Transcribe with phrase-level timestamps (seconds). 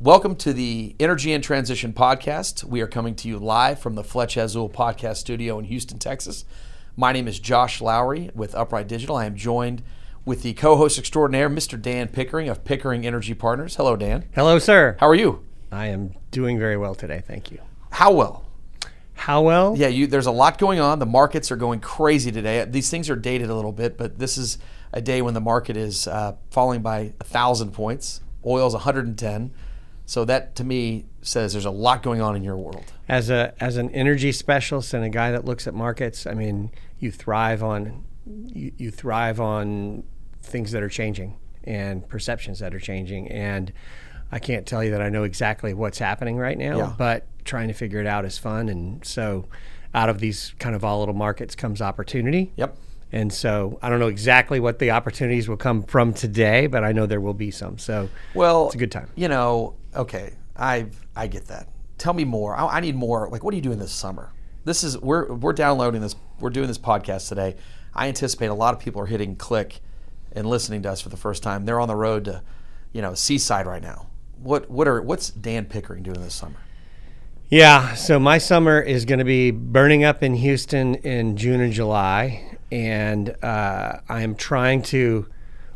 [0.00, 2.62] Welcome to the Energy In Transition podcast.
[2.62, 6.44] We are coming to you live from the Fletch Azul podcast studio in Houston, Texas.
[6.94, 9.16] My name is Josh Lowry with Upright Digital.
[9.16, 9.82] I am joined
[10.24, 11.82] with the co-host extraordinaire, Mr.
[11.82, 13.74] Dan Pickering of Pickering Energy Partners.
[13.74, 14.26] Hello, Dan.
[14.36, 14.96] Hello, sir.
[15.00, 15.44] How are you?
[15.72, 17.20] I am doing very well today.
[17.26, 17.58] Thank you.
[17.90, 18.46] How well?
[19.14, 19.74] How well?
[19.76, 21.00] Yeah, you, there's a lot going on.
[21.00, 22.64] The markets are going crazy today.
[22.66, 24.58] These things are dated a little bit, but this is
[24.92, 28.20] a day when the market is uh, falling by a thousand points.
[28.46, 29.50] Oil's 110.
[30.08, 32.82] So that to me says there's a lot going on in your world.
[33.10, 36.70] As a as an energy specialist and a guy that looks at markets, I mean,
[36.98, 40.04] you thrive on you, you thrive on
[40.42, 43.70] things that are changing and perceptions that are changing and
[44.32, 46.92] I can't tell you that I know exactly what's happening right now, Yeah.
[46.96, 49.46] but trying to figure it out is fun and so
[49.94, 52.50] out of these kind of volatile markets comes opportunity.
[52.56, 52.78] Yep.
[53.12, 56.92] And so I don't know exactly what the opportunities will come from today, but I
[56.92, 57.76] know there will be some.
[57.78, 59.08] So Well, it's a good time.
[59.16, 61.68] You know, okay, I I get that.
[61.98, 62.56] Tell me more.
[62.56, 63.28] I, I need more.
[63.28, 64.32] Like, what are you doing this summer?
[64.64, 66.14] This is we're we're downloading this.
[66.40, 67.56] We're doing this podcast today.
[67.94, 69.80] I anticipate a lot of people are hitting click
[70.32, 71.64] and listening to us for the first time.
[71.64, 72.42] They're on the road to,
[72.92, 74.06] you know, Seaside right now.
[74.40, 76.60] What what are what's Dan Pickering doing this summer?
[77.50, 81.72] Yeah, so my summer is going to be burning up in Houston in June and
[81.72, 85.26] July, and uh, I am trying to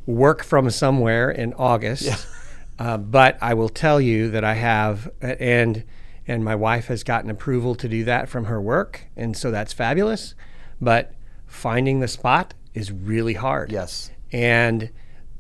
[0.04, 2.26] work from somewhere in August.
[2.82, 5.84] Uh, but I will tell you that I have, and
[6.26, 9.72] and my wife has gotten approval to do that from her work, and so that's
[9.72, 10.34] fabulous.
[10.80, 11.14] But
[11.46, 13.70] finding the spot is really hard.
[13.70, 14.10] Yes.
[14.32, 14.90] And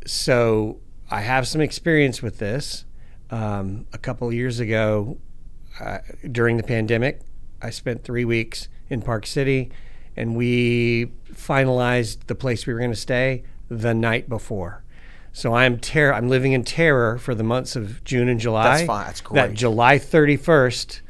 [0.06, 0.78] so
[1.10, 2.84] I have some experience with this.
[3.30, 5.18] Um, a couple of years ago,
[5.80, 5.98] uh,
[6.30, 7.22] during the pandemic,
[7.60, 9.72] I spent three weeks in Park City,
[10.16, 14.81] and we finalized the place we were going to stay the night before.
[15.32, 18.64] So I'm ter- I'm living in terror for the months of June and July.
[18.78, 19.06] That's fine.
[19.06, 19.54] That's That great.
[19.56, 21.00] July 31st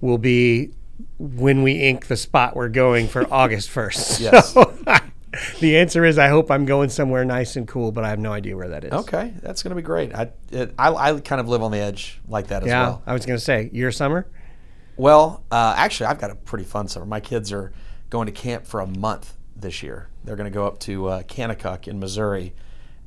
[0.00, 0.70] will be
[1.18, 4.20] when we ink the spot we're going for August 1st.
[4.20, 4.52] Yes.
[4.52, 4.64] So,
[5.60, 8.32] the answer is I hope I'm going somewhere nice and cool, but I have no
[8.32, 8.92] idea where that is.
[8.92, 10.14] Okay, that's going to be great.
[10.14, 13.02] I, it, I I kind of live on the edge like that as Yeah, well.
[13.06, 14.26] I was going to say your summer.
[14.96, 17.06] Well, uh, actually, I've got a pretty fun summer.
[17.06, 17.72] My kids are
[18.10, 20.08] going to camp for a month this year.
[20.24, 22.52] They're going to go up to uh, Kanakuk in Missouri,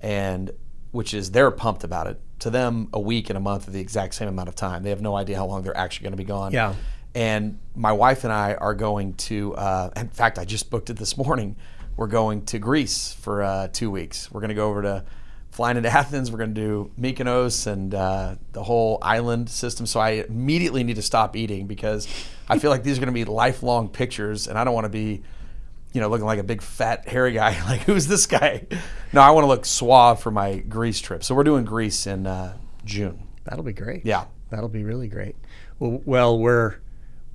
[0.03, 0.51] and
[0.91, 2.19] which is they're pumped about it.
[2.39, 4.83] To them, a week and a month are the exact same amount of time.
[4.83, 6.51] They have no idea how long they're actually going to be gone.
[6.51, 6.75] Yeah.
[7.15, 9.55] And my wife and I are going to.
[9.55, 11.55] Uh, in fact, I just booked it this morning.
[11.95, 14.31] We're going to Greece for uh, two weeks.
[14.31, 15.05] We're going to go over to
[15.51, 16.31] flying into Athens.
[16.31, 19.85] We're going to do Mykonos and uh, the whole island system.
[19.85, 22.07] So I immediately need to stop eating because
[22.49, 24.89] I feel like these are going to be lifelong pictures, and I don't want to
[24.89, 25.21] be,
[25.93, 27.59] you know, looking like a big fat hairy guy.
[27.69, 28.65] Like who's this guy?
[29.13, 31.23] No, I want to look suave for my Greece trip.
[31.23, 33.27] So we're doing Greece in uh, June.
[33.45, 34.05] That'll be great.
[34.05, 34.25] Yeah.
[34.49, 35.35] That'll be really great.
[35.79, 36.75] Well, well, we're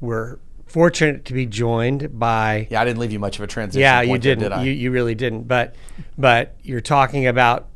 [0.00, 2.68] we're fortunate to be joined by.
[2.70, 3.80] Yeah, I didn't leave you much of a transition.
[3.80, 4.58] Yeah, you point there, didn't.
[4.58, 5.48] did you, you really didn't.
[5.48, 5.74] But
[6.16, 7.68] but you're talking about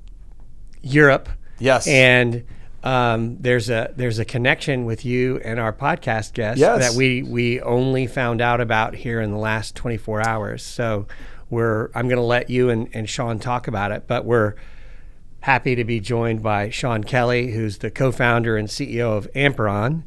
[0.82, 1.28] Europe.
[1.58, 1.86] Yes.
[1.88, 2.44] And
[2.84, 6.80] um, there's a there's a connection with you and our podcast guest Yes.
[6.80, 10.62] that we we only found out about here in the last 24 hours.
[10.64, 11.06] So
[11.50, 14.54] we're I'm going to let you and, and Sean talk about it, but we're
[15.40, 20.04] happy to be joined by Sean Kelly, who's the co-founder and CEO of Amperon.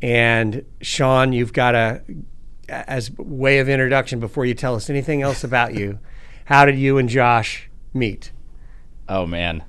[0.00, 2.02] And Sean, you've got a
[2.68, 5.98] as way of introduction before you tell us anything else about you.
[6.46, 8.32] How did you and Josh meet?
[9.08, 9.62] Oh man,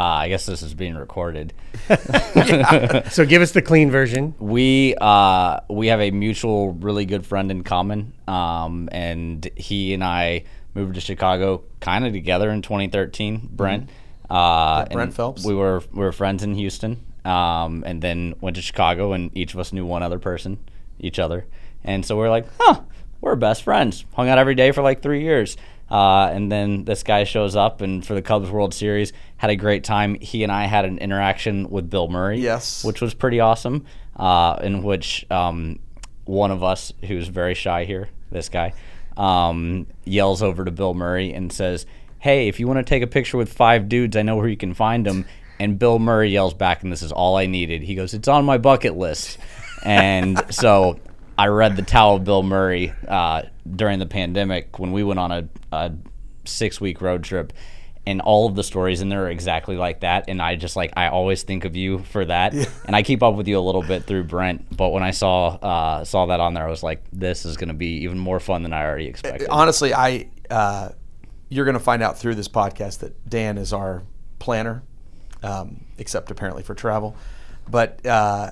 [0.00, 1.52] uh, I guess this is being recorded.
[3.10, 4.34] So give us the clean version.
[4.38, 10.02] We uh, we have a mutual, really good friend in common, um, and he and
[10.02, 10.44] I
[10.74, 13.50] moved to Chicago kind of together in 2013.
[13.52, 13.90] Brent,
[14.30, 15.44] uh, Brent Phelps.
[15.44, 19.52] We were we were friends in Houston, um, and then went to Chicago, and each
[19.52, 20.58] of us knew one other person,
[20.98, 21.44] each other,
[21.84, 22.80] and so we are like, huh,
[23.20, 24.06] we're best friends.
[24.14, 25.58] Hung out every day for like three years.
[25.90, 29.56] Uh, and then this guy shows up, and for the Cubs World Series, had a
[29.56, 30.14] great time.
[30.20, 32.84] He and I had an interaction with Bill Murray, Yes.
[32.84, 33.84] which was pretty awesome.
[34.16, 35.78] Uh, in which um,
[36.26, 38.72] one of us, who's very shy here, this guy,
[39.16, 41.86] um, yells over to Bill Murray and says,
[42.18, 44.56] "Hey, if you want to take a picture with five dudes, I know where you
[44.56, 45.24] can find them."
[45.58, 47.82] And Bill Murray yells back, and this is all I needed.
[47.82, 49.38] He goes, "It's on my bucket list."
[49.84, 50.98] And so
[51.40, 53.44] I read the of Bill Murray uh,
[53.74, 55.92] during the pandemic when we went on a, a
[56.44, 57.54] six week road trip.
[58.06, 60.26] And all of the stories in there are exactly like that.
[60.28, 62.52] And I just like, I always think of you for that.
[62.84, 64.76] And I keep up with you a little bit through Brent.
[64.76, 67.68] But when I saw uh, saw that on there, I was like, this is going
[67.68, 69.48] to be even more fun than I already expected.
[69.48, 70.90] honestly, I uh,
[71.48, 74.02] you're going to find out through this podcast that Dan is our
[74.40, 74.82] planner,
[75.42, 77.16] um, except apparently for travel.
[77.70, 78.50] but uh,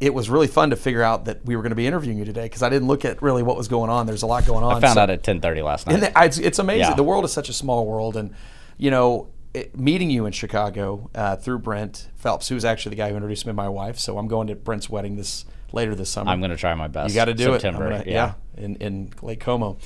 [0.00, 2.24] it was really fun to figure out that we were going to be interviewing you
[2.24, 4.06] today because I didn't look at really what was going on.
[4.06, 4.74] There's a lot going on.
[4.74, 5.94] I found so- out at 10:30 last night.
[5.94, 6.80] and the- it's, it's amazing.
[6.80, 6.94] Yeah.
[6.94, 8.34] The world is such a small world, and
[8.78, 12.96] you know, it, meeting you in Chicago uh, through Brent Phelps, who was actually the
[12.96, 13.98] guy who introduced me to my wife.
[13.98, 16.30] So I'm going to Brent's wedding this later this summer.
[16.30, 17.10] I'm going to try my best.
[17.10, 17.92] You got to do September, it.
[17.92, 18.32] I'm gonna- yeah.
[18.56, 19.76] in in Lake Como,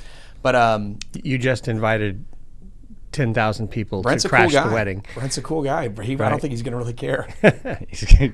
[0.42, 2.24] but um, You just invited
[3.14, 5.04] 10,000 people Brent's to a cool crash the wedding.
[5.14, 5.88] Brent's a cool guy.
[5.88, 7.28] But he, I don't think he's going to really care.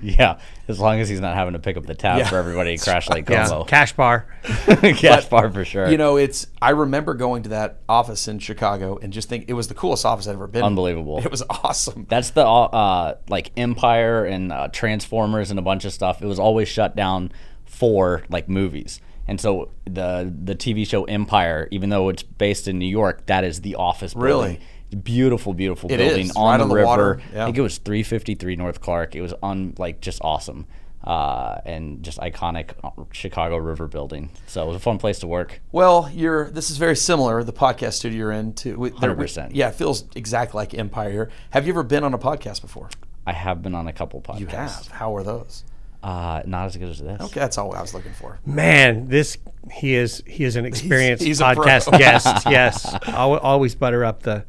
[0.03, 2.29] Yeah, as long as he's not having to pick up the tab Yeah.
[2.29, 4.27] for everybody to crash Lake Yeah, cash bar.
[4.44, 5.88] Cash bar for sure.
[5.91, 6.47] you know, it's.
[6.62, 10.05] I remember going to that office in Chicago and just think it was the coolest
[10.05, 10.61] office I'd ever been.
[10.61, 10.67] in.
[10.67, 11.19] Unbelievable.
[11.19, 12.06] It was awesome.
[12.09, 16.23] That's the uh, like Empire and uh, Transformers and a bunch of stuff.
[16.23, 17.33] It was always shut down
[17.65, 19.00] for like movies.
[19.29, 23.44] And so the the TV show Empire, even though it's based in New York, that
[23.44, 24.29] is the office building.
[24.56, 24.61] Really?
[25.02, 26.87] Beautiful, beautiful It building is, on right the on the river.
[26.87, 27.42] water, yeah.
[27.42, 29.14] I think it was 353 North Clark.
[29.14, 30.66] It was on like just awesome.
[31.02, 34.31] Uh, and just iconic uh, Chicago River building.
[34.46, 35.62] So it was a fun place to work.
[35.72, 36.50] Well, you're.
[36.50, 37.42] This is very similar.
[37.42, 38.76] The podcast studio you're in to.
[38.76, 39.52] we- there- we- 100%.
[39.54, 41.31] Yeah, it feels exactly like Empire here.
[41.50, 42.90] Have you ever been on a podcast before?
[43.26, 44.40] I have been on a couple podcasts.
[44.40, 44.88] You have.
[44.88, 45.64] How are those?
[46.02, 47.20] Uh, not as good as this.
[47.20, 48.38] Okay, that's all I was looking for.
[48.44, 49.38] Man, this
[49.72, 51.64] he is he is an experienced he's a pro.
[51.64, 52.46] podcast guest.
[52.46, 54.44] Yes, always butter up the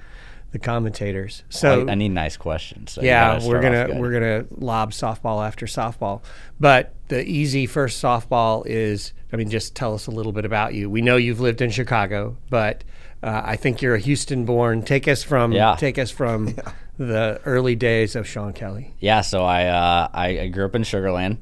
[0.51, 1.43] the commentators.
[1.49, 2.91] So I, I need nice questions.
[2.93, 6.21] So yeah, we're gonna we're gonna lob softball after softball.
[6.59, 10.73] But the easy first softball is, I mean, just tell us a little bit about
[10.73, 10.89] you.
[10.89, 12.83] We know you've lived in Chicago, but
[13.23, 14.81] uh, I think you're a Houston-born.
[14.83, 15.75] Take us from Yeah.
[15.77, 16.55] take us from
[16.97, 18.93] the early days of Sean Kelly.
[18.99, 21.37] Yeah, so I uh, I, I grew up in Sugarland.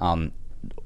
[0.00, 0.32] Um,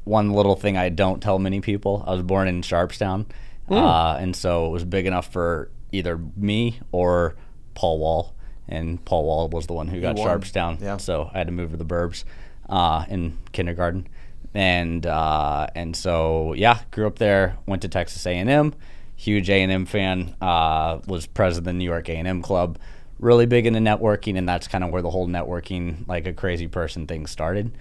[0.04, 3.26] one little thing I don't tell many people: I was born in Sharpstown,
[3.70, 7.36] uh, and so it was big enough for either me or
[7.78, 8.34] Paul Wall.
[8.69, 10.26] And Paul Wall was the one who got won.
[10.26, 10.96] Sharpstown, Yeah.
[10.98, 12.25] so I had to move to the burbs
[12.69, 14.06] uh, in kindergarten,
[14.52, 17.56] and uh, and so yeah, grew up there.
[17.66, 18.75] Went to Texas A and M.
[19.16, 20.34] Huge A and M fan.
[20.42, 22.78] Uh, was president of the New York A and M club.
[23.19, 26.69] Really big into networking, and that's kind of where the whole networking, like a crazy
[26.69, 27.72] person thing, started.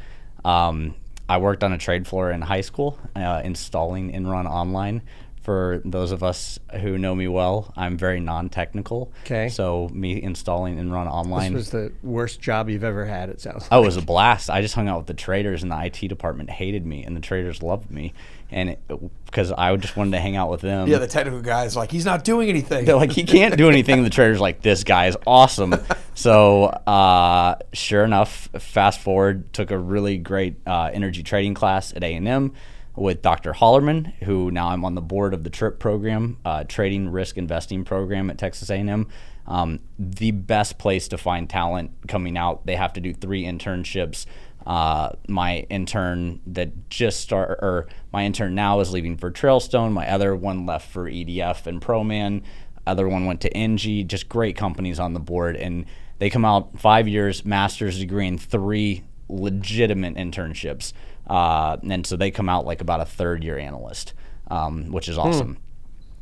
[0.45, 0.95] Um,
[1.27, 5.01] I worked on a trade floor in high school, uh, installing Enron Online.
[5.47, 9.13] For those of us who know me well, I'm very non-technical.
[9.23, 9.47] Okay.
[9.47, 13.29] So me installing Enron This Online was the worst job you've ever had.
[13.29, 13.65] It sounds.
[13.71, 14.49] Oh, it was a blast.
[14.49, 17.21] I just hung out with the traders, and the IT department hated me, and the
[17.21, 18.11] traders loved me,
[18.51, 18.75] and
[19.23, 20.89] because I just wanted to hang out with them.
[20.89, 22.83] Yeah, the technical guy's like, he's not doing anything.
[22.83, 23.99] They're like, he can't do anything.
[23.99, 25.75] And the trader's like, this guy is awesome.
[26.13, 32.03] So, uh, sure enough, fast forward, took a really great uh, energy trading class at
[32.03, 32.53] A&M
[32.97, 33.53] with Dr.
[33.53, 37.85] Hollerman, who now I'm on the board of the TRIP program, uh, Trading Risk Investing
[37.85, 39.07] program at Texas A&M.
[39.45, 42.65] Um, the best place to find talent coming out.
[42.65, 44.25] They have to do three internships.
[44.65, 49.93] Uh, my intern that just start, or my intern now is leaving for Trailstone.
[49.93, 52.43] My other one left for EDF and ProMan
[52.87, 55.55] other one went to NG, just great companies on the board.
[55.57, 55.85] And
[56.19, 60.93] they come out five years, master's degree, and three legitimate internships.
[61.27, 64.13] Uh, and so they come out like about a third year analyst,
[64.49, 65.57] um, which is awesome.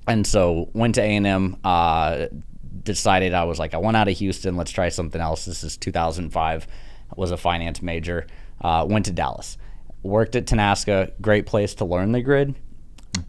[0.07, 2.27] And so went to A&M, uh,
[2.83, 4.55] decided I was like, I want out of Houston.
[4.55, 5.45] Let's try something else.
[5.45, 6.67] This is 2005.
[7.15, 8.27] Was a finance major.
[8.61, 9.57] Uh, went to Dallas.
[10.03, 11.11] Worked at Tenaska.
[11.21, 12.55] Great place to learn the grid.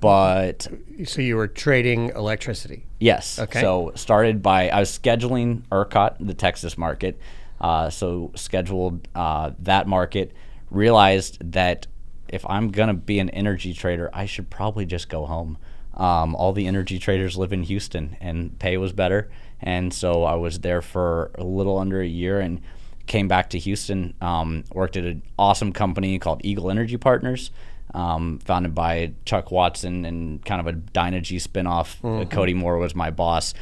[0.00, 0.66] But
[1.04, 2.86] So you were trading electricity.
[2.98, 3.38] Yes.
[3.38, 3.60] Okay.
[3.60, 7.18] So started by I was scheduling ERCOT, the Texas market.
[7.60, 10.32] Uh, so scheduled uh, that market.
[10.70, 11.86] Realized that
[12.28, 15.58] if I'm gonna be an energy trader, I should probably just go home.
[15.94, 19.30] Um, all the energy traders live in Houston, and pay was better.
[19.60, 22.60] And so I was there for a little under a year, and
[23.06, 24.14] came back to Houston.
[24.20, 27.50] Um, worked at an awesome company called Eagle Energy Partners
[27.96, 31.96] um, founded by Chuck Watson and kind of a Dynegy spinoff.
[32.04, 33.54] Uh, Cody Moore was my boss.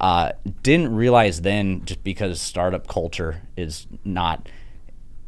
[0.00, 4.48] Uh, didn't realize then, just because startup culture is not.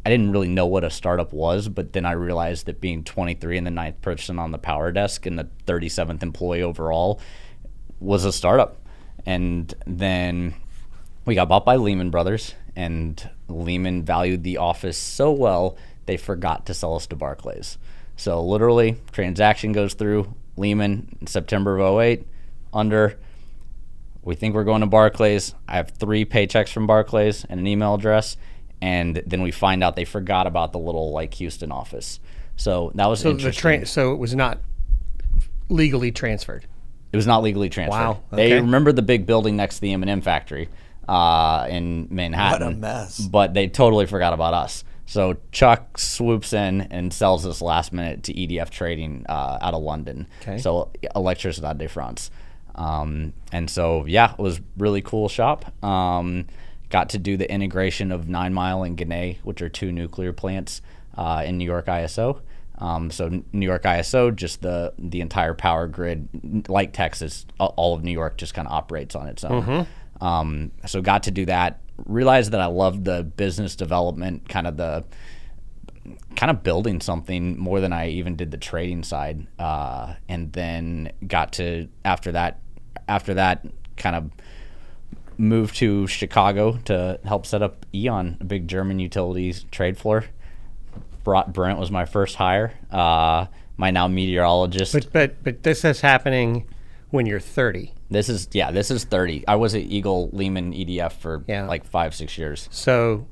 [0.04, 3.59] I didn't really know what a startup was, but then I realized that being 23
[3.59, 7.21] and the ninth person on the power desk and the 37th employee overall
[8.00, 8.78] was a startup.
[9.25, 10.54] And then
[11.25, 16.66] we got bought by Lehman Brothers, and Lehman valued the office so well they forgot
[16.66, 17.78] to sell us to Barclays.
[18.16, 22.26] So literally, transaction goes through Lehman in September of 08,
[22.73, 23.18] under.
[24.23, 25.54] We think we're going to Barclays.
[25.68, 28.37] I have three paychecks from Barclays and an email address,
[28.83, 32.21] and then we find out they forgot about the little like Houston office.
[32.57, 33.79] So that was So the interesting.
[33.81, 34.59] tra- so it was not
[35.69, 36.67] legally transferred.
[37.12, 37.99] It was not legally transferred.
[37.99, 38.61] Wow, They okay.
[38.61, 40.69] remembered the big building next to the M&M factory
[41.09, 42.67] uh, in Manhattan.
[42.67, 43.21] What a mess.
[43.21, 44.85] But they totally forgot about us.
[45.07, 49.83] So Chuck swoops in and sells this last minute to EDF Trading uh, out of
[49.83, 50.27] London.
[50.41, 50.59] Okay.
[50.59, 52.31] So Electricité de France.
[52.75, 55.67] Um, and so yeah, it was really cool shop.
[55.85, 56.47] Um,
[56.92, 60.82] got to do the integration of Nine Mile and Ginna, which are two nuclear plants
[61.16, 62.42] uh, in New York ISO.
[62.78, 66.28] Um, so New York ISO, just the the entire power grid,
[66.68, 69.62] like Texas, all of New York just kind of operates on its own.
[70.20, 71.80] Um, so got to do that.
[72.06, 75.04] Realized that I loved the business development, kind of the
[76.37, 79.46] kind of building something more than I even did the trading side.
[79.58, 82.61] Uh, and then got to after that,
[83.08, 83.64] after that,
[83.96, 84.30] kind of
[85.42, 90.25] moved to Chicago to help set up E.ON, a big German utilities trade floor.
[91.25, 92.72] Brought Brent was my first hire.
[92.90, 93.46] Uh,
[93.76, 94.92] my now meteorologist.
[94.92, 96.66] But but but this is happening
[97.11, 97.92] when you're 30.
[98.11, 99.46] this is yeah, this is thirty.
[99.46, 101.66] I was at Eagle Lehman EDF for Yeah.
[101.66, 102.68] like five six years.
[102.72, 103.26] So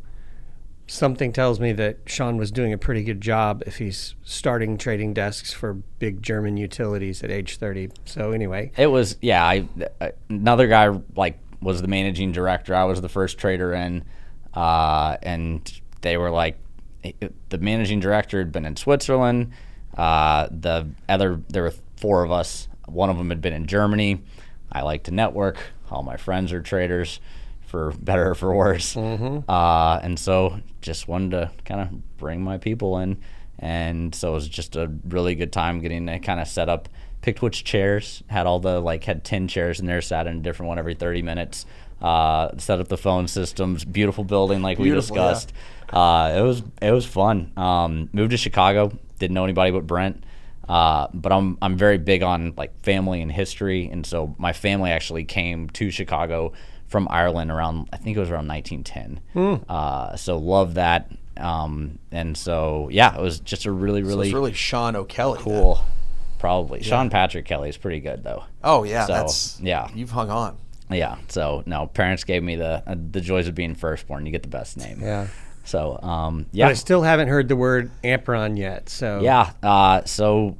[0.86, 5.14] something tells me that Sean was doing a pretty good job if he's starting trading
[5.14, 7.90] desks for big German utilities at age 30.
[8.04, 9.44] So anyway, It was yeah.
[9.44, 9.66] I
[10.28, 12.74] another guy like was the managing director.
[12.74, 14.04] I was the first trader in,
[14.54, 16.58] uh, and they were like
[17.48, 19.52] the managing director had been in Switzerland.
[19.96, 22.68] Uh, the other there were four of us.
[22.86, 24.22] One of them had been in Germany.
[24.72, 25.58] I like to network.
[25.90, 27.20] All my friends are traders,
[27.66, 28.96] for better or for worse.
[29.48, 33.18] Uh, and so just wanted to kind of bring my people in.
[33.58, 36.88] And so it was just a really good time getting to kind of set up,
[37.22, 40.40] picked which chairs, had all the, like, had 10 chairs in there, sat in a
[40.40, 41.66] different one every 30 minutes,
[42.00, 45.28] uh, set up the phone systems, beautiful building like Beautiful, we yeah.
[45.30, 45.52] discussed.
[45.92, 47.52] Uh, it was it was fun.
[47.56, 50.24] Um, moved to Chicago, didn't know anybody but Brent.
[50.68, 54.90] Uh, but I'm I'm very big on like family and history, and so my family
[54.90, 56.52] actually came to Chicago
[56.86, 59.20] from Ireland around I think it was around 1910.
[59.68, 61.10] Uh, so love that.
[61.36, 65.38] Um, and so yeah, it was just a really So really, it's really Sean O'Kelly.
[65.78, 65.84] then.
[66.40, 68.44] Probably Sean Patrick Kelly is pretty good though.
[68.64, 69.88] Oh yeah, So, that's yeah.
[69.94, 70.56] You've hung on.
[70.90, 71.18] Yeah.
[71.28, 74.25] So no, parents gave me the uh, the joys of being firstborn.
[74.25, 75.00] You get the best name.
[75.02, 75.28] yeah.
[75.64, 76.68] So um, But yeah.
[76.68, 78.88] I still haven't heard the word Amperon yet.
[78.88, 79.52] So Yeah.
[79.62, 80.56] Uh, so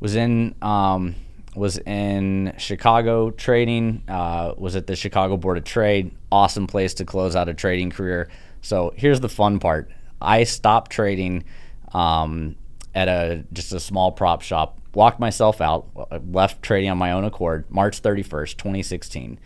[0.00, 1.14] was in um,
[1.54, 4.02] was in Chicago trading.
[4.08, 6.10] Uh, was at the Chicago Board of Trade.
[6.32, 8.28] Awesome place to close out a trading career.
[8.62, 9.90] So here's the fun part.
[10.20, 11.44] I stopped trading
[11.92, 12.56] um,
[12.94, 14.80] at a just a small prop shop.
[14.98, 15.86] Walked myself out.
[16.28, 17.70] Left trading on my own accord.
[17.70, 19.38] March 31st, 2016.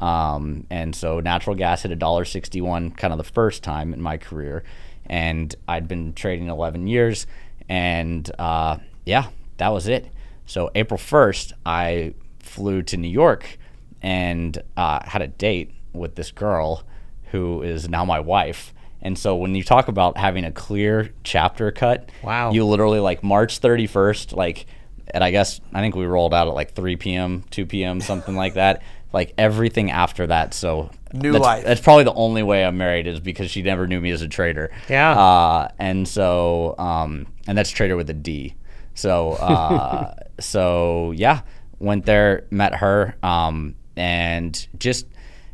[0.00, 4.64] Um, and so natural gas hit $1.61 kind of the first time in my career.
[5.06, 7.28] And I'd been trading 11 years.
[7.68, 10.08] And uh, yeah, that was it.
[10.44, 13.58] So April 1st, I flew to New York
[14.02, 16.82] and uh, had a date with this girl
[17.30, 18.74] who is now my wife.
[19.00, 22.50] And so when you talk about having a clear chapter cut, Wow.
[22.50, 24.66] you literally like March 31st, like,
[25.08, 28.34] and I guess I think we rolled out at like 3 p.m., 2 p.m., something
[28.34, 28.82] like that.
[29.12, 30.52] Like everything after that.
[30.52, 31.64] So New that's, life.
[31.64, 34.28] That's probably the only way I'm married is because she never knew me as a
[34.28, 34.70] trader.
[34.88, 35.12] Yeah.
[35.12, 38.54] Uh, and so, um, and that's trader with a D.
[38.94, 41.42] So, uh, so yeah,
[41.78, 45.06] went there, met her, um, and just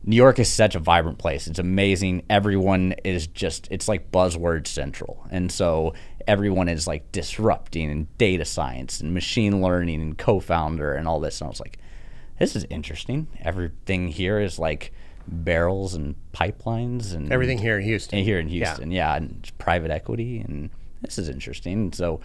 [0.05, 1.47] New York is such a vibrant place.
[1.47, 2.25] It's amazing.
[2.29, 5.25] Everyone is just, it's like buzzword central.
[5.31, 5.95] And so
[6.27, 11.21] everyone is like disrupting and data science and machine learning and co founder and all
[11.21, 11.41] this.
[11.41, 11.79] And I was like,
[12.39, 13.29] this is interesting.
[13.41, 14.93] Everything here is like
[15.29, 18.19] barrels and pipelines and Everything here in Houston.
[18.19, 21.93] and here in Houston, yeah, and just private equity, and this is interesting.
[21.93, 22.21] So,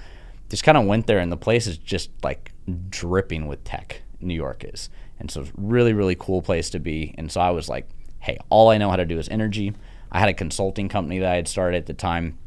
[0.50, 2.52] just kind of went there, and the place is just like
[2.90, 4.02] dripping with tech.
[4.20, 4.90] New York is,
[5.20, 7.14] and so it's really, really cool place to be.
[7.20, 7.88] And so I was like,
[8.20, 9.74] hey, all I know how to do is energy.
[10.12, 12.40] I had a consulting company that I had started at the time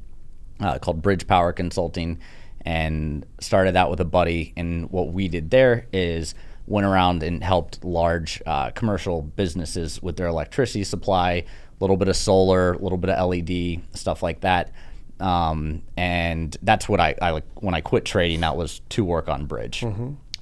[0.61, 2.19] uh, called Bridge Power Consulting,
[2.62, 4.52] and started that with a buddy.
[4.57, 6.35] And what we did there is
[6.67, 11.45] went around and helped large uh, commercial businesses with their electricity supply, a
[11.81, 14.73] little bit of solar, a little bit of LED, stuff like that.
[15.19, 18.40] Um, and that's what I, I like when I quit trading.
[18.40, 19.85] That was to work on Bridge.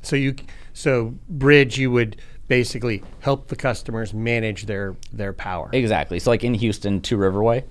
[0.02, 0.36] So you,
[0.72, 5.68] so Bridge, you would basically help the customers manage their their power.
[5.72, 6.18] Exactly.
[6.18, 7.64] So like in Houston, Two Riverway,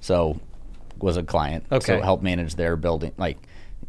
[0.00, 0.40] so
[1.02, 1.64] was a client.
[1.70, 1.84] Okay.
[1.84, 3.38] So helped manage their building, like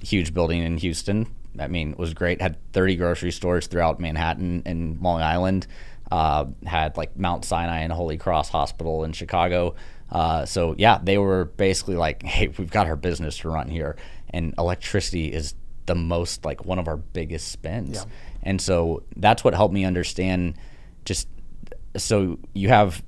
[0.02, 1.28] huge building in Houston.
[1.58, 2.42] I mean, it was great.
[2.42, 5.68] Had 30 grocery stores throughout Manhattan and Long Island.
[6.12, 9.76] Uh, had like Mount Sinai and Holy Cross Hospital in Chicago.
[10.12, 13.96] Uh, so yeah, they were basically like, hey, we've got our business to run here,
[14.32, 15.54] and electricity is
[15.86, 17.98] the most like one of our biggest spends.
[17.98, 18.04] Yeah.
[18.44, 20.56] And so that's what helped me understand
[21.06, 21.28] just
[21.98, 23.04] so you have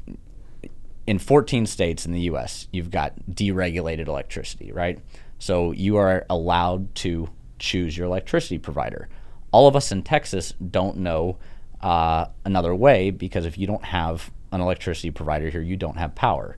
[1.07, 4.99] in 14 states in the U.S., you've got deregulated electricity, right?
[5.39, 7.29] So you are allowed to
[7.59, 9.09] choose your electricity provider.
[9.51, 11.37] All of us in Texas don't know
[11.81, 16.15] uh, another way because if you don't have an electricity provider here, you don't have
[16.15, 16.57] power.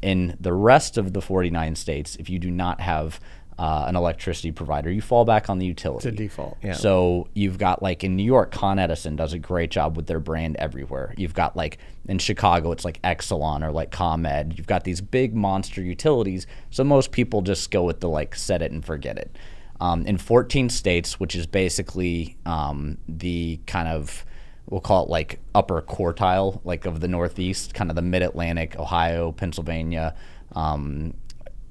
[0.00, 3.20] In the rest of the 49 states, if you do not have
[3.58, 6.08] uh, an electricity provider, you fall back on the utility.
[6.08, 6.72] It's a default, yeah.
[6.72, 10.20] So you've got like in New York, Con Edison does a great job with their
[10.20, 11.14] brand everywhere.
[11.16, 14.54] You've got like in Chicago, it's like Exelon or like ComEd.
[14.56, 16.46] You've got these big monster utilities.
[16.70, 19.36] So most people just go with the like set it and forget it.
[19.80, 24.24] Um, in 14 states, which is basically um, the kind of
[24.68, 28.76] we'll call it like upper quartile, like of the Northeast, kind of the Mid Atlantic,
[28.76, 30.14] Ohio, Pennsylvania,
[30.52, 31.14] um,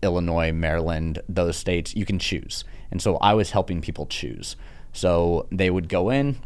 [0.03, 2.63] Illinois, Maryland, those states, you can choose.
[2.91, 4.55] And so I was helping people choose.
[4.91, 6.37] So they would go in,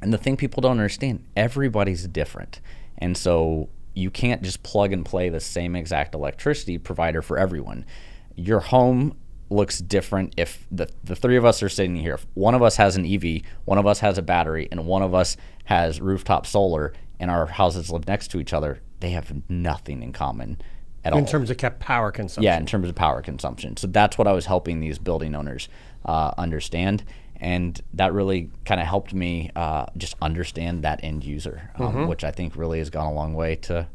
[0.00, 2.60] and the thing people don't understand, everybody's different.
[2.98, 7.84] And so you can't just plug and play the same exact electricity provider for everyone.
[8.36, 9.16] Your home
[9.50, 12.14] looks different if the, the three of us are sitting here.
[12.14, 15.02] If one of us has an EV, one of us has a battery, and one
[15.02, 19.32] of us has rooftop solar, and our houses live next to each other, they have
[19.48, 20.58] nothing in common
[21.04, 21.18] at all.
[21.18, 22.42] in terms of kept power consumption.
[22.44, 23.76] Yeah, in terms of power consumption.
[23.76, 25.68] So that's what I was helping these building owners
[26.04, 27.04] uh, understand.
[27.40, 32.06] And that really kind of helped me uh, just understand that end user, um, Mm-hmm.
[32.06, 33.86] which I think really has gone a long way to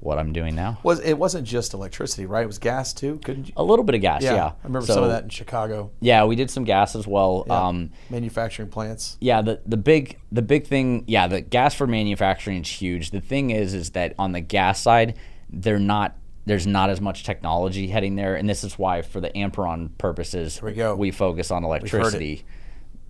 [0.00, 0.78] what I'm doing now.
[0.82, 2.42] Was it wasn't just electricity, right?
[2.42, 3.18] It was gas too.
[3.24, 3.54] Couldn't you?
[3.56, 4.46] A little bit of gas, yeah.
[4.46, 5.90] I remember So, some of that in Chicago.
[6.00, 7.50] Yeah, we did some gas as well.
[7.50, 9.16] Um, Manufacturing plants.
[9.20, 13.10] yeah, the the big the big thing, yeah, the gas for manufacturing is huge.
[13.10, 15.14] The thing is, is that on the gas side,
[15.50, 16.16] they're not.
[16.46, 20.62] There's not as much technology heading there, and this is why, for the Amperon purposes,
[20.62, 20.94] we go.
[20.94, 22.44] we focus on electricity.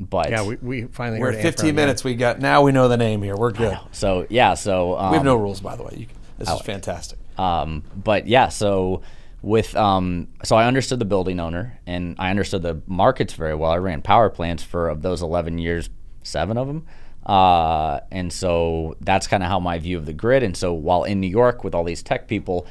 [0.00, 1.72] But Yeah, we, we finally We're at 15 Amperon, yeah.
[1.72, 2.04] minutes.
[2.04, 2.62] We got now.
[2.62, 3.36] We know the name here.
[3.36, 3.78] We're good.
[3.92, 5.94] so yeah, so um, We have no rules, by the way.
[5.96, 7.18] You, can- this is fantastic.
[7.38, 9.00] Um, but yeah, so
[9.40, 13.70] with um, so I understood the building owner and I understood the markets very well.
[13.70, 15.88] I ran power plants for of those 11 years,
[16.22, 16.86] seven of them.
[17.24, 20.42] Uh, and so that's kind of how my view of the grid.
[20.42, 22.66] And so while in New York with all these tech people,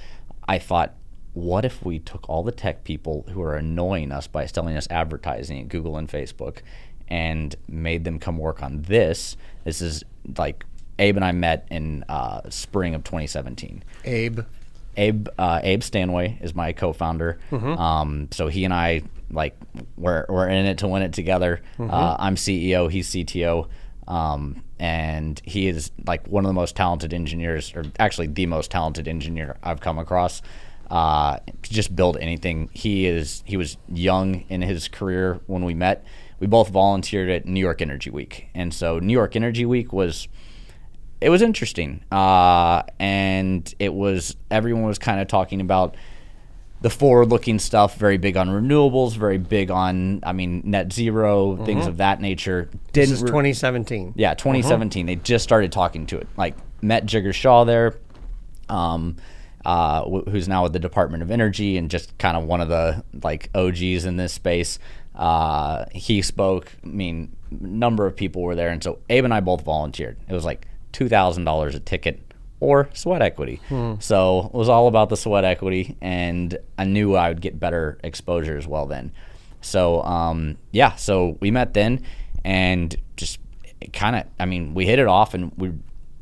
[0.47, 0.95] I thought,
[1.33, 4.87] what if we took all the tech people who are annoying us by selling us
[4.89, 6.59] advertising at Google and Facebook
[7.07, 9.35] and made them come work on this?
[9.63, 10.03] This is
[10.37, 10.65] like
[10.97, 13.83] Abe and I met in uh, spring of 2017.
[14.05, 14.41] Abe.
[14.97, 17.37] Abe uh, Abe Stanway is my co-founder.
[17.51, 19.57] Um, so he and I like
[19.97, 21.61] we're we're in it to win it together.
[21.79, 23.67] Uh, I'm CEO, he's CTO,
[24.07, 28.71] um, and he is like one of the most talented engineers, or actually the most
[28.71, 30.41] talented engineer I've come across.
[30.89, 32.69] Uh, to just build anything.
[32.71, 36.05] He is he was young in his career when we met.
[36.39, 40.27] We both volunteered at New York Energy Week, and so New York Energy Week was
[41.21, 45.95] it was interesting, uh, and it was everyone was kind of talking about
[46.85, 47.95] the forward-looking stuff.
[47.95, 52.69] Very big on renewables, very big on I mean net 0 things of that nature.
[52.93, 54.13] This Didn't is re- 2017.
[54.15, 55.07] yeah, 2017.
[55.07, 56.27] They just started talking to it.
[56.37, 57.97] Like met Jigar Shah there,
[58.69, 59.15] um,
[59.65, 62.69] uh, wh- who's now with the Department of Energy and just kind of one of
[62.69, 64.77] the like OGs in this space.
[65.15, 66.71] Uh, he spoke.
[66.83, 70.17] I mean, number of people were there, and so Abe and I both volunteered.
[70.29, 72.21] It was like two thousand dollars a ticket
[72.65, 73.59] or sweat equity.
[73.99, 77.97] So it was all about the sweat equity, and I knew I would get better
[78.03, 79.11] exposure as well then.
[79.61, 82.03] So um, yeah, so we met then,
[82.43, 83.39] and just
[83.93, 85.71] kind of, I mean, we hit it off, and we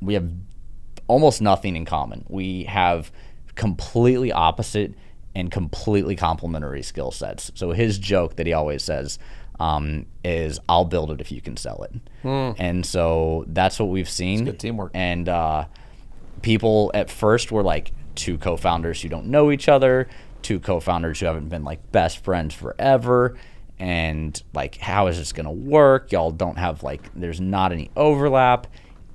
[0.01, 0.29] we have
[1.07, 2.25] almost nothing in common.
[2.29, 3.11] We have
[3.55, 4.93] completely opposite
[5.35, 7.51] and completely complementary skill sets.
[7.55, 9.19] So his joke that he always says
[9.59, 11.93] um, is, "I'll build it if you can sell it,"
[12.59, 14.45] and so that's what we've seen.
[14.45, 14.91] good teamwork.
[14.93, 15.65] And uh,
[16.43, 20.07] people at first were like two co-founders who don't know each other,
[20.43, 23.35] two co-founders who haven't been like best friends forever.
[23.79, 26.11] And like, how is this gonna work?
[26.11, 28.67] Y'all don't have like, there's not any overlap.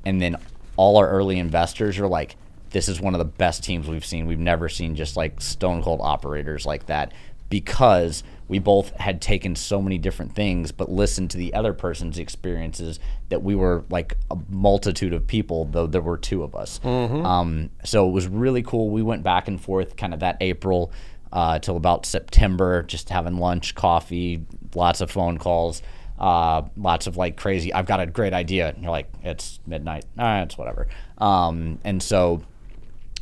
[0.05, 0.37] And then
[0.77, 2.35] all our early investors are like,
[2.71, 4.27] this is one of the best teams we've seen.
[4.27, 7.13] We've never seen just like stone cold operators like that
[7.49, 12.19] because we both had taken so many different things but listened to the other person's
[12.19, 16.81] experiences that we were like a multitude of people though there were two of us.
[16.85, 18.91] Um, so it was really cool.
[18.91, 20.91] We went back and forth kind of that april
[21.33, 25.83] uh, till about september just having lunch coffee lots of phone calls
[26.19, 28.71] uh, lots of like crazy i've got a great idea.
[28.71, 30.05] And you're like it's midnight.
[30.19, 30.89] Ah, it's whatever.
[31.19, 32.43] Um, and so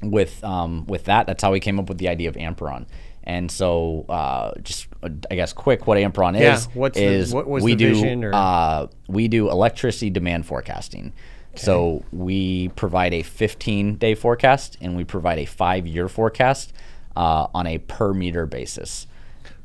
[0.03, 2.87] with um, with that, that's how we came up with the idea of Amperon.
[3.27, 7.35] And so, uh, just uh, I guess quick, what Amperon Yeah, is what's the- is
[7.35, 11.13] what was we the do or- uh, we do electricity demand forecasting.
[11.57, 16.73] So we provide a 15 day forecast and we provide a five year forecast
[17.17, 19.07] uh, on a per meter basis.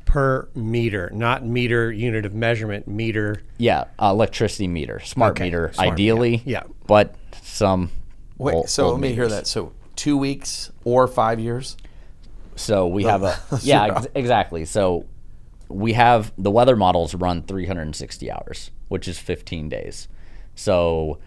[0.06, 3.42] Per meter, not meter unit of measurement, meter.
[3.58, 6.42] Yeah, uh, electricity meter, smart Okay, meter, smart, ideally.
[6.46, 6.62] yeah.
[6.86, 7.90] But some.
[8.38, 9.46] Wait, old- so old let me hear that.
[9.46, 11.76] So two weeks or five years?
[12.56, 13.08] So we oh.
[13.08, 14.64] have a yeah ex- exactly.
[14.64, 15.06] So
[15.68, 20.08] we have the weather models run 360 hours, which is 15 days.
[20.54, 21.18] So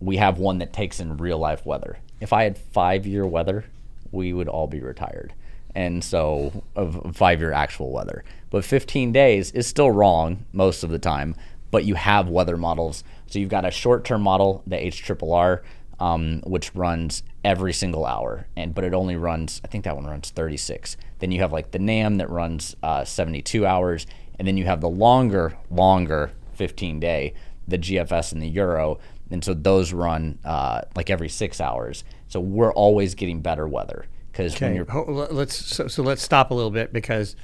[0.00, 1.98] we have one that takes in real life weather.
[2.20, 3.64] If I had five year weather,
[4.12, 5.34] we would all be retired.
[5.74, 10.90] And so of five year actual weather, but 15 days is still wrong most of
[10.90, 11.34] the time.
[11.70, 13.02] But you have weather models.
[13.26, 15.62] So you've got a short term model, the HRRR,
[16.00, 19.60] um, which runs every single hour, and but it only runs.
[19.64, 20.96] I think that one runs 36.
[21.18, 24.06] Then you have like the NAM that runs uh, 72 hours,
[24.38, 27.34] and then you have the longer, longer 15 day,
[27.66, 28.98] the GFS and the Euro,
[29.30, 32.04] and so those run uh, like every six hours.
[32.28, 34.86] So we're always getting better weather because when you're
[35.32, 37.36] let's so, so let's stop a little bit because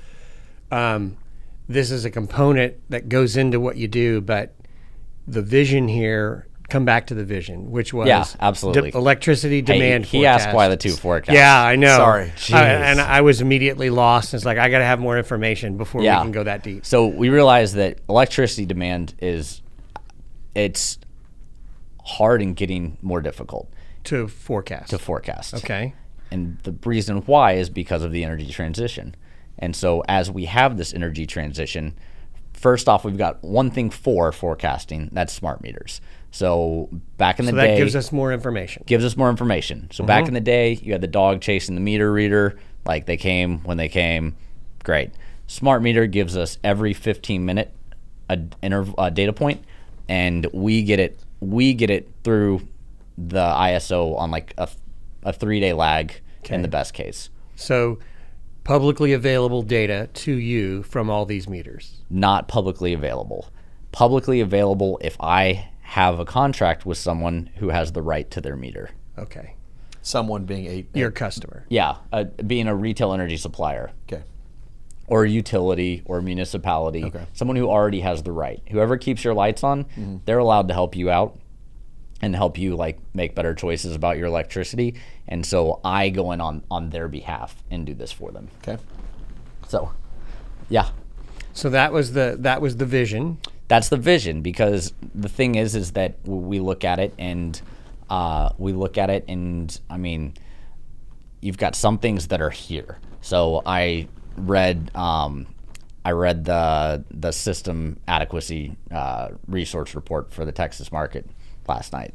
[0.71, 1.17] um,
[1.69, 4.55] this is a component that goes into what you do, but
[5.27, 6.47] the vision here.
[6.71, 8.93] Come back to the vision, which was Yeah, absolutely.
[8.93, 10.07] de- electricity demand.
[10.07, 11.35] he asked why the two forecasts.
[11.35, 11.97] Yeah, I know.
[11.97, 12.33] Sorry.
[12.53, 14.33] I- and I was immediately lost.
[14.35, 16.19] It's like I got to have more information before Yeah.
[16.21, 16.87] we can go that deep.
[16.87, 19.63] So we realized that electricity demand is
[20.55, 20.99] it's
[22.05, 23.69] hard and getting more difficult
[24.05, 24.91] To forecast.
[24.91, 25.55] to forecast.
[25.55, 25.95] okay.
[26.31, 29.15] And the reason why is because of the energy transition.
[29.59, 31.95] And so as we have this energy transition,
[32.53, 36.01] first off we've got one thing for forecasting, that's smart meters.
[36.31, 38.85] So back in the So that day gives us more information.
[38.87, 39.89] gives us more information.
[39.93, 40.35] So back in mm-hmm.
[40.35, 43.89] the day, you had the dog chasing the meter reader, like they came when they
[43.89, 44.37] came.
[44.85, 45.11] Great.
[45.47, 47.75] Smart meter gives us every 15 minute
[48.29, 49.65] a, interv- a data point,
[50.09, 51.19] and we get it.
[51.41, 52.67] We get it through
[53.19, 54.69] the ISO on like a,
[55.25, 57.29] a three day lag in the best case.
[57.57, 57.99] So
[58.65, 62.03] publicly available data to you from all these meters.
[62.09, 63.49] Not publicly available.
[63.93, 68.55] Publicly available if I have a contract with someone who has the right to their
[68.57, 68.91] meter.
[69.19, 69.55] Okay.
[70.03, 71.65] Someone being a Your customer.
[71.69, 73.91] Yeah, uh, being a retail energy supplier.
[74.09, 74.23] okay.
[75.09, 77.25] or utility or municipality, Okay.
[77.33, 78.63] someone who already has the right.
[78.71, 80.17] Whoever keeps your lights on, Mm-hmm.
[80.25, 81.37] they're allowed to help you out
[82.23, 84.95] and help you like make better choices about your electricity.
[85.27, 88.47] And so I go in on on their behalf and do this for them.
[88.63, 88.81] Okay.
[89.67, 89.91] So,
[90.69, 90.91] yeah,
[91.53, 93.39] So that was the that was the vision.
[93.71, 97.63] That's the vision because the thing is is that we look at it and
[98.11, 100.35] uh, we look at it and I mean
[101.41, 102.99] you've got some things that are here.
[103.21, 105.47] So I read um,
[106.05, 111.31] I read the the system adequacy uh, resource report for the Texas market
[111.69, 112.13] last night,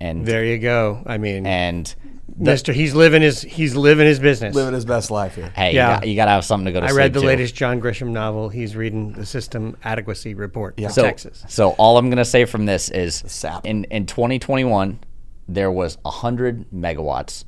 [0.00, 1.02] and There you go.
[1.06, 1.94] I mean, and
[2.36, 4.54] Mister, he's living his he's living his business.
[4.54, 5.50] Living his best life here.
[5.54, 5.94] hey, Yeah.
[5.94, 7.26] you, got, you got to have something to go to I sleep read the to.
[7.26, 8.48] latest John Grisham novel.
[8.48, 11.44] He's reading the system adequacy report from so, Texas.
[11.48, 13.64] So all I'm going to say from this is sap.
[13.64, 14.98] in in 2021
[15.48, 17.44] there was 100 megawatts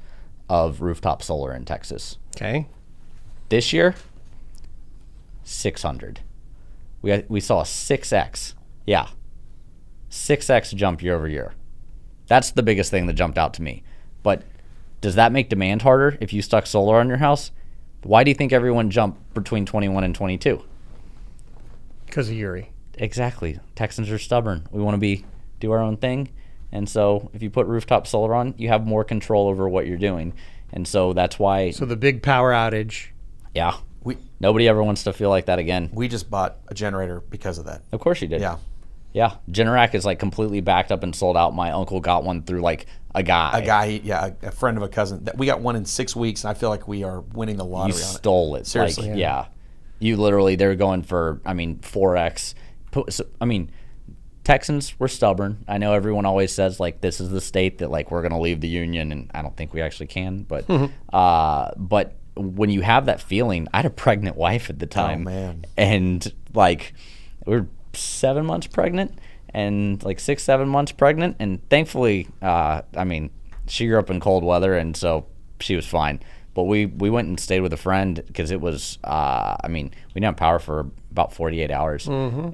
[0.48, 2.16] of rooftop solar in Texas.
[2.36, 2.68] Okay.
[3.48, 3.94] This year
[5.44, 6.20] 600.
[7.02, 8.54] We had, we saw a 6x.
[8.86, 9.08] Yeah.
[10.10, 11.52] 6x jump year over year.
[12.28, 13.82] That's the biggest thing that jumped out to me.
[14.22, 14.42] But
[15.00, 17.50] does that make demand harder if you stuck solar on your house?
[18.02, 20.62] Why do you think everyone jumped between 21 and 22?
[22.06, 22.70] Because of Uri.
[22.94, 23.58] Exactly.
[23.74, 24.66] Texans are stubborn.
[24.70, 25.24] We want to be
[25.60, 26.30] do our own thing.
[26.72, 29.96] And so if you put rooftop solar on, you have more control over what you're
[29.98, 30.34] doing.
[30.72, 33.08] And so that's why So the big power outage.
[33.54, 33.76] yeah.
[34.04, 35.90] We Nobody ever wants to feel like that again.
[35.92, 37.82] we just bought a generator because of that.
[37.92, 38.40] Of course you did.
[38.40, 38.58] Yeah.
[39.12, 39.36] Yeah.
[39.50, 41.54] Generac is like completely backed up and sold out.
[41.54, 43.58] My uncle got one through like a guy.
[43.58, 45.24] A guy, yeah, a, friend of a cousin.
[45.24, 47.64] That we got one in six weeks, and I feel like we are winning the
[47.64, 48.02] You lottery on it.
[48.04, 48.66] stole it.
[48.66, 49.10] Seriously.
[49.10, 49.46] Like, yeah.
[49.98, 52.54] You literally, they're going for, I mean, 4X.
[52.92, 53.70] Put- so- I mean,
[54.44, 55.64] Texans were stubborn.
[55.66, 58.38] I know everyone always says, like, this is the state that, like, we're going to
[58.38, 60.42] leave the union, and I don't think we actually can.
[60.44, 60.64] But,
[61.12, 65.24] uh, but when you have that feeling, I had a pregnant wife at the time.
[65.24, 65.64] man.
[65.76, 66.94] And, like,
[67.44, 69.18] we were seven months pregnant
[69.50, 71.36] and, like, six, seven months pregnant.
[71.38, 73.30] And thankfully, uh, I mean,
[73.66, 75.26] she grew up in cold weather, and so
[75.60, 76.20] she was fine.
[76.54, 79.92] But we, we went and stayed with a friend because it was, uh, I mean,
[80.08, 82.06] we didn't have power for about 48 hours.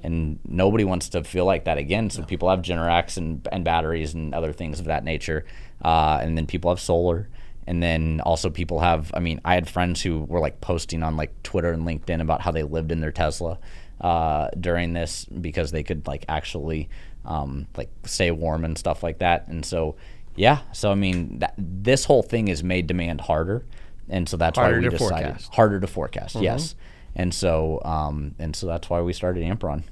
[0.02, 2.10] And nobody wants to feel like that again.
[2.10, 5.46] So people have Generacs and, and batteries and other things of that nature.
[5.82, 7.28] Uh, and then people have solar.
[7.66, 11.16] And then also people have, I mean, I had friends who were like posting on
[11.16, 13.58] like Twitter and LinkedIn about how they lived in their Tesla.
[14.04, 16.90] Uh, during this because they could like actually
[17.24, 19.48] um, like stay warm and stuff like that.
[19.48, 19.96] And so,
[20.36, 20.58] yeah.
[20.72, 23.64] So I mean, that, this whole thing has made demand harder,
[24.10, 25.44] and so that's Harder why we decided forecast.
[25.46, 25.54] Mm-hmm.
[25.54, 26.34] harder to forecast.
[26.36, 26.74] Yes.
[27.16, 29.84] And so, um, and so that's why we started Amperon.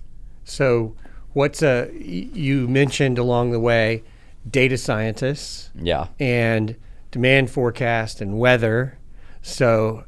[0.44, 0.94] So,
[1.32, 4.02] what's a you mentioned along the way
[4.50, 6.08] data scientists Yeah.
[6.20, 6.76] and
[7.10, 8.98] demand forecast and weather.
[9.40, 10.04] So,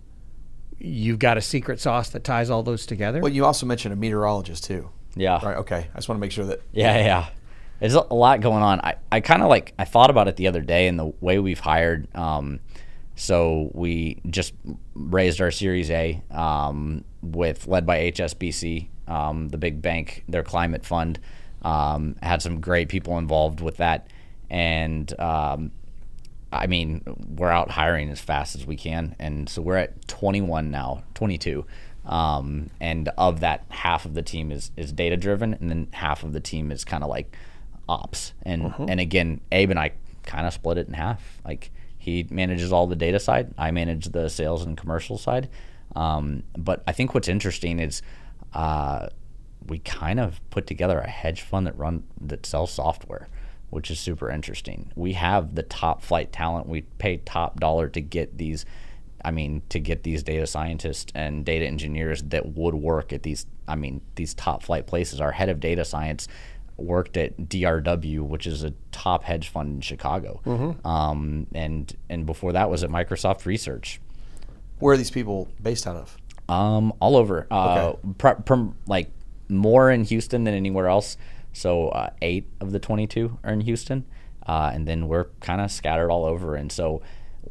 [0.78, 3.20] you've got a secret sauce that ties all those together.
[3.20, 4.90] Well, you also mentioned a meteorologist too.
[5.16, 5.44] Yeah.
[5.44, 5.56] Right.
[5.58, 5.88] Okay.
[5.92, 6.62] I just want to make sure that.
[6.72, 7.28] Yeah, yeah.
[7.80, 8.80] There's a lot going on.
[8.80, 11.38] I, I kind of like I thought about it the other day and the way
[11.38, 12.08] we've hired.
[12.14, 12.60] Um,
[13.16, 14.54] so we just
[14.94, 20.84] raised our Series A um, with led by HSBC, um, the big bank, their climate
[20.84, 21.18] fund.
[21.62, 24.08] Um, had some great people involved with that,
[24.50, 25.70] and um,
[26.54, 27.02] I mean,
[27.36, 31.66] we're out hiring as fast as we can, and so we're at 21 now, 22.
[32.06, 36.22] Um, and of that, half of the team is is data driven, and then half
[36.22, 37.34] of the team is kind of like
[37.88, 38.32] ops.
[38.42, 39.92] And and again, Abe and I
[40.24, 41.40] kind of split it in half.
[41.44, 45.48] Like he manages all the data side, I manage the sales and commercial side.
[45.96, 48.02] Um, but I think what's interesting is.
[48.52, 49.08] Uh,
[49.66, 53.28] we kind of put together a hedge fund that run that sells software,
[53.74, 54.90] which is super interesting.
[54.94, 56.68] We have the top flight talent.
[56.68, 58.64] We pay top dollar to get these.
[59.26, 63.46] I mean, to get these data scientists and data engineers that would work at these.
[63.66, 65.20] I mean, these top flight places.
[65.20, 66.28] Our head of data science
[66.76, 70.40] worked at DRW, which is a top hedge fund in Chicago,
[70.84, 74.00] um, and and before that was at Microsoft Research.
[74.78, 76.16] Where are these people based out of?
[76.48, 77.46] Um, all over.
[77.50, 77.98] Uh, Okay.
[78.18, 79.10] pr- pr- like
[79.48, 81.16] more in Houston than anywhere else.
[81.54, 84.04] So uh, eight of the 22 are in Houston,
[84.46, 86.54] uh, and then we're kind of scattered all over.
[86.56, 87.00] And so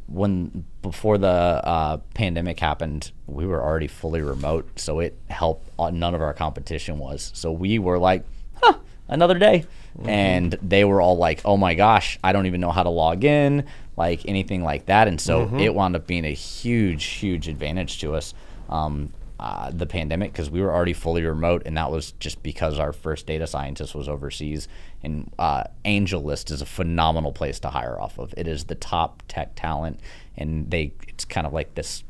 [0.07, 5.69] when before the uh, pandemic happened, we were already fully remote, so it helped.
[5.79, 7.31] Uh, none of our competition was.
[7.33, 8.23] So we were like,
[8.61, 8.75] huh,
[9.07, 9.65] another day.
[10.05, 13.23] And they were all like, oh my gosh, I don't even know how to log
[13.23, 15.07] in, like anything like that.
[15.07, 18.33] And so it wound up being a huge, huge advantage to us,
[18.69, 21.63] um, uh, the pandemic, because we were already fully remote.
[21.65, 24.67] And that was just because our first data scientist was overseas.
[25.01, 28.33] And uh, AngelList is a phenomenal place to hire off of.
[28.37, 29.99] It is the top tech talent.
[30.37, 32.03] And they, it's kind of like this,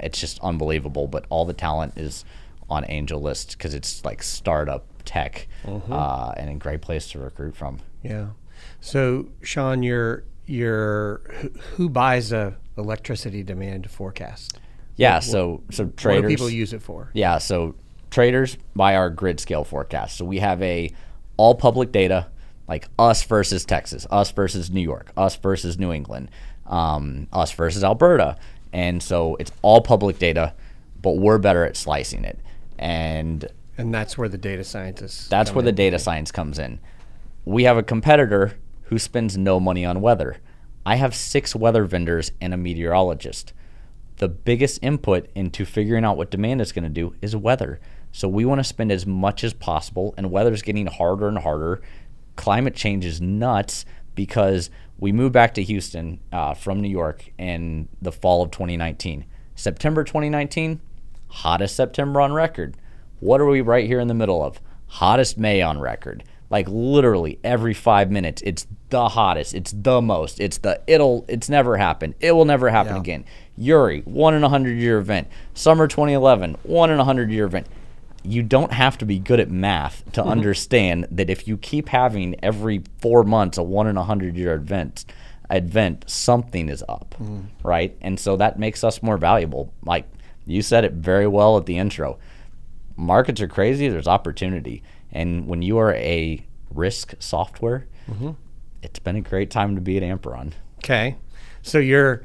[0.00, 1.06] it's just unbelievable.
[1.06, 2.24] But all the talent is
[2.68, 7.80] on AngelList because it's like startup tech uh, and a great place to recruit from.
[8.02, 8.28] Yeah.
[8.80, 10.24] So, Sean, you're
[11.76, 14.58] who buys a electricity demand forecast?
[14.96, 16.22] Yeah, so so What traders.
[16.22, 17.10] do people use it for?
[17.14, 17.74] Yeah, so
[18.10, 20.16] traders buy our grid scale forecast.
[20.16, 20.90] So we have a
[21.36, 22.28] all public data,
[22.68, 26.30] like us versus Texas, us versus New York, us versus New England,
[26.66, 28.36] um, us versus Alberta,
[28.72, 30.54] and so it's all public data,
[31.02, 32.38] but we're better at slicing it,
[32.78, 35.26] and And that's where the data scientists.
[35.28, 36.78] that's where the data science comes in.
[37.44, 38.52] We have a competitor
[38.84, 40.36] who spends no money on weather.
[40.86, 43.52] I have six weather vendors and a meteorologist.
[44.18, 47.80] The biggest input into figuring out what demand is going to do is weather.
[48.12, 51.38] So we want to spend as much as possible, and weather is getting harder and
[51.38, 51.82] harder.
[52.36, 57.88] Climate change is nuts because we moved back to Houston uh, from New York in
[58.00, 59.24] the fall of 2019.
[59.56, 60.80] September 2019,
[61.28, 62.76] hottest September on record.
[63.18, 64.60] What are we right here in the middle of?
[64.86, 66.22] Hottest May on record.
[66.54, 69.54] Like literally every five minutes, it's the hottest.
[69.54, 70.38] It's the most.
[70.38, 71.24] It's the it'll.
[71.26, 72.14] It's never happened.
[72.20, 73.00] It will never happen Yeah.
[73.00, 73.24] again.
[73.56, 75.26] Uri, one in a hundred year event.
[75.52, 77.66] Summer 2011, one in a hundred year event.
[78.22, 80.30] You don't have to be good at math to mm-hmm.
[80.30, 84.54] understand that if you keep having every four months a one in a hundred year
[84.54, 85.06] event,
[85.50, 87.66] event something is up, mm-hmm.
[87.66, 87.96] right?
[88.00, 89.72] And so that makes us more valuable.
[89.84, 90.08] Like
[90.46, 92.16] you said it very well at the intro
[92.96, 93.88] markets are crazy.
[93.88, 94.82] There's opportunity,
[95.14, 97.86] and when you are a risk software,
[98.82, 100.52] it's been a great time to be at Amperon.
[100.78, 101.16] Okay.
[101.62, 102.22] So you're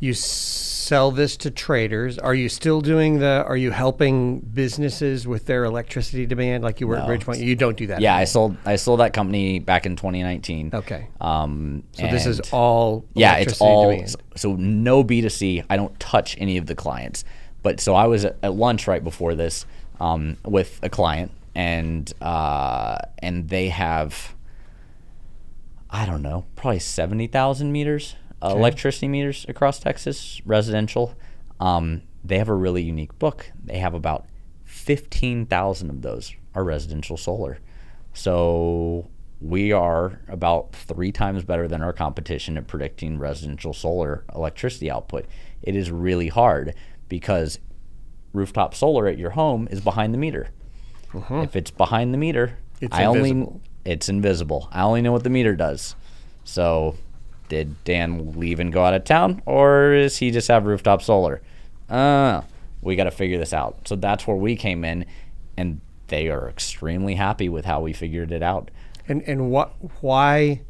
[0.00, 2.18] you sell this to traders.
[2.18, 3.42] Are you still doing the?
[3.46, 7.06] Are you helping businesses with their electricity demand like you were at No.
[7.06, 7.36] Bridge Power?
[7.36, 8.00] You don't do that.
[8.02, 10.72] Yeah, I sold I sold that company back in 2019.
[10.74, 11.06] Okay.
[11.22, 13.06] Um, So this is all.
[13.14, 14.10] yeah, it's all demand.
[14.10, 15.64] so, so no B2C.
[15.70, 17.24] I don't touch any of the clients.
[17.62, 19.64] But so I was at, at lunch right before this
[20.00, 24.34] um, with a client, and uh, and they have
[25.90, 31.14] I don't know, probably seventy thousand meters uh, electricity meters across Texas, residential.
[31.60, 33.50] Um, they have a really unique book.
[33.62, 34.26] They have about
[34.64, 37.58] fifteen thousand of those are residential solar.
[38.12, 39.08] So
[39.40, 45.26] we are about three times better than our competition at predicting residential solar electricity output.
[45.62, 46.74] It is really hard
[47.08, 47.58] because
[48.32, 50.50] rooftop solar at your home is behind the meter.
[51.42, 53.60] If it's behind the meter, It's I only invisible.
[53.84, 54.68] it's invisible.
[54.72, 55.94] I only know what the meter does.
[56.44, 56.96] So,
[57.48, 61.40] did Dan leave and go out of town, or is he just have rooftop solar?
[61.88, 62.42] Uh,
[62.82, 63.86] we got to figure this out.
[63.88, 65.06] So that's where we came in,
[65.56, 68.70] and they are extremely happy with how we figured it out.
[69.08, 69.72] And and what
[70.02, 70.62] why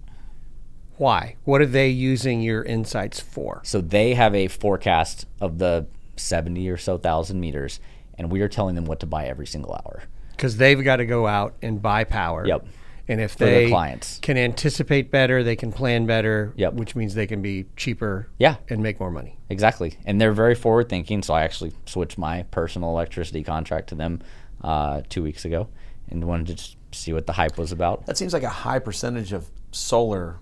[0.97, 1.37] why?
[1.45, 3.61] What are they using your insights for?
[3.65, 7.81] So they have a forecast of the 70 or so thousand meters,
[8.17, 10.05] and we are telling them what to buy every single hour.
[10.37, 12.47] Because they've got to go out and buy power.
[12.47, 12.67] Yep.
[13.07, 14.19] And if their they clients.
[14.21, 16.55] can anticipate better, they can plan better.
[16.57, 16.75] Yep.
[16.75, 18.29] Which means they can be cheaper.
[18.39, 18.57] Yeah.
[18.71, 19.39] And make more money.
[19.51, 19.99] Exactly.
[20.07, 21.23] And they're very forward thinking.
[21.23, 24.23] So I actually switched my personal electricity contract to them
[24.63, 25.69] uh, two weeks ago
[26.09, 28.07] and wanted to just see what the hype was about.
[28.07, 30.39] That seems like a high percentage of solar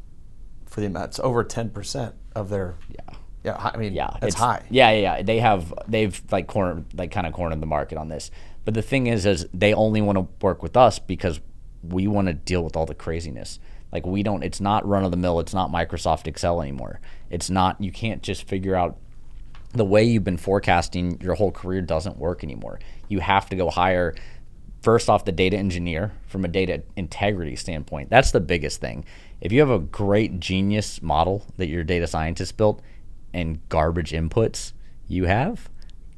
[0.66, 1.06] for the amount.
[1.06, 2.76] It's over ten percent of their.
[2.88, 3.16] Yeah.
[3.44, 4.62] Yeah, hi- I mean, Yeah, that's it's- high.
[4.70, 5.22] Yeah, yeah, yeah.
[5.22, 8.30] They have they've like cornered like kind of cornered the market on this.
[8.64, 11.40] But the thing is, is they only want to work with us because
[11.82, 13.58] we want to deal with all the craziness.
[13.92, 14.42] Like we don't.
[14.42, 15.40] It's not run of the mill.
[15.40, 17.00] It's not Microsoft Excel anymore.
[17.28, 17.80] It's not.
[17.80, 18.96] You can't just figure out
[19.72, 22.78] the way you've been forecasting your whole career doesn't work anymore.
[23.08, 24.14] You have to go hire
[24.82, 28.10] first off the data engineer from a data integrity standpoint.
[28.10, 29.04] That's the biggest thing.
[29.40, 32.82] If you have a great genius model that your data scientist built
[33.32, 34.72] and garbage inputs,
[35.08, 35.68] you have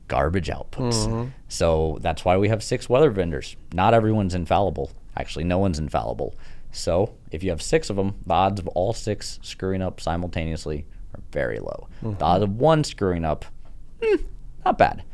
[0.08, 1.30] garbage outputs.
[1.48, 3.56] So that's why we have six weather vendors.
[3.72, 4.90] Not everyone's infallible.
[5.16, 6.34] Actually, no one's infallible.
[6.72, 10.86] So if you have six of them, the odds of all six screwing up simultaneously
[11.14, 11.88] are very low.
[12.18, 13.44] The odds of one screwing up,
[14.02, 14.16] hmm,
[14.64, 15.04] not bad.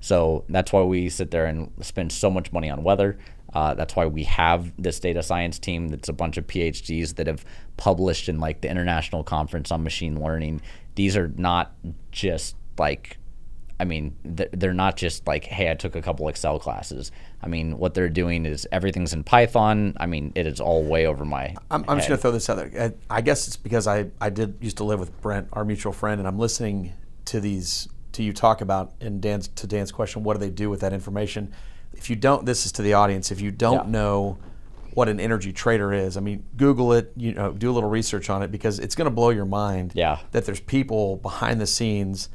[0.00, 3.18] So that's why we sit there and spend so much money on weather.
[3.52, 7.26] Uh, that's why we have this data science team that's a bunch of PhDs that
[7.26, 7.44] have
[7.76, 10.62] published in like the International Conference on Machine Learning.
[10.94, 11.74] These are not
[12.12, 13.18] just like,
[13.80, 17.10] I mean, they're not just like, hey, I took a couple Excel classes.
[17.42, 19.96] I mean, what they're doing is everything's in Python.
[19.98, 21.54] I mean, it is all way over my.
[21.70, 22.92] I'm, I'm just going to throw this out there.
[23.10, 25.92] I I guess it's because I, I did used to live with Brent, our mutual
[25.92, 26.92] friend, and I'm listening
[27.24, 30.68] to these to you talk about and Dan's to Dan's question, what do they do
[30.68, 31.52] with that information?
[31.94, 33.30] If you don't, this is to the audience.
[33.32, 33.90] If you don't Yeah.
[33.92, 34.38] know
[34.94, 37.12] what an energy trader is, I mean, Google it.
[37.16, 39.92] You know, do a little research on it because it's going to blow your mind.
[39.94, 40.18] Yeah.
[40.32, 42.28] that there's people behind the scenes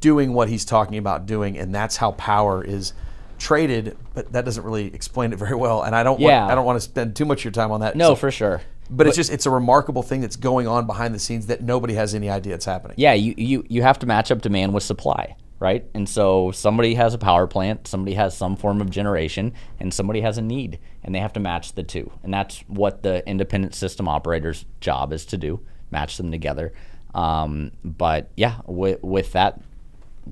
[0.00, 2.92] doing what he's talking about doing, and that's how power is
[3.38, 3.96] traded.
[4.14, 5.82] But that doesn't really explain it very well.
[5.82, 6.40] And I don't Yeah.
[6.40, 7.96] want I don't want to spend too much of your time on that.
[7.96, 8.60] No, So- for sure.
[8.90, 11.94] but, it's just it's a remarkable thing that's going on behind the scenes that nobody
[11.94, 12.94] has any idea it's happening.
[12.98, 15.84] Yeah, you, you you have to match up demand with supply, right?
[15.92, 20.20] And so somebody has a power plant, somebody has some form of generation, and somebody
[20.20, 22.10] has a need, and they have to match the two.
[22.22, 26.72] And that's what the independent system operator's job is to do: match them together.
[27.16, 29.60] Um, but yeah, with, with that,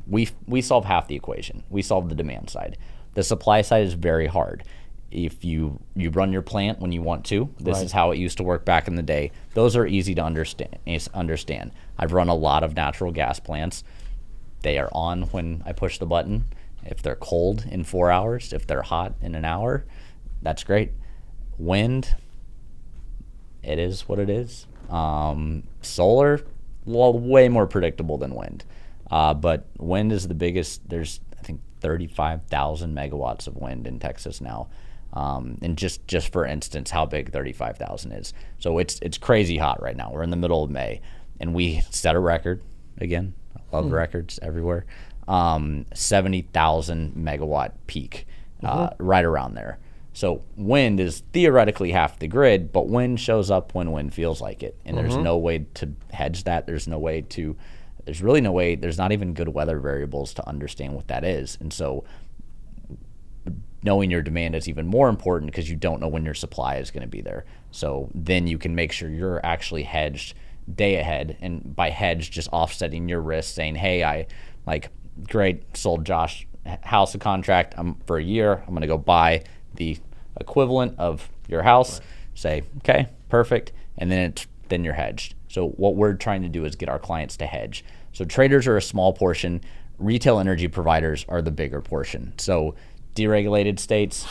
[0.07, 1.63] we we solve half the equation.
[1.71, 2.77] We solve the demand side.
[3.15, 4.63] The supply side is very hard.
[5.11, 7.85] If you you run your plant when you want to, this Right.
[7.87, 9.31] is how it used to work back in the day.
[9.55, 10.77] Those are easy to understand.
[11.15, 11.71] Understand.
[11.99, 13.83] I've run a lot of natural gas plants.
[14.63, 16.45] They are on when I push the button.
[16.85, 19.85] If they're cold in four hours, if they're hot in an hour,
[20.43, 20.91] that's great.
[21.57, 22.17] Wind,
[23.63, 24.67] it is what it is.
[24.91, 26.41] Um, solar,
[26.85, 28.65] well, way more predictable than wind.
[29.11, 30.89] Uh, but wind is the biggest.
[30.89, 34.69] There's I think 35,000 megawatts of wind in Texas now.
[35.13, 38.33] Um, and just just for instance, how big 35,000 is.
[38.59, 40.11] So it's it's crazy hot right now.
[40.13, 41.01] We're in the middle of May,
[41.39, 42.63] and we set a record
[42.99, 43.35] again.
[43.57, 44.87] I love records everywhere.
[45.29, 48.27] Um, 70,000 megawatt peak,
[48.63, 49.79] uh, right around there.
[50.15, 54.63] So wind is theoretically half the grid, but wind shows up when wind feels like
[54.63, 55.25] it, and there's mm-hmm.
[55.25, 56.67] no way to hedge that.
[56.67, 57.57] There's no way to.
[58.05, 58.77] There's really no way.
[58.77, 62.05] There's not even good weather variables to understand what that is, and so
[63.83, 66.91] knowing your demand is even more important because you don't know when your supply is
[66.91, 67.45] going to be there.
[67.71, 70.35] So then you can make sure you're actually hedged
[70.73, 74.29] day ahead, and by hedge, just offsetting your risk, saying, "Hey, I
[74.65, 74.91] like
[75.29, 76.47] great sold Josh
[76.83, 77.75] house a contract.
[77.77, 78.63] I'm for a year.
[78.67, 79.43] I'm going to go buy
[79.77, 79.99] the
[80.41, 82.01] equivalent of your house.
[82.35, 85.35] Say, okay, perfect, and then it's then you're hedged.
[85.49, 87.85] So what we're trying to do is get our clients to hedge.
[88.13, 89.61] So traders are a small portion.
[89.99, 92.33] Retail energy providers are the bigger portion.
[92.39, 92.75] So
[93.15, 94.27] deregulated states,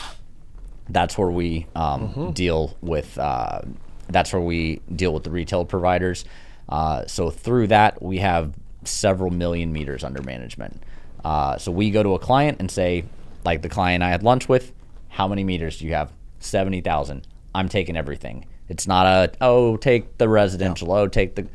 [0.88, 3.16] that's where we um, deal with.
[3.18, 3.62] Uh,
[4.08, 6.24] that's where we deal with the retail providers.
[6.68, 8.52] Uh, so through that, we have
[8.84, 10.82] several million meters under management.
[11.24, 13.04] Uh, so we go to a client and say,
[13.44, 14.72] like the client I had lunch with,
[15.14, 16.12] how many meters do you have?
[16.40, 17.26] Seventy thousand.
[17.54, 18.46] I'm taking everything.
[18.68, 21.46] It's not a oh take the residential, oh take the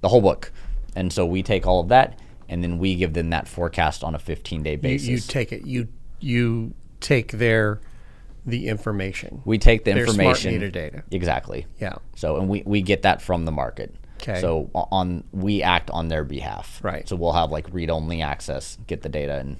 [0.00, 0.50] the whole book.
[0.94, 2.18] And so we take all of that
[2.48, 5.08] and then we give them that forecast on a 15 day You, basis.
[5.08, 5.66] you take it.
[5.66, 5.88] You
[6.20, 7.80] you take their
[8.46, 9.42] the information.
[9.44, 10.52] We take the Their smart information.
[10.52, 11.02] meter data.
[11.10, 11.66] Exactly.
[11.80, 11.96] Yeah.
[12.14, 13.94] So and we, we get that from the market.
[14.18, 14.40] 'Kay.
[14.40, 16.80] So on we act on their behalf.
[16.82, 17.06] Right.
[17.08, 19.58] So we'll have like read only access, get the data, and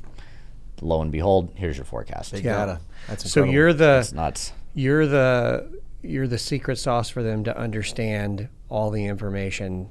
[0.81, 2.33] lo and behold, here's your forecast.
[2.33, 2.65] Big Yeah.
[2.65, 2.81] data.
[3.09, 3.55] That's So incredible.
[3.55, 4.53] you're the It's nuts.
[4.75, 9.91] you're the you're the secret sauce for them to understand all the information.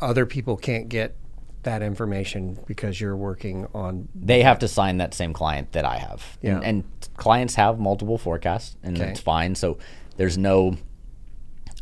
[0.00, 1.16] Other people can't get
[1.62, 5.96] that information because you're working on They have to sign that same client that I
[5.98, 6.38] have.
[6.42, 6.56] Yeah.
[6.56, 6.84] And, and
[7.16, 9.10] clients have multiple forecasts, and Okay.
[9.10, 9.54] it's fine.
[9.56, 9.78] So
[10.16, 10.76] there's no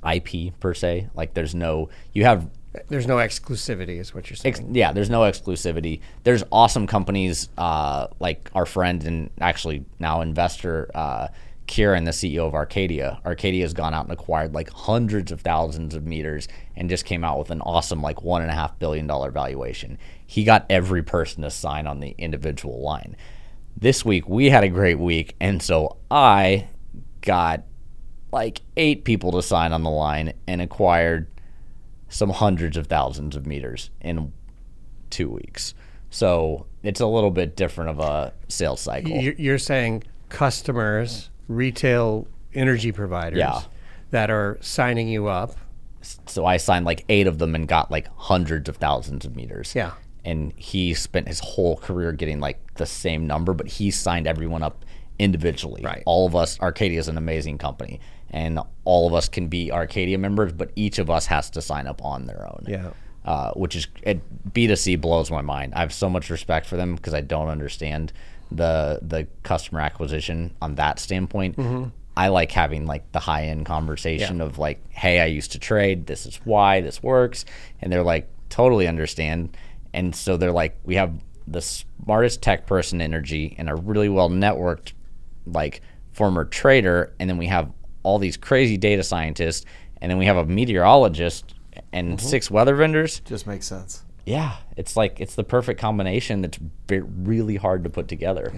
[0.09, 1.09] IP per se.
[1.15, 2.49] Like there's no you have
[2.89, 4.55] there's no exclusivity is what you're saying.
[4.55, 6.01] Ex- yeah, there's no exclusivity.
[6.25, 11.29] There's awesome companies uh, like our friend and actually now investor uh,
[11.67, 13.21] Kiran, the CEO of Arcadia.
[13.25, 17.25] Arcadia has gone out and acquired like hundreds of thousands of meters and just came
[17.25, 19.99] out with an awesome like one and a half billion dollar valuation.
[20.27, 23.17] He got every person to sign on the individual line.
[23.77, 26.69] This week we had a great week, and so I
[27.23, 27.65] got
[28.33, 31.29] like eight people to sign on the line and acquired
[32.15, 34.33] some hundreds of thousands of meters in
[35.11, 35.75] two weeks.
[36.11, 39.11] So it's a little bit different of a sales cycle.
[39.11, 43.63] You're saying customers, retail energy providers Yeah.
[44.13, 45.57] that are signing you up.
[46.27, 49.75] So I signed like eight of them and got like hundreds of thousands of meters.
[49.75, 49.93] Yeah.
[50.25, 54.63] And he spent his whole career getting like the same number, but he signed everyone
[54.63, 54.85] up
[55.19, 55.83] individually.
[55.83, 56.05] Right.
[56.07, 57.99] All of us, Arcadia is an amazing company,
[58.35, 61.87] and all of us can be Arcadia members, but each of us has to sign
[61.87, 62.65] up on their own.
[62.67, 62.91] Yeah.
[63.25, 64.21] uh, which is it,
[64.53, 65.73] B2C blows my mind.
[65.75, 68.13] I have so much respect for them because I don't understand
[68.51, 71.57] the the customer acquisition on that standpoint.
[71.57, 71.89] Mm-hmm.
[72.17, 76.07] I like having like the high end conversation of like, hey, I used to trade.
[76.07, 77.45] This is why this works,
[77.81, 79.57] and they're like totally understand.
[79.93, 81.13] And so they're like, we have
[81.47, 84.93] the smartest tech person energy and a really well networked
[85.47, 85.83] like
[86.13, 87.73] former trader, and then we have
[88.05, 89.67] all these crazy data scientists,
[90.01, 91.55] and then we have a meteorologist
[91.93, 92.27] and Mm-hmm.
[92.27, 93.21] six weather vendors.
[93.25, 94.05] Just makes sense.
[94.27, 98.53] Yeah, it's like it's the perfect combination that's be- really hard to put together.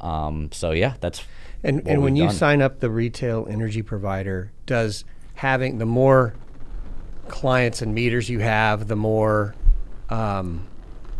[0.00, 1.22] Um, so yeah, that's
[1.64, 2.36] And what and when we've you done.
[2.36, 6.34] sign up the retail energy provider, does having the more
[7.28, 9.54] clients and meters you have, the more
[10.10, 10.66] um,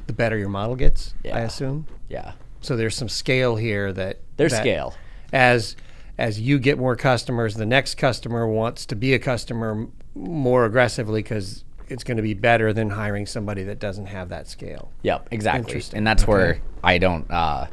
[0.06, 1.86] the better your model gets, I assume.
[2.08, 4.94] yeah, So there's some scale here that there's that scale.
[5.32, 5.76] As
[6.20, 11.22] as you get more customers, the next customer wants to be a customer more aggressively
[11.22, 14.92] because it's going to be better than hiring somebody that doesn't have that scale.
[15.02, 15.60] Yep, exactly.
[15.72, 15.98] Interesting.
[15.98, 16.30] And that's Okay.
[16.30, 17.28] where I don't.
[17.30, 17.66] Uh,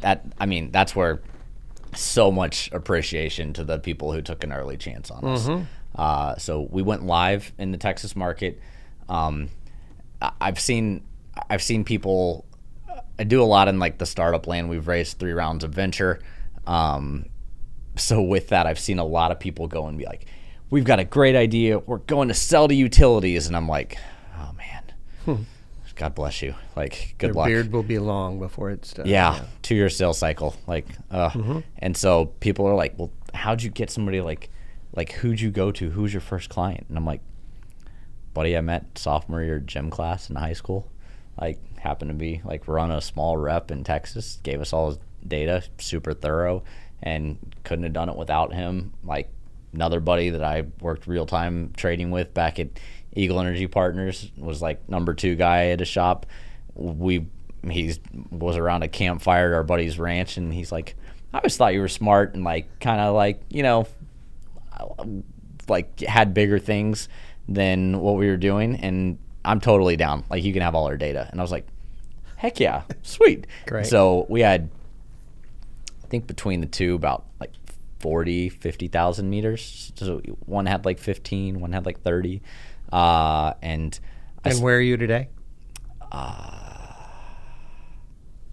[0.00, 1.20] that I mean, that's where
[1.94, 5.46] so much appreciation to the people who took an early chance on us.
[5.46, 5.64] Mm-hmm.
[5.94, 8.60] Uh, so we went live in the Texas market.
[9.08, 9.48] Um,
[10.40, 11.02] I've seen
[11.50, 12.44] I've seen people.
[13.18, 14.68] I do a lot in like the startup land.
[14.70, 16.20] We've raised three rounds of venture.
[16.66, 17.26] Um,
[17.98, 20.26] so with that, I've seen a lot of people go and be like,
[20.70, 21.78] "We've got a great idea.
[21.78, 23.98] We're going to sell to utilities," and I'm like,
[24.38, 25.46] "Oh man,
[25.96, 26.54] God bless you.
[26.76, 29.06] Like, good Their luck." beard will be long before it's done.
[29.06, 30.56] yeah, two year sales cycle.
[30.66, 34.50] Like, uh, and so people are like, "Well, how'd you get somebody like,
[34.94, 35.90] like who'd you go to?
[35.90, 37.20] Who's your first client?" And I'm like,
[38.34, 40.90] "Buddy, I met sophomore year gym class in high school.
[41.40, 44.38] Like, happened to be like run a small rep in Texas.
[44.42, 46.62] Gave us all his data, super thorough,
[47.02, 48.92] and couldn't have done it without him.
[49.04, 49.30] Like,
[49.72, 52.68] another buddy that I worked real time trading with back at
[53.14, 56.26] Eagle Energy Partners was like number two guy at a shop.
[56.74, 57.26] We
[57.68, 57.98] he's
[58.30, 60.94] was around a campfire at our buddy's ranch, and he's like,
[61.32, 63.86] I always thought you were smart and like kind of like you know,
[65.68, 67.08] like had bigger things
[67.48, 70.24] than what we were doing, and I'm totally down.
[70.30, 71.66] Like you can have all our data, and I was like,
[72.36, 73.46] heck yeah, sweet.
[73.66, 73.86] Great.
[73.86, 74.70] So we had,
[76.08, 77.52] I think between the two, about like
[78.00, 79.92] 40, 50,000 meters.
[79.94, 82.40] So one had like 15, one had like 30.
[82.90, 83.98] Uh, and
[84.42, 85.28] I And where are you today?
[86.10, 87.04] a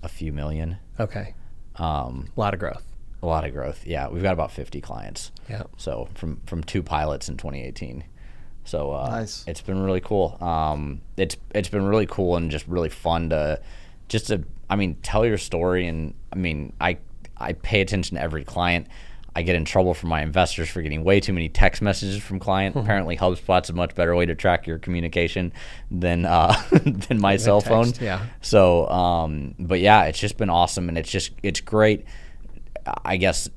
[0.09, 0.75] few million.
[0.99, 1.33] Okay.
[1.77, 2.83] Um, A lot of growth.
[3.23, 3.87] a lot of growth.
[3.87, 5.31] Yeah, we've got about 50 clients.
[5.49, 5.63] Yeah.
[5.77, 8.03] So from from two pilots in 2018.
[8.65, 9.45] So uh, Nice.
[9.47, 10.37] it's been really cool.
[10.41, 13.61] Um, it's it's been really cool and just really fun to
[14.09, 16.97] just to I mean tell your story and I mean I
[17.37, 18.87] I pay attention to every client.
[19.37, 22.39] I get in trouble from my investors for getting way too many text messages from
[22.39, 22.77] client.
[22.77, 25.51] Apparently, HubSpot's a much better way to track your communication
[25.91, 27.91] than uh, than my cell phone.
[27.99, 28.25] yeah.
[28.39, 32.05] So, um, but yeah, it's just been awesome, and it's just it's great.
[33.03, 33.49] I guess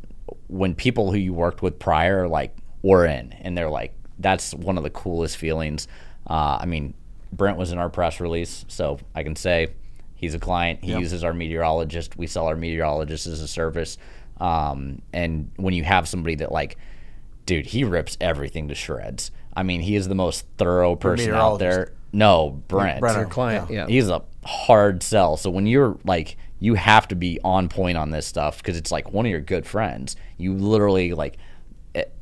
[0.49, 4.55] when people who you worked with prior are like we're in, and they're like that's
[4.55, 5.87] one of the coolest feelings.
[6.29, 6.95] Uh, I mean,
[7.33, 9.69] Brent was in our press release, so I can say
[10.19, 10.81] he's a client.
[10.85, 12.19] He uses our meteorologist.
[12.19, 13.97] We sell our meteorologist as a service.
[14.39, 16.77] Um, and when you have somebody that like,
[17.47, 19.31] dude, he rips everything to shreds.
[19.57, 21.93] I mean, he is the most thorough person out there.
[22.13, 23.01] No, Brent.
[23.01, 23.17] Brent.
[23.17, 23.87] Your client, yeah.
[23.87, 25.37] He's a hard sell.
[25.37, 28.93] So when you're like, you have to be on point on this stuff because it's
[28.93, 30.17] like one of your good friends.
[30.37, 31.39] You literally like,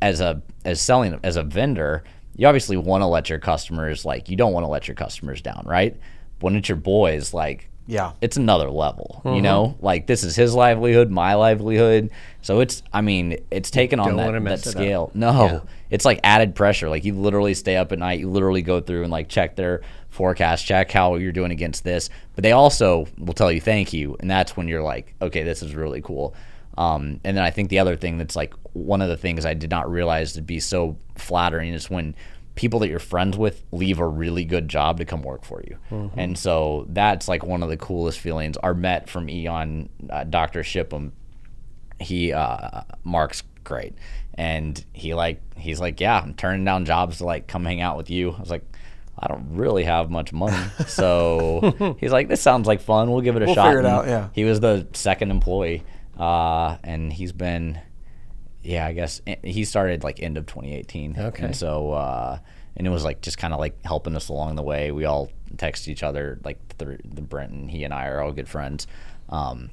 [0.01, 2.05] as a as selling as a vendor,
[2.37, 5.41] you obviously want to let your customers like you don't want to let your customers
[5.41, 5.97] down, right?
[6.41, 8.13] When it's your boys, like Yeah.
[8.21, 9.23] it's another level.
[9.25, 12.11] You know, like this is his livelihood, my livelihood.
[12.43, 14.73] So it's, I mean, it's taken on that, that mess up.
[14.73, 15.11] scale.
[15.15, 16.89] No, it's like added pressure.
[16.89, 18.21] Like you literally stay up at night.
[18.21, 22.09] You literally go through and like check their forecast, check how you're doing against this.
[22.35, 25.63] But they also will tell you thank you, and that's when you're like, okay, this
[25.63, 26.35] is really cool.
[26.79, 29.55] Um, and then I think the other thing that's like one of the things I
[29.55, 32.15] did not realize to be so flattering is when
[32.57, 36.11] people that you're friends with leave a really good job to come work for you.
[36.17, 38.57] And so that's like one of the coolest feelings.
[38.57, 40.61] Our Met from E.ON, uh, Dr.
[40.65, 41.13] Shipham,
[42.01, 43.95] he uh Mark's great.
[44.35, 47.97] And he like he's like, Yeah, I'm turning down jobs to like come hang out
[47.97, 48.33] with you.
[48.33, 48.65] I was like,
[49.19, 50.57] I don't really have much money.
[50.89, 53.11] So he's like, This sounds like fun.
[53.11, 53.67] We'll give it a We'll shot.
[53.67, 54.29] figure it And out, yeah.
[54.35, 55.85] He was the second employee.
[56.19, 57.81] Uh and he's been
[58.67, 61.17] yeah, I guess eh, he started like end of 2018.
[61.19, 61.45] Okay.
[61.45, 62.39] And so, uh,
[62.77, 64.91] and it was like just kind of like helping us along the way.
[64.93, 68.33] We all text each other, like the, the Brent and he and I are all
[68.33, 68.87] good friends.
[69.29, 69.71] Um,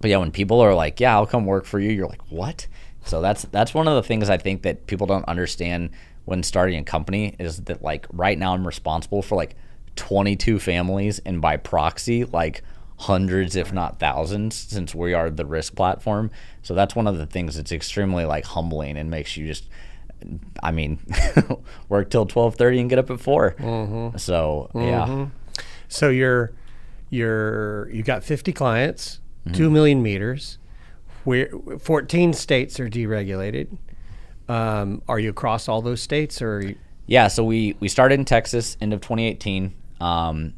[0.00, 2.66] but yeah, when people are like, "Yeah, I'll come work for you," you're like, "What?"
[3.04, 5.90] So that's that's one of the things I think that people don't understand
[6.24, 9.56] when starting a company is that like right now I'm responsible for like
[9.96, 12.62] 22 families and by proxy like
[13.00, 16.30] hundreds if not thousands since we are the risk platform.
[16.62, 19.64] So that's one of the things that's extremely like humbling and makes you just
[20.62, 20.98] I mean
[21.88, 24.12] work till 12:30 and get up at 4.
[24.18, 25.26] So, yeah.
[25.88, 26.52] So you're
[27.08, 29.56] you're you got 50 clients, Mm-hmm.
[29.56, 30.58] two million meters.
[31.24, 31.48] Where
[31.80, 33.78] 14 states are deregulated.
[34.50, 36.76] Um, are you across all those states, or you,
[37.06, 39.72] Yeah, so we we started in Texas end of 2018.
[40.00, 40.52] Um,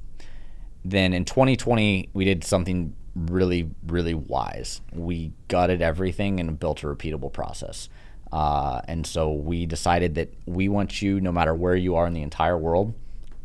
[0.85, 4.81] then in 2020 we did something really really wise.
[4.93, 7.89] We gutted everything and built a repeatable process.
[8.33, 12.15] Uh, and so we decided that we want you, no matter where you are in
[12.15, 12.95] the entire world,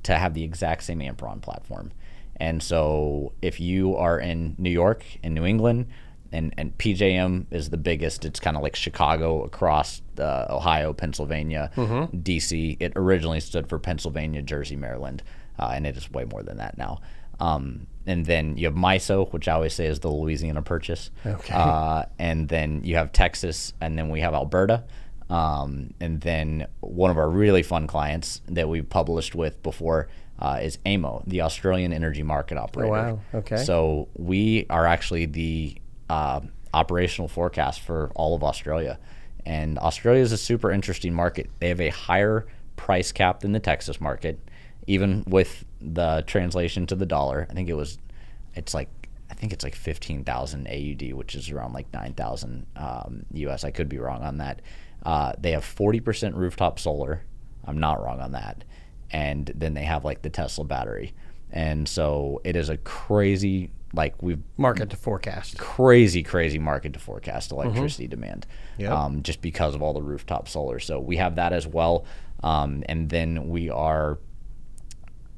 [0.03, 1.91] to have the exact same Amperon platform.
[2.37, 5.87] And so if you are in New York and New England,
[6.31, 8.25] and, and PJM is the biggest.
[8.25, 11.71] It's kind of like Chicago across uh, Ohio, Pennsylvania,
[12.13, 12.77] DC.
[12.79, 15.23] It originally stood for Pennsylvania, Jersey, Maryland,
[15.57, 16.99] uh, and it is way more than that now.
[17.39, 21.11] Um, and then you have MISO, which I always say is the Louisiana Purchase.
[21.25, 21.53] Okay.
[21.53, 24.85] Uh, and then you have Texas, and then we have Alberta.
[25.29, 30.07] Um, and then one of our really fun clients that we've published with before
[30.39, 32.91] uh, is AEMO, the Australian Energy Market Operator.
[32.91, 33.19] wow.
[33.33, 33.57] Okay.
[33.57, 35.77] So we are actually the
[36.09, 36.41] uh,
[36.73, 38.99] operational forecast for all of Australia.
[39.45, 41.49] And Australia is a super interesting market.
[41.59, 44.39] They have a higher price cap than the Texas market,
[44.87, 47.45] even with the translation to the dollar.
[47.49, 47.97] I think it was,
[48.55, 48.89] it's like,
[49.29, 53.63] I think it's like 15,000 AUD, which is around like 9,000 um, US.
[53.65, 54.61] I could be wrong on that.
[55.03, 57.23] Uh, they have 40% rooftop solar.
[57.65, 58.63] I'm not wrong on that.
[59.11, 61.13] And then they have like the Tesla battery.
[61.51, 65.57] And so it is a crazy, like we've market to forecast?
[65.57, 68.45] crazy, crazy market to forecast electricity demand,
[68.77, 68.91] Yep.
[68.91, 70.79] um, just because of all the rooftop solar.
[70.79, 72.05] So we have that as well,
[72.43, 74.17] um, and then we are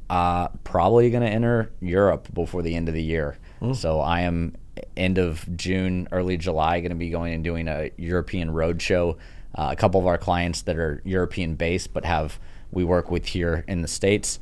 [0.09, 3.37] uh, probably going to enter Europe before the end of the year.
[3.73, 4.55] So I am
[4.95, 9.17] end of June, early July, going to be going and doing a European road show.
[9.53, 12.39] Uh, a couple of our clients that are European based, but have
[12.71, 14.39] we work with here in the states.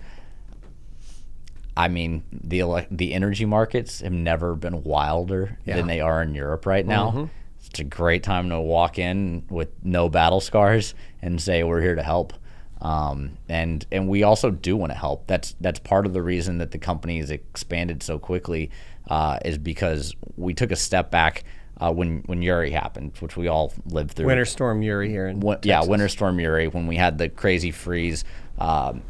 [1.76, 5.78] I mean, the ele- the energy markets have never been wilder Yeah.
[5.78, 7.30] than they are in Europe right now.
[7.66, 11.96] It's a great time to walk in with no battle scars and say we're here
[11.96, 12.34] to help.
[12.82, 15.28] Um, and and we also do want to help.
[15.28, 18.72] That's that's part of the reason that the company has expanded so quickly
[19.10, 21.44] uh, is because we took a step back
[21.80, 24.28] uh, when when Uri happened, which we all lived through.
[24.28, 27.72] Winter Storm Uri here in Win- yeah, Winter Storm Uri when we had the crazy
[27.72, 28.24] freeze.
[28.60, 29.02] Um,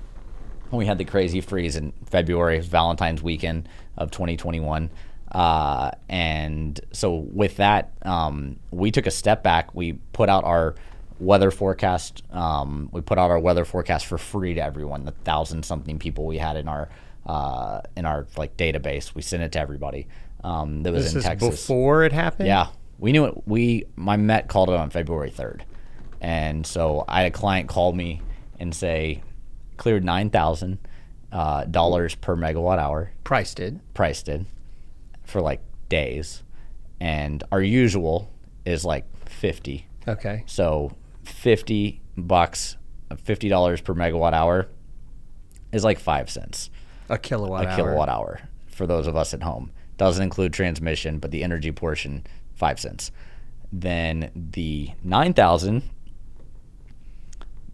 [0.70, 4.90] when we had the crazy freeze in February, Valentine's weekend of 2021.
[5.32, 9.74] Uh, and so with that, um, we took a step back.
[9.74, 10.76] We put out our
[11.20, 12.24] weather forecast.
[12.32, 15.06] Um, we put out our weather forecast for free to everyone.
[15.06, 16.90] The thousand something people we had in our
[17.26, 19.14] uh, in our like database.
[19.16, 20.08] We sent it to everybody.
[20.44, 21.50] Um, that was This in is Texas.
[21.50, 22.48] before it happened.
[22.48, 22.68] Yeah,
[23.00, 23.48] we knew it.
[23.48, 25.66] We my Met called it on February third,
[26.22, 28.22] and so I had a client call me
[28.60, 29.24] and say
[29.78, 30.78] cleared nine thousand
[31.32, 33.12] uh, dollars per megawatt hour.
[33.24, 33.80] Price did.
[33.94, 34.46] Price did
[35.26, 36.44] for like days,
[37.00, 38.32] and our usual
[38.66, 39.86] is like 50.
[40.08, 40.44] Okay.
[40.46, 40.92] So
[41.28, 42.78] 50 bucks,
[43.12, 44.68] $50 per megawatt hour
[45.72, 46.70] is like 5 cents
[47.10, 47.76] A kilowatt a hour.
[47.76, 49.72] kilowatt hour for those of us at home.
[49.98, 52.26] Doesn't include transmission, but the energy portion,
[52.56, 53.12] 5 cents.
[53.72, 55.84] Then the 9,000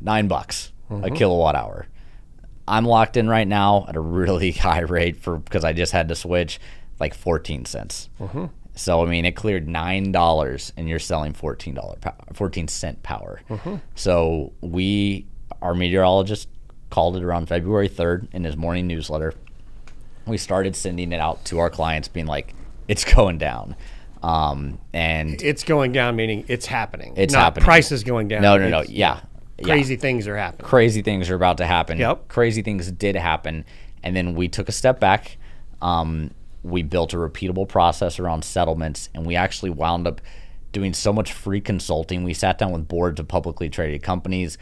[0.01, 1.16] 9 bucks a mm-hmm.
[1.16, 1.88] kilowatt hour.
[2.68, 6.10] I'm locked in right now at a really high rate for because I just had
[6.10, 6.60] to switch
[6.99, 8.10] like 14 cents.
[8.20, 8.45] Mm-hmm.
[8.76, 11.98] So I mean, it cleared nine dollars, and you're selling fourteen dollar,
[12.34, 13.42] fourteen cent power.
[13.96, 15.28] So we,
[15.62, 16.50] our meteorologist,
[16.90, 19.34] called it around February 3rd in his morning newsletter.
[20.26, 22.56] We started sending it out to our clients, being like,
[22.88, 23.76] "It's going down,"
[24.24, 27.14] um, and It's going down, meaning it's happening.
[27.18, 27.66] It's Not happening.
[27.66, 28.42] Prices going down.
[28.42, 29.20] no, no, no, yeah,
[29.60, 29.66] yeah.
[29.66, 30.68] Crazy things are happening.
[30.68, 31.98] crazy things are about to happen.
[32.00, 32.28] Yep.
[32.28, 33.66] Crazy things did happen.
[34.02, 35.38] And then we took a step back.
[35.82, 36.32] Um,
[36.64, 40.22] we built a repeatable process around settlements, and we actually wound up
[40.72, 42.24] doing so much free consulting.
[42.24, 44.57] We sat down with boards of publicly traded companies.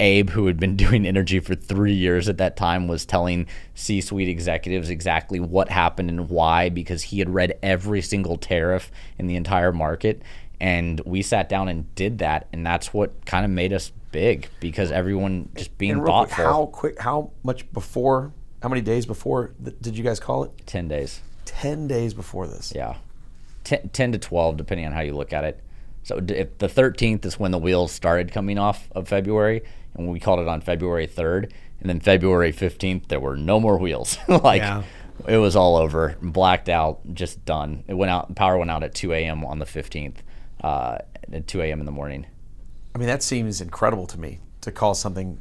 [0.00, 4.00] Abe, who had been doing energy for three years at that time, was telling C
[4.00, 9.26] suite executives exactly what happened and why because he had read every single tariff in
[9.26, 10.22] the entire market.
[10.60, 12.46] And we sat down and did that.
[12.52, 16.66] And that's what kind of made us big because everyone just being real quick, how
[16.66, 17.00] quick?
[17.00, 18.32] How much before?
[18.62, 20.50] How many days before th- did you guys call it?
[20.66, 21.20] 10 days.
[21.44, 22.72] Ten days before this.
[22.74, 22.96] Yeah.
[23.64, 25.60] 10, 10 to 12, depending on how you look at it.
[26.04, 29.62] So if the 13th is when the wheels started coming off of February,
[29.94, 31.50] and we called it on February 3rd.
[31.80, 34.16] And then February 15th, there were no more wheels.
[34.28, 34.84] like, Yeah.
[35.26, 37.82] it was all over, blacked out, just done.
[37.88, 39.44] It went out, power went out at 2 a.m.
[39.44, 40.16] on the 15th,
[40.62, 40.98] uh,
[41.32, 41.80] at 2 a.m.
[41.80, 42.26] in the morning.
[42.94, 45.40] I mean, that seems incredible to me to call something.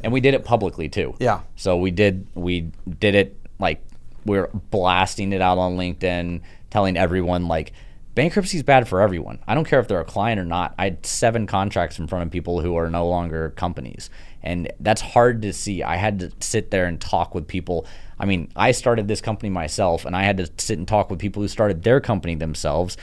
[0.00, 1.14] And we did it publicly too.
[1.18, 1.40] Yeah.
[1.56, 3.82] So we did we did it like
[4.24, 6.40] we are blasting it out on LinkedIn,
[6.70, 7.72] telling everyone like
[8.14, 9.38] bankruptcy is bad for everyone.
[9.46, 10.74] I don't care if they're a client or not.
[10.78, 14.10] I had seven contracts in front of people who are no longer companies,
[14.42, 15.82] and that's hard to see.
[15.82, 17.86] I had to sit there and talk with people.
[18.18, 21.20] I mean, I started this company myself, and I had to sit and talk with
[21.20, 22.96] people who started their company themselves,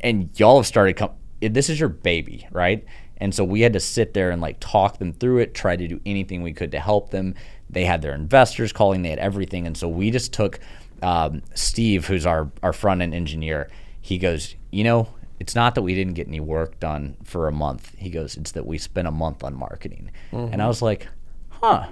[0.00, 2.84] and y'all have started com- this is your baby right
[3.24, 5.88] and so we had to sit there and like talk them through it try to
[5.88, 7.34] do anything we could to help them
[7.70, 10.60] they had their investors calling they had everything and so we just took
[11.02, 13.68] um, steve who's our, our front end engineer
[14.00, 15.08] he goes you know
[15.40, 18.52] it's not that we didn't get any work done for a month he goes it's
[18.52, 20.10] that we spent a month on marketing
[20.52, 21.08] and i was like
[21.48, 21.86] huh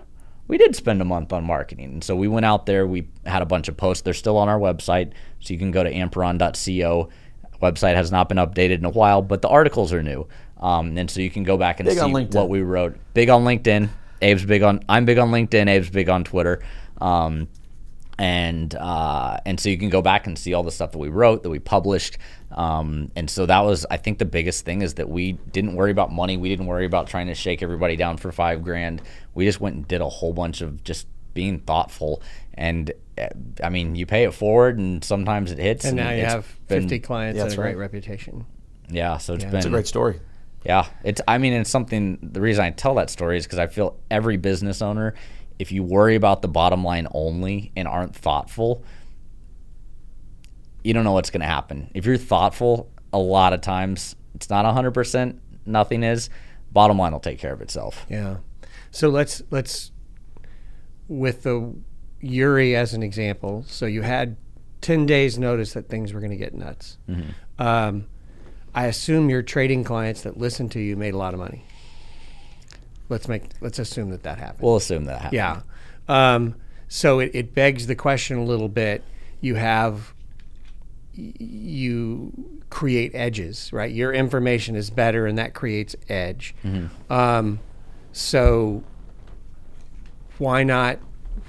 [0.49, 1.93] we did spend a month on marketing.
[1.93, 4.03] And so we went out there, we had a bunch of posts.
[4.03, 5.13] They're still on our website.
[5.41, 7.09] So you can go to amperon.co.
[7.63, 10.27] Website has not been updated in a while, but the articles are new.
[10.63, 12.97] Um, and so you can go back and Big see what we wrote.
[13.13, 13.89] Big on LinkedIn.
[14.23, 16.63] Abe's big on I'm big on LinkedIn, Abe's big on Twitter.
[17.01, 17.49] Um,
[18.19, 21.09] and uh, and so you can go back and see all the stuff that we
[21.09, 22.19] wrote that we published
[22.53, 25.91] um, and so that was i think the biggest thing is that we didn't worry
[25.91, 29.01] about money we didn't worry about trying to shake everybody down for five grand
[29.35, 32.23] we just went and did a whole bunch of just being thoughtful
[32.55, 33.27] and uh,
[33.65, 36.67] i mean you pay it forward and sometimes it hits And now you it's have
[36.69, 37.79] been- 50 clients Yeah, and a that's great right.
[37.79, 38.45] reputation.
[38.91, 39.51] yeah so it's Yeah.
[39.51, 40.21] been It's a great story.
[40.65, 41.21] Yeah, it's.
[41.27, 42.19] I mean, it's something.
[42.23, 45.15] The reason I tell that story is because I feel every business owner,
[45.59, 48.85] if you worry about the bottom line only and aren't thoughtful,
[50.85, 51.91] you don't know what's going to happen.
[51.95, 55.41] If you're thoughtful, a lot of times it's not hundred percent.
[55.67, 56.31] Nothing is.
[56.73, 58.07] Bottom line will take care of itself.
[58.09, 58.39] Yeah.
[58.91, 59.91] So let's let's
[61.09, 61.75] with the
[62.21, 63.65] Uri as an example.
[63.67, 64.37] So you had
[64.81, 66.99] ten days notice that things were going to get nuts.
[67.59, 68.07] Um,
[68.75, 71.65] I assume your trading clients that listen to you made a lot of money.
[73.09, 74.63] Let's make let's assume that that happened.
[74.63, 75.35] We'll assume that happened.
[75.35, 75.63] Yeah.
[76.09, 76.55] Um,
[76.89, 79.03] so it, it begs the question a little bit.
[79.41, 80.15] You have,
[81.15, 83.93] you create edges, right?
[83.93, 86.55] Your information is better, and that creates edge.
[87.11, 87.61] Um,
[88.13, 88.83] so
[90.39, 90.99] why not?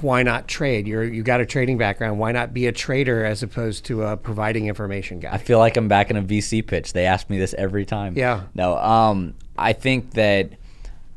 [0.03, 0.87] Why not trade?
[0.87, 2.19] You're you got a trading background.
[2.19, 5.33] Why not be a trader as opposed to a providing information guy?
[5.33, 6.93] I feel like I'm back in a VC pitch.
[6.93, 8.17] They ask me this every time.
[8.17, 8.43] Yeah.
[8.53, 10.51] No, um, I think that.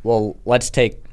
[0.03, 1.05] Well, let's take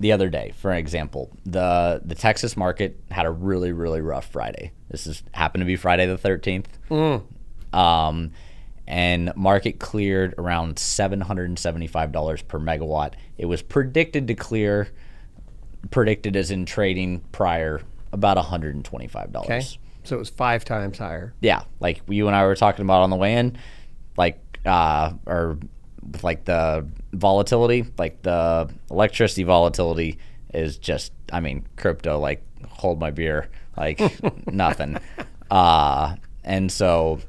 [0.00, 1.30] the other day for an example.
[1.46, 4.72] the The Texas market had a really, really rough Friday.
[4.90, 6.68] This is happened to be Friday the thirteenth.
[7.72, 8.32] Um,
[8.86, 13.14] and market cleared around seven hundred and seventy five dollars per megawatt.
[13.38, 14.88] It was predicted to clear,
[15.90, 17.80] predicted as in trading prior,
[18.12, 19.46] about one hundred and twenty five dollars.
[19.46, 19.62] Okay.
[20.04, 21.34] So it was five times higher.
[21.40, 23.56] Yeah, like you and I were talking about on the way in,
[24.16, 25.58] like uh, or
[26.10, 30.18] with like the volatility, like the electricity volatility
[30.52, 34.00] is just, I mean, crypto like hold my beer, like
[34.46, 34.98] nothing.
[35.50, 37.20] Uh, and so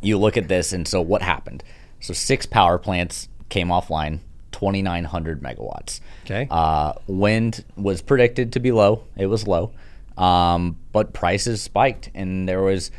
[0.00, 1.64] you look at this, and so what happened?
[2.00, 4.20] So six power plants came offline,
[4.52, 6.00] 2,900 megawatts.
[6.24, 6.46] Okay.
[6.50, 9.04] Uh, wind was predicted to be low.
[9.16, 9.72] It was low,
[10.16, 12.90] um, but prices spiked, and there was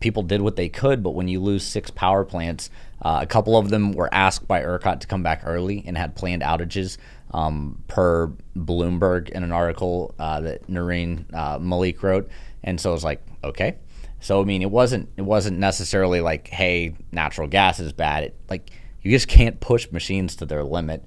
[0.00, 1.02] people did what they could.
[1.02, 2.70] But when you lose six power plants,
[3.02, 6.14] uh, a couple of them were asked by ERCOT to come back early and had
[6.14, 6.96] planned outages.
[7.32, 12.28] Um, per Bloomberg in an article uh, that Naureen uh, Malik wrote,
[12.64, 13.76] and so I was like, okay.
[14.18, 18.24] So I mean, it wasn't it wasn't necessarily like, hey, natural gas is bad.
[18.24, 18.70] It, like
[19.02, 21.04] you just can't push machines to their limit.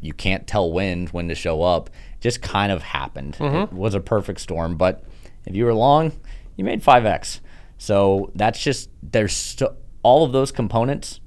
[0.00, 1.90] You can't tell wind when to show up.
[2.20, 3.36] Just kind of happened.
[3.62, 5.04] It was a perfect storm, but
[5.46, 6.12] if you were long,
[6.56, 7.40] you made five x.
[7.78, 9.70] So that's just there's st-
[10.02, 11.20] all of those components.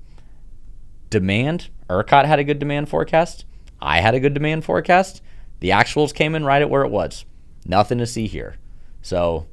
[1.10, 1.70] Demand.
[1.90, 3.46] ERCOT had a good demand forecast.
[3.82, 5.22] I had a good demand forecast.
[5.60, 7.26] The actuals came in right at where it was.
[7.66, 8.56] Nothing to see here.
[9.02, 9.48] So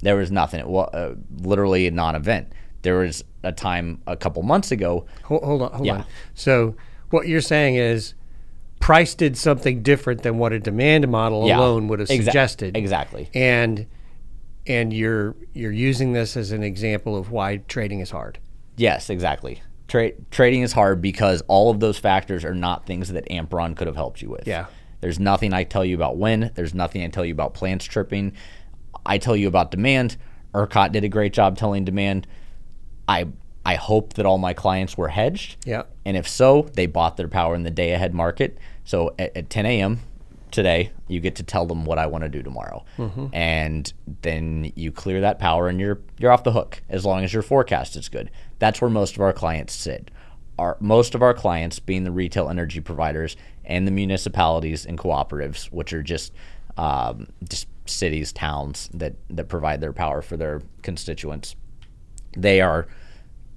[0.00, 0.60] there was nothing.
[0.60, 2.52] It was uh, literally a non-event.
[2.86, 5.06] There was a time a couple months ago.
[5.24, 5.94] Hold, hold on, hold Yeah.
[5.96, 6.04] on.
[6.34, 6.76] So
[7.10, 8.14] what you're saying is
[8.78, 12.76] price did something different than what a demand model Yeah, alone would have exa- suggested.
[12.76, 13.28] exactly.
[13.34, 13.86] And
[14.68, 18.38] and you're you're using this as an example of why trading is hard.
[18.76, 19.60] Yes, exactly.
[19.88, 23.88] Tra- trading is hard because all of those factors are not things that Amperon could
[23.88, 24.46] have helped you with.
[24.46, 24.66] Yeah.
[25.00, 26.52] There's nothing I tell you about when.
[26.54, 28.32] There's nothing I tell you about plants tripping.
[29.04, 30.16] I tell you about demand.
[30.54, 32.26] ERCOT did a great job telling demand.
[33.08, 33.26] I
[33.66, 35.56] I hope that all my clients were hedged.
[35.66, 35.82] Yeah.
[36.04, 38.58] And if so, they bought their power in the day ahead market.
[38.84, 39.98] So at, at 10 a.m.
[40.52, 42.84] today, you get to tell them what I want to do tomorrow,
[43.32, 43.92] and
[44.22, 47.42] then you clear that power, and you're you're off the hook as long as your
[47.42, 48.30] forecast is good.
[48.60, 50.12] That's where most of our clients sit.
[50.58, 55.66] Our most of our clients being the retail energy providers and the municipalities and cooperatives,
[55.66, 56.32] which are just
[56.76, 61.56] um, just cities, towns that that provide their power for their constituents
[62.36, 62.86] they are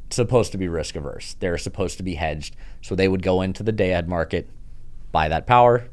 [0.09, 1.35] supposed to be risk averse.
[1.39, 2.55] They're supposed to be hedged.
[2.81, 4.49] So they would go into the day ahead market,
[5.11, 5.87] buy that power,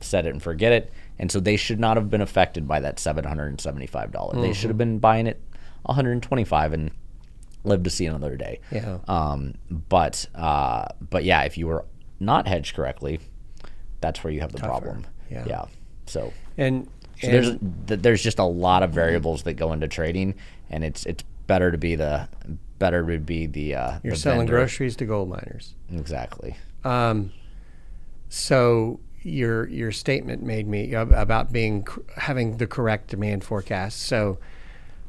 [0.00, 0.92] set it and forget it.
[1.18, 4.12] And so they should not have been affected by that 775.
[4.12, 5.40] dollars They should have been buying it
[5.82, 6.90] 125 and
[7.64, 8.60] live to see another day.
[8.70, 8.98] Yeah.
[9.08, 11.84] Um, but uh, but yeah, if you were
[12.20, 13.20] not hedged correctly,
[14.00, 15.06] that's where you have the problem.
[15.30, 15.44] Yeah.
[15.46, 15.64] Yeah.
[16.06, 16.88] So And,
[17.20, 20.34] so and there's there's just a lot of variables that go into trading,
[20.70, 22.28] and it's it's better to be the
[22.78, 24.52] better to be the uh, you're the selling vendor.
[24.52, 25.74] groceries to gold miners.
[25.92, 26.56] exactly.
[26.84, 27.32] Um,
[28.28, 31.84] so your your statement made me about being
[32.16, 34.00] having the correct demand forecast.
[34.02, 34.38] So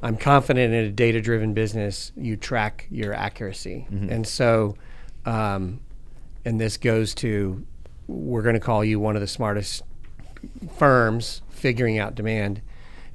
[0.02, 4.76] I'm confident in a data driven business, you track your accuracy, and so
[5.26, 5.82] um,
[6.46, 7.64] and this goes to
[8.08, 9.84] we're going to call you one of the smartest
[10.76, 12.62] firms figuring out demand.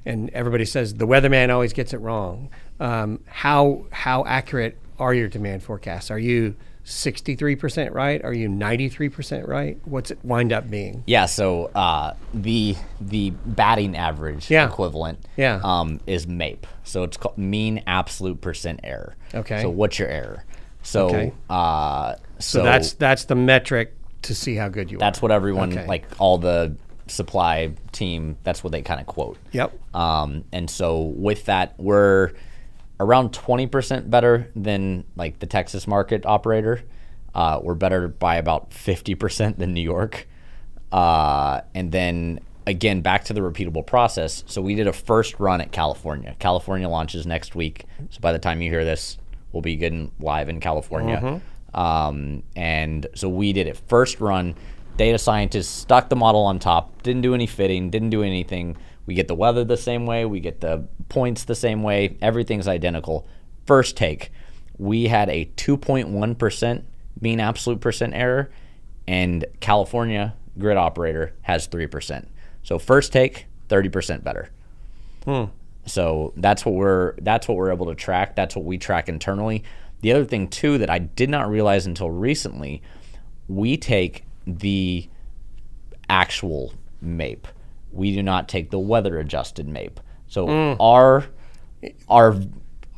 [0.05, 2.49] And everybody says the weatherman always gets it wrong.
[2.79, 6.11] Um, how how accurate are your demand forecasts?
[6.11, 6.55] Are you
[6.85, 8.23] 63% right?
[8.23, 9.79] Are you 93% right?
[9.85, 11.03] What's it wind up being?
[11.07, 11.25] Yeah.
[11.25, 14.67] So uh, the the batting average Yeah.
[14.67, 15.59] equivalent Yeah.
[15.63, 16.67] um, is MAPE.
[16.83, 19.15] So it's called mean absolute percent error.
[19.33, 19.61] Okay.
[19.61, 20.45] So what's your error?
[20.83, 21.33] So Okay.
[21.49, 25.11] uh, so, So, that's that's the metric to see how good you that's are.
[25.11, 25.87] That's what everyone Okay.
[25.87, 26.75] like all the
[27.07, 28.37] supply team.
[28.43, 29.37] That's what they kind of quote.
[29.51, 29.73] Yep.
[29.95, 32.31] Um, and so with that, we're
[32.99, 36.81] around 20% better than like the Texas market operator.
[37.33, 40.27] Uh, we're better by about 50% than New York.
[40.91, 44.43] Uh, and then again, back to the repeatable process.
[44.47, 46.35] So we did a first run at California.
[46.39, 47.85] California launches next week.
[48.09, 49.17] So by the time you hear this,
[49.51, 51.41] we'll be getting live in California.
[51.73, 54.55] Um, and so we did it first run.
[54.97, 58.77] Data scientists stuck the model on top, didn't do any fitting, didn't do anything.
[59.05, 62.67] We get the weather the same way, we get the points the same way, everything's
[62.67, 63.27] identical.
[63.65, 64.31] First take,
[64.77, 66.83] we had a 2.1%
[67.21, 68.51] mean absolute percent error,
[69.07, 72.25] and California grid operator has 3%.
[72.63, 74.49] So first take, 30% better.
[75.23, 75.45] Hmm.
[75.85, 78.35] So that's what we're that's what we're able to track.
[78.35, 79.63] That's what we track internally.
[80.01, 82.81] The other thing too that I did not realize until recently,
[83.47, 85.07] we take the
[86.09, 87.47] actual MAPE.
[87.95, 89.99] We do not take the weather adjusted MAPE.
[90.27, 91.25] So our
[92.09, 92.35] our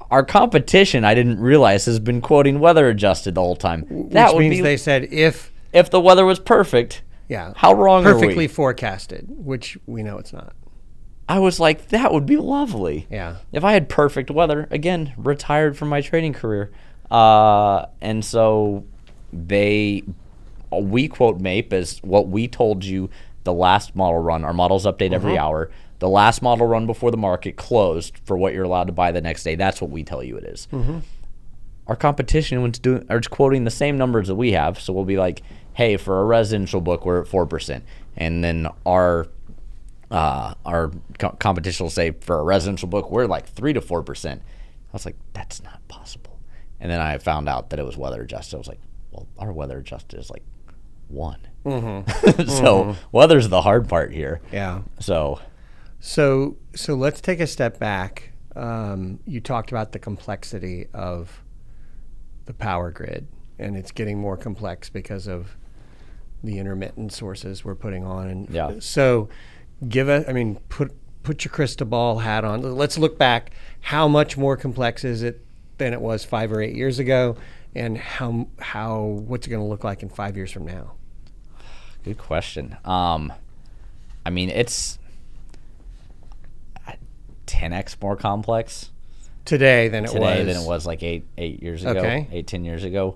[0.09, 3.85] our competition, I didn't realize, has been quoting weather adjusted the whole time.
[4.11, 7.01] That Which means be they said if if the weather was perfect.
[7.27, 8.21] yeah, How wrong are we?
[8.21, 10.53] perfectly forecasted, which we know it's not.
[11.29, 13.05] I was like, that would be lovely.
[13.11, 13.37] Yeah.
[13.51, 16.71] If I had perfect weather, again, retired from my trading career.
[17.11, 18.85] Uh, and so
[19.33, 20.03] they,
[20.71, 23.09] we quote MAPE as what we told you
[23.47, 24.43] the last model run.
[24.43, 25.71] Our models update every hour.
[25.99, 29.21] The last model run before the market closed for what you're allowed to buy the
[29.21, 29.55] next day.
[29.55, 30.67] That's what we tell you it is.
[31.87, 34.79] our competition was doing or quoting the same numbers that we have.
[34.79, 35.41] So we'll be like,
[35.73, 37.85] hey, for a residential book, we're at four percent,
[38.17, 39.27] and then our
[40.11, 44.03] uh, our co- competition will say for a residential book, we're like three to four
[44.03, 44.41] percent.
[44.89, 46.37] I was like, that's not possible.
[46.79, 48.55] And then I found out that it was weather adjusted.
[48.57, 48.79] I was like,
[49.11, 50.43] well, our weather adjusted is like
[51.07, 51.39] one.
[52.47, 54.41] so weather's the hard part here.
[54.51, 54.81] Yeah.
[54.99, 55.39] So
[55.99, 58.31] So so let's take a step back.
[58.55, 61.43] Um, you talked about the complexity of
[62.45, 63.27] the power grid,
[63.59, 65.55] and it's getting more complex because of
[66.43, 68.27] the intermittent sources we're putting on.
[68.27, 68.75] And Yeah.
[68.79, 69.29] so,
[69.87, 70.27] give a.
[70.29, 70.91] I mean, put
[71.23, 72.61] put your crystal ball hat on.
[72.61, 73.51] Let's look back.
[73.81, 75.45] How much more complex is it
[75.77, 77.35] than it was five or eight years ago,
[77.75, 80.93] and how how what's it going to look like in five years from now?
[82.07, 82.77] Good question.
[82.85, 83.33] Um,
[84.25, 84.97] I mean, it's
[87.47, 88.91] 10x more complex
[89.45, 92.27] Today than it today was than it was like eight eight years ago, Okay.
[92.33, 93.15] eight ten years ago.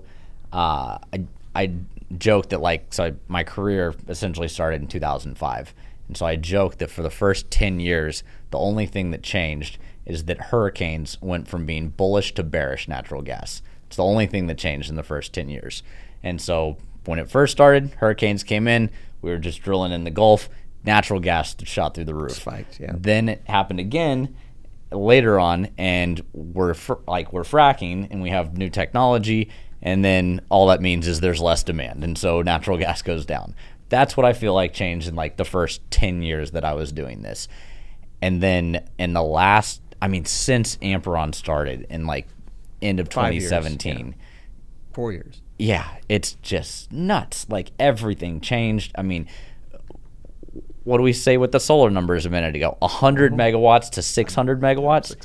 [0.50, 1.24] Uh, I
[1.54, 1.72] I
[2.16, 5.74] joked that like so I, my career essentially started in 2005,
[6.08, 9.76] and so I joked that for the first 10 years, the only thing that changed
[10.06, 13.60] is that hurricanes went from being bullish to bearish natural gas.
[13.86, 15.82] It's the only thing that changed in the first 10 years,
[16.22, 18.90] and so when it first started, hurricanes came in.
[19.20, 20.48] We were just drilling in the Gulf.
[20.84, 22.32] Natural gas shot through the roof.
[22.32, 22.92] Spiked, yeah.
[22.96, 24.34] Then it happened again
[24.90, 29.50] later on, and we're fr- like we're fracking, and we have new technology,
[29.80, 33.54] and then all that means is there's less demand, and so natural gas goes down.
[33.88, 36.90] That's what I feel like changed in like the first ten years that I was
[36.90, 37.46] doing this,
[38.20, 42.26] and then in the last, I mean, since Amperon started in like
[42.80, 44.16] end of Five years, 2017
[44.92, 45.41] four years.
[45.58, 47.46] Yeah, it's just nuts.
[47.48, 48.92] Like everything changed.
[48.96, 49.28] I mean,
[50.84, 52.76] what do we say with the solar numbers a minute ago?
[52.80, 53.40] 100 mm-hmm.
[53.40, 55.16] megawatts to 600 megawatts?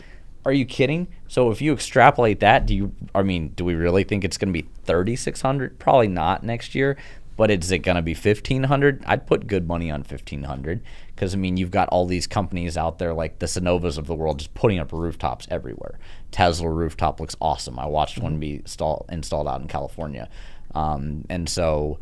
[0.46, 1.08] Are you kidding?
[1.28, 4.54] So if you extrapolate that, do you I mean, do we really think it's going
[4.54, 5.80] to be 3600?
[5.80, 6.98] Probably not next year,
[7.36, 9.04] but is it going to be 1500?
[9.06, 10.82] I'd put good money on 1500
[11.18, 14.14] because I mean, you've got all these companies out there like the Sunnovas of the
[14.14, 15.98] world just putting up rooftops everywhere.
[16.30, 17.80] Tesla rooftop looks awesome.
[17.80, 20.30] I watched one be install, installed out in California.
[20.76, 21.98] Um, and so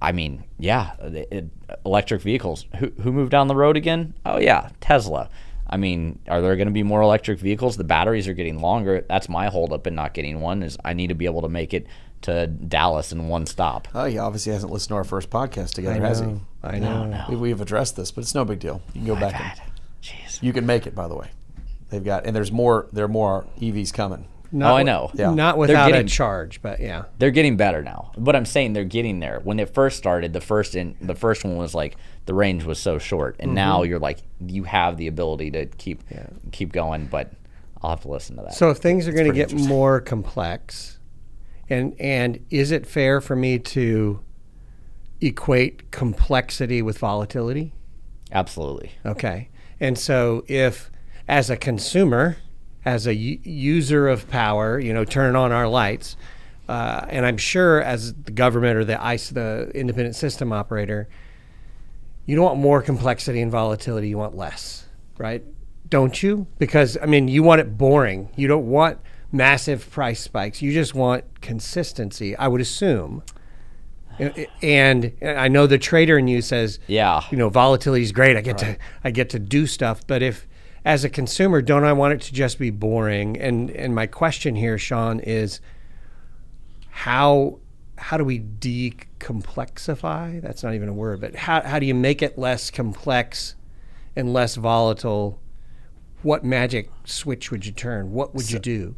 [0.00, 1.50] I mean, yeah, it-
[1.84, 2.66] electric vehicles.
[2.76, 4.14] Who, who moved down the road again?
[4.24, 5.30] Oh yeah, Tesla.
[5.68, 7.76] I mean, are there going to be more electric vehicles?
[7.76, 9.04] The batteries are getting longer.
[9.08, 10.62] That's my holdup in not getting one.
[10.62, 11.88] Is I need to be able to make it
[12.24, 13.88] to Dallas in one stop.
[13.94, 16.26] Oh, he obviously hasn't listened to our first podcast together, I has he?
[16.26, 16.40] know.
[16.62, 17.24] I know.
[17.30, 18.82] We- We've addressed this, but it's no big deal.
[18.94, 19.60] You can go back and
[20.02, 20.42] Jeez.
[20.42, 20.94] you can make it.
[20.94, 21.28] By the way,
[21.90, 22.88] they've got and there's more.
[22.92, 24.26] There are more EVs coming.
[24.52, 25.10] Not oh, I wi- know.
[25.14, 25.34] Yeah.
[25.34, 27.04] Not They're without a getting- charge, but yeah.
[27.18, 28.12] They're getting better now.
[28.16, 29.40] But I'm saying they're getting there.
[29.42, 31.96] When it first started, the first in the first one was like
[32.26, 33.90] the range was so short, and now Mm-hmm.
[33.90, 36.02] you're like you have the ability to keep
[36.52, 37.06] keep going.
[37.06, 37.32] But
[37.82, 38.54] I'll have to listen to that.
[38.54, 40.98] So if things are going to get more complex,
[41.68, 44.20] and and is it fair for me to
[45.20, 47.72] equate complexity with volatility?
[48.32, 48.92] Absolutely.
[49.04, 49.48] Okay.
[49.80, 50.90] And so if
[51.28, 52.36] as a consumer,
[52.84, 56.16] as a u- user of power, you know, turn on our lights,
[56.68, 61.08] uh, and I'm sure as the government or the ISO, the independent system operator,
[62.26, 64.08] you don't want more complexity and volatility.
[64.08, 64.86] You want less,
[65.18, 65.42] right?
[65.88, 66.46] Don't you?
[66.58, 68.30] Because I mean, you want it boring.
[68.36, 68.98] You don't want
[69.34, 70.62] massive price spikes.
[70.62, 72.34] You just want consistency.
[72.36, 73.22] I would assume.
[74.18, 77.22] And and I know the trader in you says, Yeah.
[77.30, 78.36] you know, volatility is great.
[78.36, 80.06] I get to I get to do stuff.
[80.06, 80.46] But if
[80.84, 83.36] as a consumer, don't I want it to just be boring?
[83.40, 85.60] And and my question here, Sean, is
[86.90, 87.58] how
[87.98, 90.40] how do we decomplexify?
[90.40, 93.56] That's not even a word, but how how do you make it less complex
[94.14, 95.40] and less volatile?
[96.22, 98.12] What magic switch would you turn?
[98.12, 98.96] What would you do?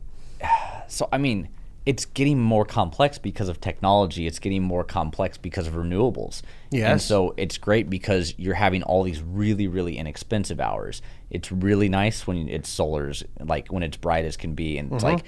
[0.89, 1.49] So I mean,
[1.87, 4.27] it's getting more complex because of technology.
[4.27, 6.43] It's getting more complex because of renewables.
[6.71, 6.91] Yeah.
[6.91, 11.01] And so it's great because you're having all these really, really inexpensive hours.
[11.31, 15.05] It's really nice when it's solar's like when it's bright as can be, and it's
[15.05, 15.25] like,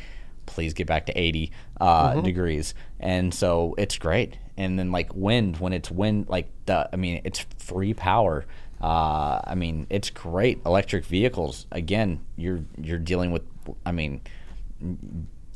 [0.46, 2.74] please get back to 80 uh, degrees.
[2.98, 4.36] And so it's great.
[4.56, 8.44] And then like wind, when it's wind, like the, I mean, it's free power.
[8.80, 10.60] Uh, I mean, it's great.
[10.66, 13.42] Electric vehicles, again, you're you're dealing with.
[13.84, 14.22] I mean,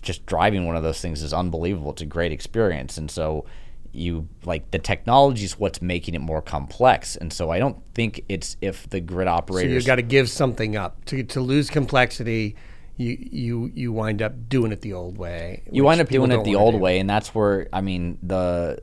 [0.02, 1.92] just driving one of those things is unbelievable.
[1.92, 3.44] It's a great experience, and so
[3.92, 7.14] you like the technology is what's making it more complex.
[7.14, 9.28] And so I don't think it's if the grid
[9.68, 12.56] So you've got to give something up to to lose complexity.
[12.96, 15.62] You you you wind up doing it the old way.
[15.70, 16.78] you wind up doing it the old do.
[16.78, 18.82] way, and that's where I mean the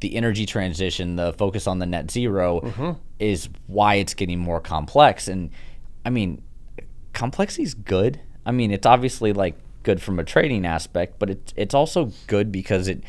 [0.00, 2.90] the energy transition, the focus on the net 0 Mm-hmm.
[3.20, 5.28] is why it's getting more complex.
[5.28, 5.50] And
[6.04, 6.42] I mean,
[7.12, 8.20] complexity is good.
[8.44, 12.50] I mean, it's obviously like good from a trading aspect, but it's it's also good
[12.52, 13.02] because it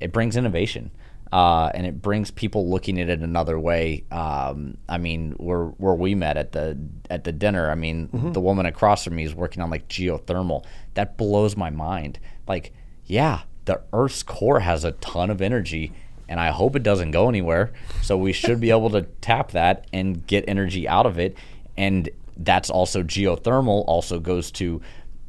[0.00, 0.90] it brings innovation.
[1.32, 4.02] Uh, and it brings people looking at it another way.
[4.10, 6.76] Um, I mean, where where we met at the
[7.08, 10.64] at the dinner, I mean, the woman across from me is working on like geothermal.
[10.94, 12.18] That blows my mind.
[12.48, 12.72] Like,
[13.04, 15.92] yeah, the Earth's core has a ton of energy,
[16.28, 17.72] and I hope it doesn't go anywhere.
[18.02, 21.36] So we should be able to tap that and get energy out of it.
[21.76, 23.84] And that's also geothermal.
[23.86, 24.80] Also goes to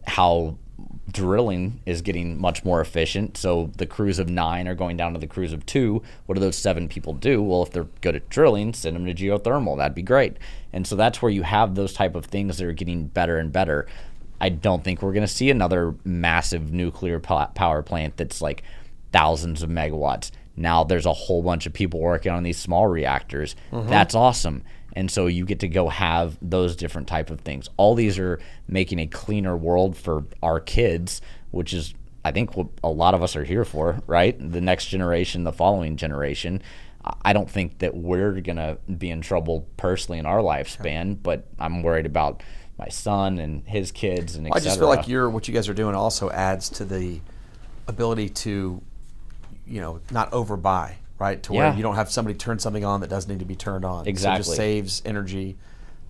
[0.07, 0.57] how
[1.09, 3.37] drilling is getting much more efficient.
[3.37, 6.01] So the crews of nine are going down to the crews of two.
[6.25, 7.41] What do those seven people do?
[7.41, 9.77] Well, if they're good at drilling, send them to geothermal.
[9.77, 10.37] That'd be great.
[10.71, 13.51] And so that's where you have those type of things that are getting better and
[13.51, 13.87] better.
[14.39, 18.63] I don't think we're going to see another massive nuclear power plant that's like
[19.11, 20.31] thousands of megawatts.
[20.55, 23.55] Now there's a whole bunch of people working on these small reactors.
[23.71, 23.89] Mm-hmm.
[23.89, 24.63] That's awesome.
[24.93, 27.69] And so you get to go have those different type of things.
[27.77, 31.21] All these are making a cleaner world for our kids,
[31.51, 34.37] which is I think what a lot of us are here for, right?
[34.39, 36.61] The next generation, the following generation.
[37.23, 41.81] I- don't think that we're gonna be in trouble personally in our lifespan, but I'm
[41.81, 42.43] worried about
[42.77, 45.67] my son and his kids and et I just feel like you're what you guys
[45.67, 47.21] are doing also adds to the
[47.87, 48.81] ability to,
[49.65, 51.41] you know, not overbuy, right?
[51.43, 51.75] To where Yeah.
[51.75, 54.03] you don't have somebody turn something on that doesn't need to be turned on.
[54.03, 54.39] So it Exactly.
[54.43, 55.55] just saves energy.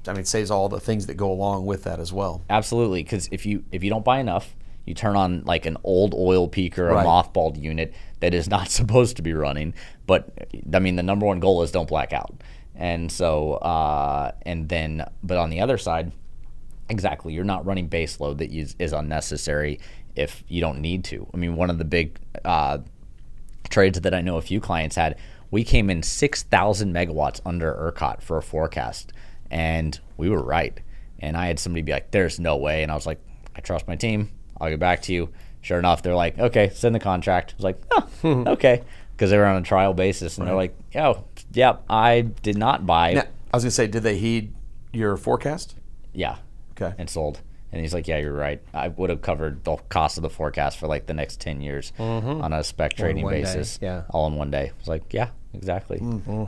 [0.08, 2.42] I mean, it saves all the things that go along with that as well.
[2.50, 4.56] Absolutely, because if you if you don't buy enough,
[4.86, 7.06] you turn on like an old oil peak or a Right.
[7.06, 9.74] mothballed unit that is not supposed to be running.
[10.08, 12.34] But I mean, the number one goal is don't black out.
[12.74, 16.14] And so, uh, and then, but on the other side,
[16.90, 19.80] exactly, you're not running base load that is, is unnecessary
[20.16, 21.28] if you don't need to.
[21.34, 22.80] I mean, one of the big uh,
[23.72, 25.18] trades that I know a few clients had,
[25.50, 29.14] we came in 6,000 megawatts under ERCOT for a forecast,
[29.50, 30.80] and we were right.
[31.20, 33.20] And I had somebody be like, "There's no way," and I was like,
[33.56, 34.32] "I trust my team.
[34.60, 35.30] I'll get back to you."
[35.62, 38.08] Sure enough, they're like, "Okay, send the contract." I was like, "Oh,
[38.54, 42.58] okay," because they were on a trial basis, and they're like, "Yo, yeah, I did
[42.58, 44.54] not buy." Now, I was going to say, did they heed
[44.94, 45.76] your forecast?
[46.14, 46.38] Yeah.
[46.72, 46.96] Okay.
[46.98, 47.42] And sold.
[47.72, 48.62] And he's like, "Yeah, you're right.
[48.74, 51.94] I would have covered the cost of the forecast for like the next ten years
[51.98, 54.04] on a spec trading one day, basis, yeah.
[54.10, 56.00] all in one day." I was like, "Yeah, exactly."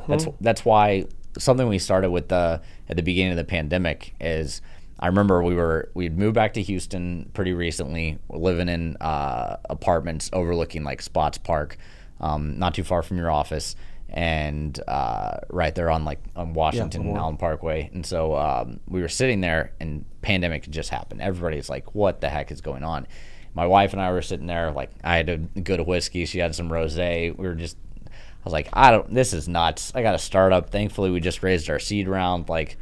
[0.08, 1.06] That's that's why
[1.38, 4.62] something we started with the at the beginning of the pandemic is
[5.00, 10.30] I remember we were we'd moved back to Houston pretty recently, living in uh, apartments
[10.32, 11.78] overlooking like Spotts Park,
[12.22, 13.76] um, not too far from your office,
[14.10, 17.90] and uh, right there on like on Washington and Allen Parkway.
[17.94, 21.22] And so um, we were sitting there, and pandemic just happened.
[21.22, 23.08] Everybody's like, "What the heck is going on?"
[23.56, 26.56] My wife and I were sitting there, like I had a good whiskey, she had
[26.56, 27.38] some rosé.
[27.38, 27.78] We were just,
[28.08, 29.14] I was like, "I don't.
[29.14, 29.92] This is nuts.
[29.96, 30.70] I got a startup.
[30.70, 32.50] Thankfully, we just raised our seed round.
[32.50, 32.78] Like,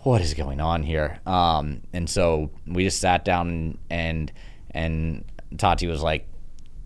[0.00, 4.32] what is going on here?" Um, and so we just sat down and and
[4.70, 5.24] and
[5.58, 6.28] Tati was like,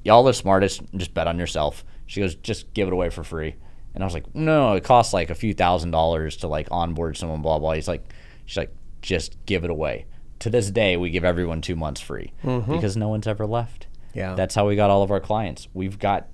[0.05, 0.83] y'all are the smartest.
[0.97, 1.85] Just bet on yourself.
[2.07, 3.57] She goes, just give it away for free.
[3.95, 7.17] And I was like, no, it costs like a few thousand dollars to like onboard
[7.17, 7.43] someone.
[7.43, 7.73] Blah blah.
[7.73, 8.05] He's like,
[8.47, 10.07] she's like, just give it away.
[10.41, 12.73] To this day, we give everyone two months free mm-hmm.
[12.73, 13.87] because no one's ever left.
[14.13, 14.35] Yeah.
[14.35, 15.69] that's how we got all of our clients.
[15.73, 16.29] We've got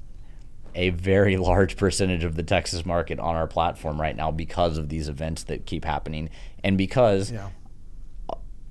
[0.74, 4.88] a very large percentage of the Texas market on our platform right now because of
[4.88, 6.30] these events that keep happening,
[6.64, 7.48] and because Yeah.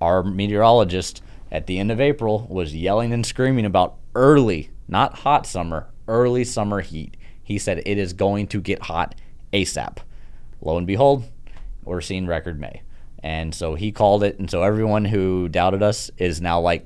[0.02, 1.22] our meteorologist
[1.52, 6.44] at the end of April was yelling and screaming about early, not hot summer, early
[6.44, 7.18] summer heat.
[7.46, 9.16] He said it is going to get hot
[9.54, 10.00] ASAP.
[10.62, 11.24] Lo and behold,
[11.84, 12.82] we're seeing record May.
[13.20, 14.40] And so he called it.
[14.40, 16.86] And so everyone who doubted us is now like,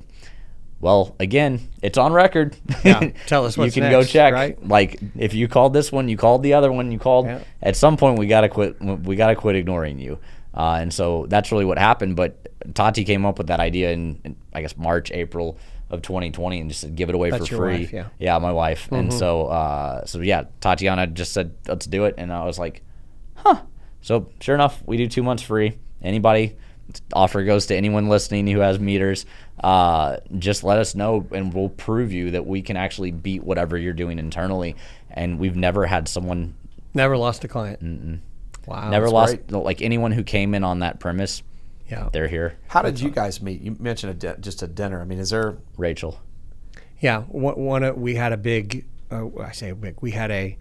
[0.81, 2.55] well, again, it's on record.
[2.83, 4.33] Yeah, tell us what's you can next, go check.
[4.33, 4.67] right?
[4.67, 7.25] Like if you called this one, you called the other one, you called.
[7.25, 7.43] Yeah.
[7.61, 8.81] At some point, we gotta quit.
[8.81, 10.19] We gotta quit ignoring you.
[10.53, 12.15] Uh, and so that's really what happened.
[12.15, 15.57] But Tati came up with that idea in, in I guess March, April
[15.89, 17.79] of 2020, and just said give it away That's for free.
[17.79, 18.35] wife, yeah.
[18.35, 18.43] Mm-hmm.
[18.43, 18.91] my wife.
[18.91, 22.83] And so, uh, so yeah, Tatiana just said let's do it, and I was like,
[23.35, 23.61] huh.
[24.01, 25.77] So sure enough, we do two months free.
[26.01, 26.55] Anybody
[27.13, 29.25] offer goes to anyone listening who has meters.
[29.63, 33.77] Uh, just let us know, and we'll prove you that we can actually beat whatever
[33.77, 34.75] you're doing internally.
[35.11, 36.55] And we've never had someone
[36.93, 38.21] Never lost a client.
[38.65, 38.89] Wow.
[38.89, 39.63] never lost great.
[39.63, 41.43] like anyone who came in on that premise.
[41.89, 42.09] Yeah.
[42.11, 42.57] They're here.
[42.67, 43.61] How did you guys meet?
[43.61, 45.01] You mentioned a di- just a dinner.
[45.01, 45.57] I mean, is there?
[45.77, 46.19] Rachel.
[46.99, 48.85] Yeah, one, one of- we had a big.
[49.11, 49.95] Uh, I say big.
[50.01, 50.57] We had a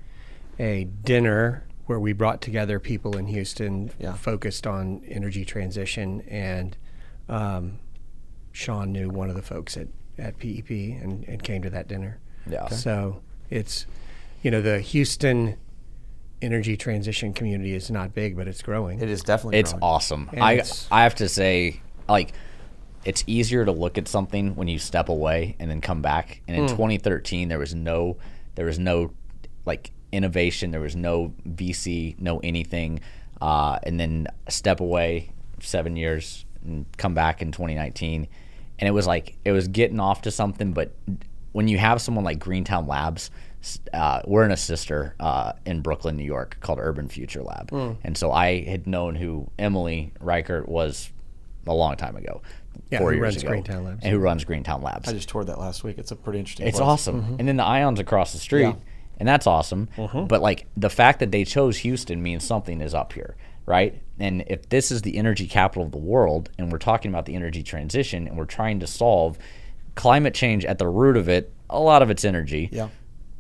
[0.58, 4.14] a dinner where we brought together people in Houston Yeah.
[4.14, 6.76] focused on energy transition, and
[7.28, 7.78] um,
[8.52, 12.18] Sean knew one of the folks at at PEP and, and came to that dinner.
[12.48, 12.64] Yeah.
[12.64, 12.74] Okay.
[12.74, 13.20] So
[13.50, 13.86] it's
[14.42, 15.56] you know the Houston
[16.42, 19.00] energy transition community is not big, but it's growing.
[19.00, 19.58] It is definitely.
[19.58, 19.82] It's growing.
[19.82, 20.30] awesome.
[20.32, 22.32] And I it's- I have to say, like,
[23.04, 26.42] it's easier to look at something when you step away and then come back.
[26.48, 28.16] And in 2013, there was no
[28.56, 29.12] there was no
[29.66, 30.70] like innovation.
[30.72, 33.00] There was no VC, no anything.
[33.40, 35.30] Uh, and then step away
[35.60, 38.26] seven years and come back in 2019,
[38.80, 40.72] and it was like it was getting off to something.
[40.72, 40.92] But
[41.52, 43.30] when you have someone like Greentown Labs, s-
[43.92, 47.70] uh, we're in a sister uh, in Brooklyn, New York, called Urban Future Lab,
[48.04, 51.10] and so I had known who Emily Reichert was
[51.66, 52.40] a long time ago,
[52.90, 54.00] Yeah, four who years runs ago, Greentown Labs.
[54.02, 55.08] and who runs Greentown Labs.
[55.08, 55.98] I just toured that last week.
[55.98, 56.66] It's a pretty interesting.
[56.66, 56.86] It's place.
[56.88, 57.36] awesome.
[57.38, 58.74] And then the Ions across the street, Yeah.
[59.18, 59.88] and that's awesome.
[59.96, 63.36] But like the fact that they chose Houston means something is up here,
[63.66, 64.00] right?
[64.20, 67.34] And if this is the energy capital of the world, and we're talking about the
[67.34, 69.36] energy transition, and we're trying to solve
[69.94, 72.68] climate change at the root of it, a lot of it's energy.
[72.72, 72.88] Yeah.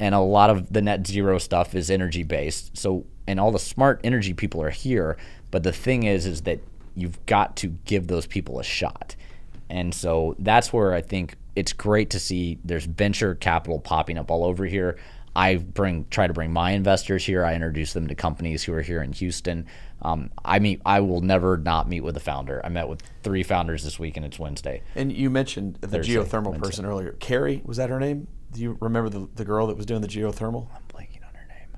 [0.00, 2.76] And a lot of the net zero stuff is energy based.
[2.76, 5.16] So, and all the smart energy people are here.
[5.50, 6.60] But the thing is, is that
[6.94, 9.16] you've got to give those people a shot.
[9.70, 14.30] And so that's where I think it's great to see there's venture capital popping up
[14.30, 14.98] all over here.
[15.36, 17.44] I bring try to bring my investors here.
[17.44, 19.66] I introduce them to companies who are here in Houston.
[20.02, 20.80] Um, I meet.
[20.84, 22.60] I will never not meet with a founder.
[22.64, 24.82] I met with three founders this week, and it's Wednesday.
[24.96, 26.66] And you mentioned the Thursday, geothermal Wednesday.
[26.66, 27.12] person earlier.
[27.20, 28.26] Carrie, was that her name?
[28.52, 30.68] Do you remember the, the girl that was doing the geothermal?
[30.74, 31.68] I'm blanking on her name.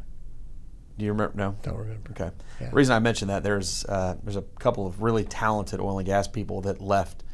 [0.99, 1.37] Do you remember?
[1.37, 1.57] No.
[1.63, 2.11] Don't remember.
[2.13, 2.31] Okay.
[2.61, 2.71] Yeah.
[2.71, 6.07] The reason I mentioned that there's uh, there's a couple of really talented oil and
[6.07, 7.25] gas people that left.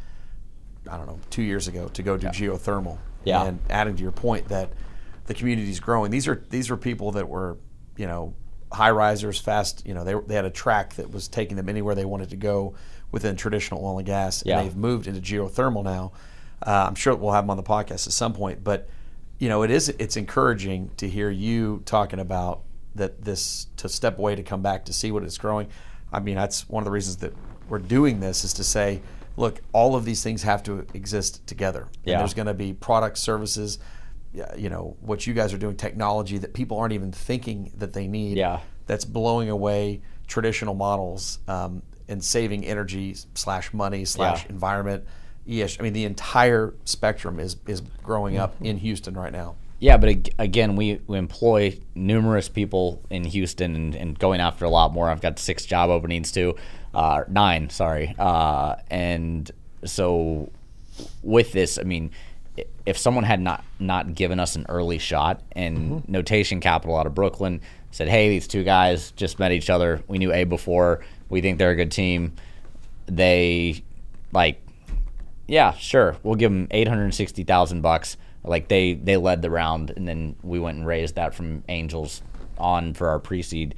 [0.89, 2.99] I don't know, two years ago to go do geothermal.
[3.24, 3.45] Yeah.
[3.45, 4.70] And adding to your point that
[5.26, 6.11] the community's growing.
[6.11, 7.59] These are these were people that were,
[7.97, 8.34] you know,
[8.72, 9.84] high risers, fast.
[9.84, 12.37] You know, they they had a track that was taking them anywhere they wanted to
[12.37, 12.74] go
[13.11, 14.43] within traditional oil and gas.
[14.47, 14.59] Yeah.
[14.59, 16.12] And they've moved into geothermal now.
[16.64, 18.89] Uh, I'm sure we'll have them on the podcast at some point, but
[19.39, 22.62] you know, it is it's encouraging to hear you talking about
[22.95, 25.68] that this to step away to come back to see what it's growing.
[26.12, 27.34] I mean, that's one of the reasons that
[27.68, 29.03] we're doing this is to say,
[29.37, 31.89] look, all of these things have to exist together.
[32.05, 32.12] Yeah.
[32.14, 33.78] And there's going to be product services,
[34.57, 38.07] you know, what you guys are doing, technology that people aren't even thinking that they
[38.07, 38.37] need.
[38.39, 38.61] Yeah.
[38.87, 44.51] That's blowing away traditional models um, and saving energy slash money slash Yeah.
[44.51, 45.05] environment.
[45.49, 49.57] ES, I mean, the entire spectrum is is growing up in Houston right now.
[49.78, 54.64] Yeah, but ag- again, we, we employ numerous people in Houston and, and going after
[54.64, 55.11] a lot more.
[55.11, 56.57] I've got six job openings too,
[56.94, 58.14] uh, nine, sorry.
[58.18, 59.51] Uh, and
[59.84, 60.51] so
[61.22, 62.11] with this, I mean,
[62.86, 67.14] if someone had not not given us an early shot and Notation Capital out of
[67.14, 70.03] Brooklyn said, "Hey, these two guys just met each other.
[70.09, 71.05] We knew A before.
[71.28, 72.32] We think they're a good team."
[73.07, 73.82] They
[74.32, 74.61] like
[75.47, 76.16] yeah, sure.
[76.22, 78.16] We'll give them eight hundred sixty thousand bucks.
[78.44, 82.22] Like they they led the round, and then we went and raised that from Angels
[82.59, 83.74] on for our pre-seed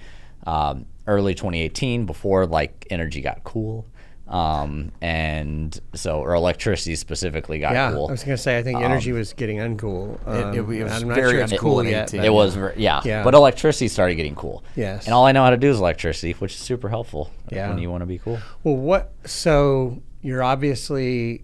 [0.46, 3.86] um, early 2018 before like energy got cool,
[4.28, 8.08] um, and so or electricity specifically got Yeah, cool.
[8.08, 10.18] I was gonna say I think energy was getting uncool.
[10.26, 12.08] Um, it was I'm not very sure it's uncool cool yet.
[12.10, 12.20] 18.
[12.20, 13.00] but- It was, ver- yeah.
[13.04, 13.24] Yeah.
[13.24, 14.62] But electricity started getting cool.
[14.76, 15.06] Yes.
[15.06, 17.68] And all I know how to do is electricity, which is super helpful Yeah.
[17.70, 18.38] when you want to be cool.
[18.64, 19.12] Well, what?
[19.24, 21.42] So you're obviously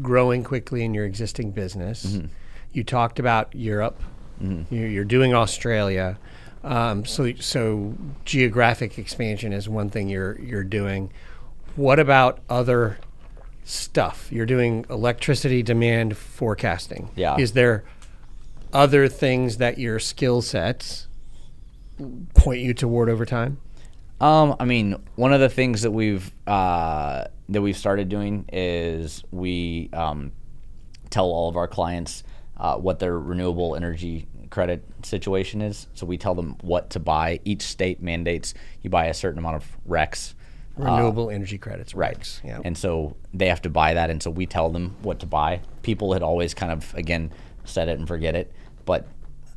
[0.00, 2.06] growing quickly in your existing business.
[2.06, 2.26] Mm-hmm.
[2.72, 4.00] You talked about Europe.
[4.70, 6.18] You're, you're doing Australia.
[6.62, 7.94] Um, so, so
[8.24, 11.12] geographic expansion is one thing you're you're doing.
[11.76, 12.98] What about other
[13.64, 14.28] stuff?
[14.30, 17.10] You're doing electricity demand forecasting.
[17.14, 17.36] Yeah.
[17.38, 17.84] Is there
[18.72, 21.06] other things that your skill sets
[22.34, 23.58] point you toward over time?
[24.20, 29.22] Um, I mean, one of the things that we've uh, that we've started doing is
[29.30, 30.32] we um,
[31.10, 32.22] tell all of our clients
[32.56, 35.86] uh, what their renewable energy credit situation is.
[35.94, 37.40] So we tell them what to buy.
[37.44, 40.34] Each state mandates you buy a certain amount of RECs.
[40.76, 41.94] Renewable energy credits.
[41.94, 42.18] Right.
[42.18, 42.60] RECs, Yeah.
[42.64, 45.60] And so they have to buy that, and so we tell them what to buy.
[45.82, 47.32] People had always kind of again
[47.64, 48.52] set it and forget it,
[48.84, 49.08] but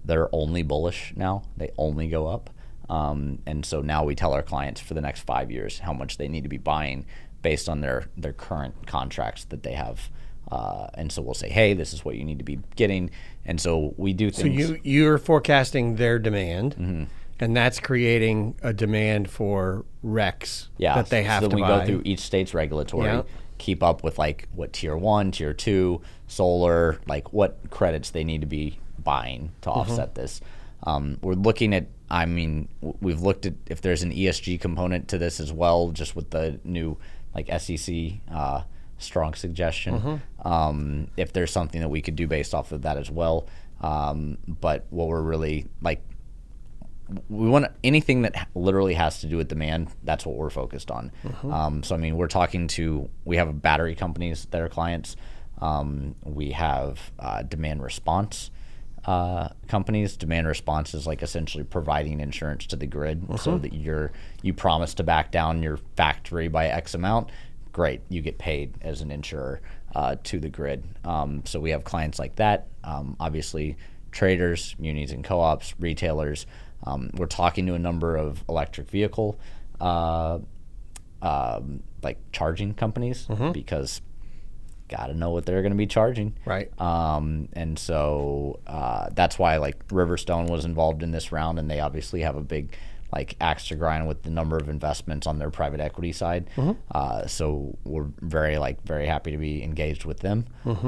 [0.04, 1.44] they're only bullish now.
[1.58, 2.50] They only go up,
[2.90, 6.18] um, and so now we tell our clients for the next five years how much
[6.18, 7.06] they need to be buying
[7.42, 10.10] based on their their current contracts that they have.
[10.52, 13.10] Uh, and so we'll say, hey, this is what you need to be getting,
[13.46, 14.70] and so we do So things.
[14.70, 17.08] you you're forecasting their demand,
[17.40, 21.80] and that's creating a demand for RECs yeah, that they have so to we buy.
[21.80, 23.22] go through each state's regulatory, Yeah.
[23.60, 28.42] keep up with like what tier one, tier two, solar, like what credits they need
[28.42, 29.80] to be buying to Mm-hmm.
[29.92, 30.42] offset this.
[30.84, 31.88] Um, we're looking at.
[32.10, 32.68] I mean,
[33.00, 36.60] we've looked at if there's an ESG component to this as well, just with the
[36.66, 36.98] new
[37.34, 37.96] like SEC
[38.32, 38.64] uh,
[38.98, 40.00] strong suggestion.
[40.00, 40.48] Mm-hmm.
[40.48, 43.48] Um, if there's something that we could do based off of that as well.
[43.82, 46.04] Um, but what we're really like
[47.30, 49.90] we want anything that literally has to do with demand.
[50.04, 51.12] That's what we're focused on.
[51.52, 55.16] Um, so I mean, we're talking to we have battery companies that are clients.
[55.60, 58.50] Um, we have uh, demand response
[59.06, 60.18] uh, companies.
[60.18, 64.12] Demand response is like essentially providing insurance to the grid, so that you're
[64.42, 67.30] you promise to back down your factory by X amount.
[67.72, 69.62] Great, you get paid as an insurer
[69.96, 70.84] uh, to the grid.
[71.06, 72.68] Um, so we have clients like that.
[72.84, 73.78] Um, obviously,
[74.12, 76.46] traders, munis and co-ops, retailers.
[76.84, 79.40] Um, we're talking to a number of electric vehicle
[79.80, 80.40] uh,
[81.22, 84.02] um, like charging companies because
[84.92, 86.36] got to know what they're going to be charging.
[86.46, 86.70] Right.
[86.80, 91.80] Um, and so uh, that's why like Riverstone was involved in this round, and they
[91.80, 92.76] obviously have a big
[93.14, 96.50] like axe to grind with the number of investments on their private equity side.
[96.92, 100.46] Uh, so we're very like very happy to be engaged with them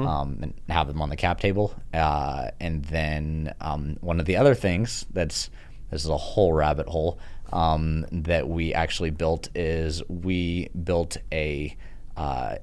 [0.08, 1.74] um, and have them on the cap table.
[1.92, 5.50] Uh, and then um, one of the other things that's
[5.90, 7.18] this is a whole rabbit hole
[7.52, 11.76] um, that we actually built is we built a
[12.16, 12.56] uh,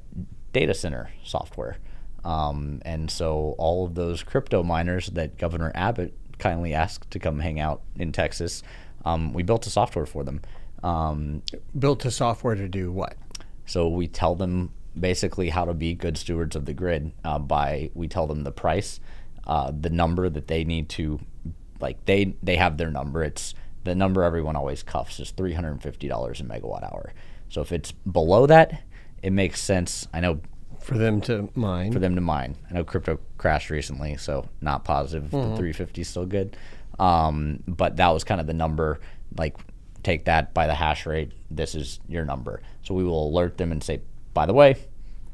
[0.53, 1.78] data center software.
[2.23, 7.40] Um, and so all of those crypto miners that Governor Abbott kindly asked to come
[7.40, 8.61] hang out in Texas,
[9.06, 10.41] um, we built a software for them.
[10.84, 11.44] Um,
[11.78, 13.15] Built a software to do what?
[13.65, 17.90] so we tell them basically how to be good stewards of the grid uh, by
[17.94, 18.99] we tell them the price,
[19.48, 21.19] uh, the number that they need to,
[21.80, 23.23] like they they have their number.
[23.23, 23.53] It's
[23.84, 27.14] the number everyone always cuffs is three hundred and fifty dollars a megawatt hour.
[27.48, 28.84] So if it's below that,
[29.23, 30.07] it makes sense.
[30.14, 30.41] I know
[30.80, 31.91] For them to mine.
[31.91, 32.56] for them to mine.
[32.69, 35.26] I know crypto crashed recently, so not positive.
[35.26, 36.57] if The 350 is still good,
[36.99, 38.99] um, but that was kind of the number.
[39.38, 39.57] Like,
[40.03, 41.31] take that by the hash rate.
[41.49, 42.61] This is your number.
[42.84, 44.02] So we will alert them and say,
[44.34, 44.76] by the way,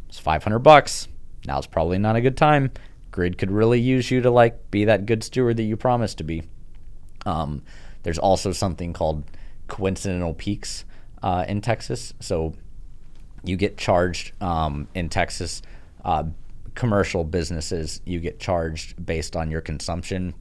[0.09, 1.07] it's 500 bucks.
[1.45, 2.71] Now it's probably not a good time.
[3.11, 6.23] Grid could really use you to like be that good steward that you promised to
[6.23, 6.43] be.
[7.25, 7.63] Um,
[8.03, 9.23] there's also something called
[9.67, 10.85] coincidental peaks
[11.23, 12.13] uh, in Texas.
[12.19, 12.53] So
[13.47, 15.61] you get charged um, in Texas.
[16.03, 16.25] Uh,
[16.75, 20.33] commercial businesses, you get charged based on your consumption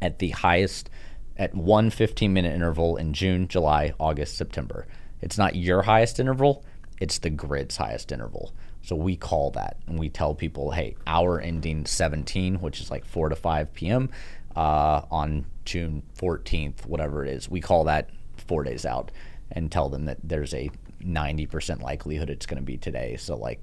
[0.00, 0.88] at the highest
[1.36, 4.86] at one 15 minute interval in June, July, August, September.
[5.20, 6.64] It's not your highest interval,
[7.00, 8.52] it's the grid's highest interval.
[8.82, 13.04] So we call that and we tell people, hey, hour ending 17, which is like
[13.04, 14.10] 4 to 5 p.m.
[14.54, 19.10] Uh, on June 14th, whatever it is, we call that four days out
[19.52, 20.70] and tell them that there's a
[21.02, 23.16] 90% likelihood it's going to be today.
[23.16, 23.60] So, like,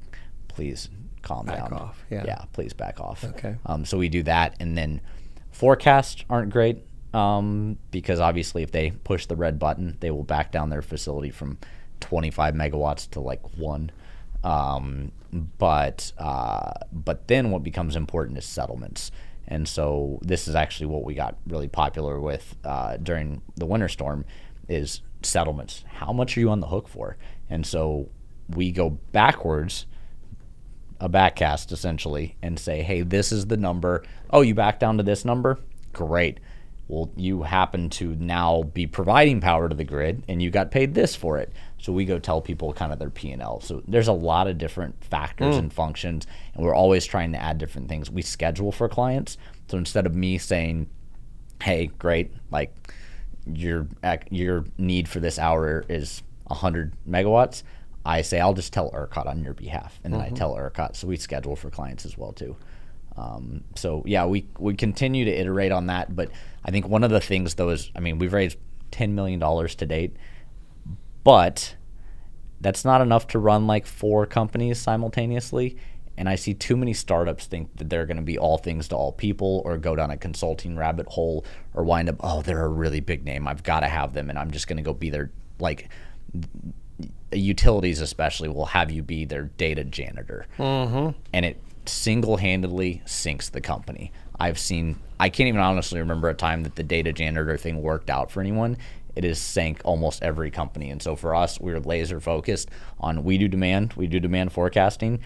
[0.48, 0.90] please
[1.22, 1.56] calm down.
[1.58, 1.80] Back down.
[1.80, 2.24] off, yeah.
[2.26, 3.24] Yeah, please back off.
[3.24, 3.56] Okay.
[3.66, 5.02] Um, so we do that, and then
[5.52, 6.84] forecasts aren't great
[7.16, 11.32] um, because obviously if they push the red button, they will back down their facility
[11.32, 11.58] from
[12.02, 13.90] 25 megawatts to like one.
[14.44, 15.12] Um,
[15.58, 19.12] but uh, but then what becomes important is settlements,
[19.48, 23.90] and so this is actually what we got really popular with uh, during the winter
[23.90, 24.26] storm
[24.68, 25.84] is settlements.
[25.88, 27.18] How much are you on the hook for?
[27.50, 28.10] And so
[28.50, 29.86] we go backwards
[31.00, 34.04] a backcast essentially and say, hey, this is the number.
[34.30, 35.60] Oh, you back down to this number?
[35.94, 36.40] Great.
[36.88, 40.94] Well, you happen to now be providing power to the grid and you got paid
[40.94, 41.52] this for it.
[41.80, 43.60] So we go tell people kind of their P&L.
[43.62, 45.60] So there's a lot of different factors mm.
[45.60, 48.12] and functions and we're always trying to add different things.
[48.12, 49.38] We schedule for clients.
[49.68, 50.88] So instead of me saying,
[51.62, 52.74] hey, great, like
[53.54, 53.88] your
[54.30, 57.64] your need for this hour is 100 megawatts,
[58.06, 60.96] I say I'll just tell ERCOT on your behalf, and then I tell ERCOT.
[60.96, 62.56] So we schedule for clients as well too.
[63.18, 66.30] Um, so yeah, we we continue to iterate on that, but
[66.64, 68.58] I think one of the things though is, I mean, we've raised
[68.92, 70.16] 10 million dollars to date,
[71.24, 71.76] but
[72.62, 75.78] that's not enough to run like four companies simultaneously.
[76.18, 78.96] And I see too many startups think that they're going to be all things to
[78.96, 82.70] all people or go down a consulting rabbit hole or wind up, oh, they're a
[82.70, 83.48] really big name.
[83.48, 84.30] I've got to have them.
[84.30, 85.90] And I'm just going to go be their, like,
[87.32, 90.48] utilities especially will have you be their data janitor.
[90.58, 91.18] Mm-hmm.
[91.34, 94.12] And it single handedly sinks the company.
[94.40, 98.10] I've seen, I can't even honestly remember a time that the data janitor thing worked
[98.10, 98.78] out for anyone.
[99.16, 100.90] It has sank almost every company.
[100.90, 102.70] And so for us, we're laser focused
[103.00, 105.20] on we do demand, we do demand forecasting.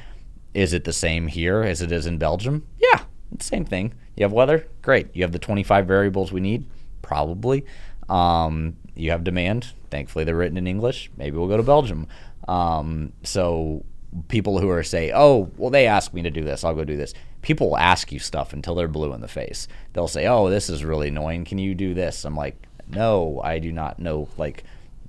[0.54, 2.66] Is it the same here as it is in Belgium?
[2.78, 3.04] Yeah,
[3.40, 3.94] same thing.
[4.16, 4.68] You have weather?
[4.82, 5.16] Great.
[5.16, 6.66] You have the 25 variables we need?
[7.02, 7.66] Probably.
[8.10, 9.74] Um, you have demand.
[9.90, 11.10] Thankfully, they're written in English.
[11.18, 12.08] Maybe we'll go to Belgium.
[12.48, 13.86] Um, so
[14.28, 16.64] people who are say, "Oh, well, they asked me to do this.
[16.64, 19.68] I'll go do this." People will ask you stuff until they're blue in the face.
[19.94, 21.46] They'll say, "Oh, this is really annoying.
[21.46, 24.64] Can you do this?" I'm like, "No, I do not know like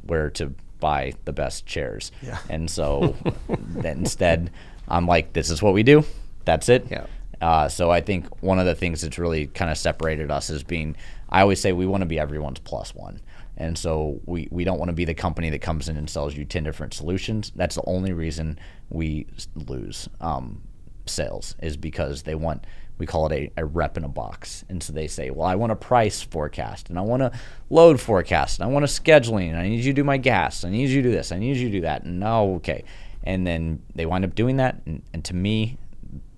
[0.07, 2.39] where to buy the best chairs." Yeah.
[2.49, 3.17] And so
[3.49, 4.51] then instead,
[4.91, 6.05] I'm like, "This is what we do.
[6.45, 7.07] That's it." Yeah.
[7.41, 10.63] Uh, so I think one of the things that's really kind of separated us is
[10.63, 10.95] being
[11.31, 13.21] I always say we want to be everyone's plus one.
[13.57, 16.35] And so we, we don't want to be the company that comes in and sells
[16.35, 17.53] you 10 different solutions.
[17.55, 18.59] That's the only reason
[18.89, 20.63] we lose um,
[21.07, 22.65] sales is because they want,
[22.99, 24.65] we call it a, a rep in a box.
[24.69, 27.33] And so they say, well, I want a price forecast and I want a
[27.69, 30.65] load forecast and I want a scheduling and I need you to do my gas.
[30.65, 31.31] I need you to do this.
[31.31, 32.05] I need you to do that.
[32.05, 32.85] And no, okay.
[33.25, 34.81] And then they wind up doing that.
[34.87, 35.77] And, and to me,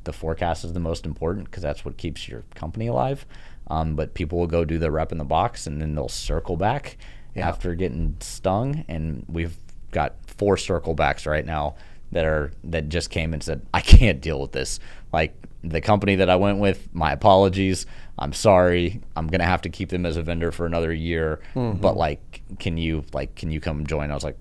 [0.04, 3.24] the forecast is the most important because that's what keeps your company alive.
[3.68, 6.56] Um, but people will go do the rep in the box and then they'll circle
[6.56, 6.98] back
[7.36, 8.84] after getting stung.
[8.88, 9.56] And we've
[9.92, 11.76] got four circle backs right now
[12.10, 14.80] that are that just came and said, I can't deal with this.
[15.12, 17.86] Like the company that I went with, my apologies.
[18.18, 19.00] I'm sorry.
[19.16, 21.40] I'm gonna have to keep them as a vendor for another year.
[21.54, 24.10] But like, can you like can you come join?
[24.10, 24.36] I was like,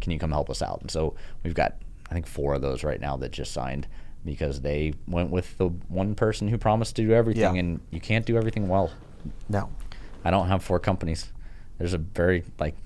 [0.00, 0.80] can you come help us out?
[0.80, 1.14] And so
[1.44, 1.76] we've got
[2.10, 3.86] I think four of those right now that just signed
[4.24, 7.60] because they went with the one person who promised to do everything, Yeah.
[7.60, 8.90] and you can't do everything well.
[9.48, 9.70] No.
[10.24, 11.32] I don't have four companies.
[11.78, 12.76] There's a very like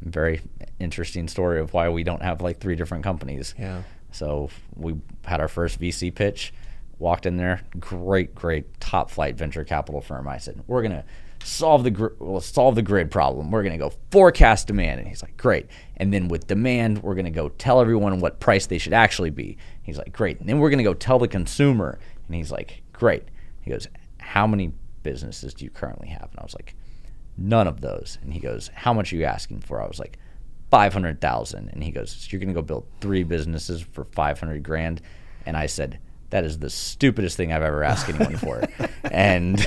[0.00, 0.40] very
[0.80, 3.54] interesting story of why we don't have like three different companies.
[3.58, 3.82] Yeah.
[4.12, 6.52] So we had our first VC pitch,
[6.98, 10.26] walked in there, great, great top flight venture capital firm.
[10.28, 11.04] I said, "We're gonna
[11.44, 13.50] solve the gr- we'll solve the grid problem.
[13.50, 17.30] We're gonna go forecast demand." And he's like, "Great." And then with demand, we're gonna
[17.30, 19.56] go tell everyone what price they should actually be.
[19.82, 21.98] He's like, "Great." And then we're gonna go tell the consumer.
[22.26, 23.24] And he's like, "Great."
[23.60, 23.86] He goes,
[24.18, 24.72] "How many
[25.02, 26.74] businesses do you currently have?" And I was like,
[27.36, 28.18] none of those.
[28.22, 29.82] And he goes, how much are you asking for?
[29.82, 30.18] I was like,
[30.70, 31.68] 500,000.
[31.72, 35.00] And he goes, so you're going to go build three businesses for 500 grand.
[35.46, 35.98] And I said,
[36.30, 38.62] that is the stupidest thing I've ever asked anyone for.
[39.10, 39.64] And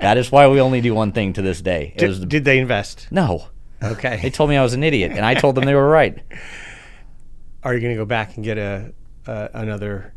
[0.00, 1.92] that is why we only do one thing to this day.
[1.96, 3.08] It was Did, did they invest?
[3.10, 3.48] no.
[3.82, 4.20] Okay.
[4.22, 6.18] They told me I was an idiot, and I told them they were right.
[7.62, 8.92] Are you going to go back and get a,
[9.26, 10.14] another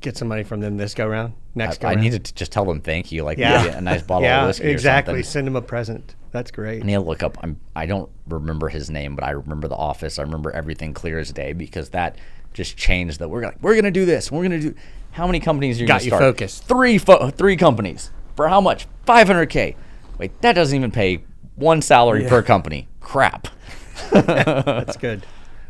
[0.00, 2.04] get some money from them this go round next go I, I round?
[2.04, 3.76] needed to just tell them thank you, like yeah.
[3.76, 5.14] a nice bottle yeah, of whiskey exactly.
[5.14, 5.30] or something.
[5.30, 6.14] Send them a present.
[6.30, 6.82] That's great.
[6.82, 7.38] I need to look up.
[7.42, 7.58] I'm.
[7.74, 10.18] I don't remember his name, but I remember the office.
[10.18, 12.16] I remember everything clear as day because that
[12.52, 13.18] just changed.
[13.18, 14.30] That we're like we're gonna do this.
[14.30, 14.74] We're gonna do.
[15.10, 16.22] How many companies are you Got gonna you start?
[16.22, 16.64] focused.
[16.64, 16.98] Three.
[16.98, 18.10] Fo- three companies
[18.42, 18.86] for how much?
[19.06, 19.76] Five hundred k.
[20.18, 21.22] Wait, that doesn't even pay
[21.54, 22.88] one salary per company.
[23.00, 23.48] Crap.
[24.10, 25.24] That's good.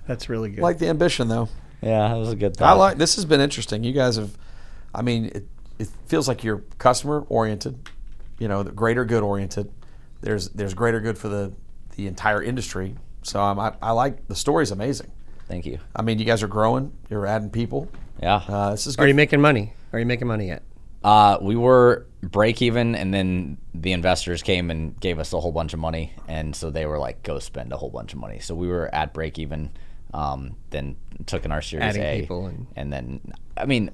[0.07, 0.63] That's really good.
[0.63, 1.49] Like the ambition, though.
[1.83, 3.83] Yeah, that was a good I like this has been interesting.
[3.85, 4.37] You guys have,
[4.95, 5.47] I mean, it,
[5.79, 7.91] it feels like you're customer oriented,
[8.39, 9.71] you know, the greater good oriented.
[10.21, 11.53] There's there's greater good for the
[11.97, 12.95] the entire industry.
[13.23, 15.11] So um, I I like the story's amazing.
[15.49, 15.79] Thank you.
[15.95, 16.93] I mean, you guys are growing.
[17.11, 17.89] You're adding people.
[18.23, 18.37] Yeah.
[18.49, 19.75] Uh, this is Are you making money?
[19.93, 20.63] Are you making money yet?
[21.05, 25.53] Uh, we were break even, and then the investors came and gave us a whole
[25.53, 28.39] bunch of money, and so they were like, "Go spend a whole bunch of money."
[28.39, 29.71] So we were at break even,
[30.15, 30.97] um, then
[31.27, 33.21] took in our Series Adding A, people and- and then
[33.57, 33.91] I mean,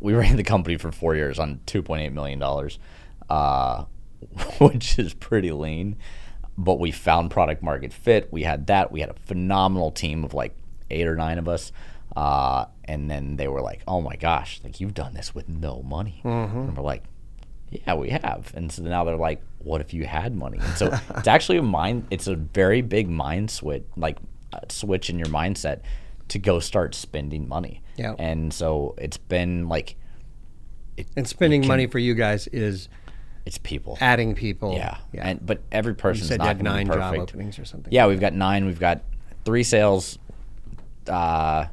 [0.00, 2.78] we ran the company for four years on two point eight million dollars,
[3.28, 3.84] uh,
[4.58, 5.96] which is pretty lean.
[6.56, 8.32] But we found product market fit.
[8.32, 8.90] We had that.
[8.90, 10.56] We had a phenomenal team of like
[10.90, 11.70] eight or nine of us.
[12.16, 15.82] Uh, and then they were like, "Oh my gosh, like you've done this with no
[15.82, 17.04] money." And we're like,
[17.70, 20.98] "Yeah, we have." And so now they're like, "What if you had money?" And so
[21.16, 22.06] it's actually a mind.
[22.10, 24.18] It's a very big mind switch, like
[24.52, 25.80] uh, switch in your mindset
[26.28, 27.82] to go start spending money.
[27.96, 28.14] Yeah.
[28.18, 29.96] And so it's been like
[31.16, 32.88] And spending money for you guys is
[33.46, 33.96] it's people.
[34.00, 34.74] adding people.
[34.74, 34.98] Yeah.
[35.12, 35.28] Yeah.
[35.28, 37.92] And but every you person's said not nine job openings or something.
[37.92, 38.66] Yeah, we've got nine.
[38.66, 39.02] We've got
[39.44, 40.18] three sales,
[41.06, 41.66] uh,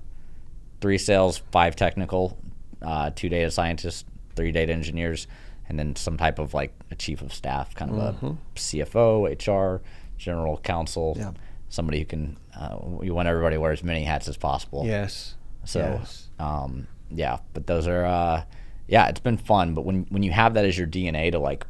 [0.81, 2.37] three sales, five technical,
[2.81, 5.27] uh, two data scientists, three data engineers,
[5.67, 8.25] and then some type of like a chief of staff, kind of Mm-hmm.
[8.27, 9.81] a CFO, HR,
[10.17, 11.31] general counsel, Yeah.
[11.69, 12.37] somebody who can.
[12.57, 14.83] Uh, we want everybody to wear as many hats as possible.
[14.85, 15.35] Yes.
[15.65, 16.29] So, Yes.
[16.39, 18.43] um, yeah, but those are, uh,
[18.87, 19.73] yeah, it's been fun.
[19.73, 21.65] But when when you have that as your DNA to like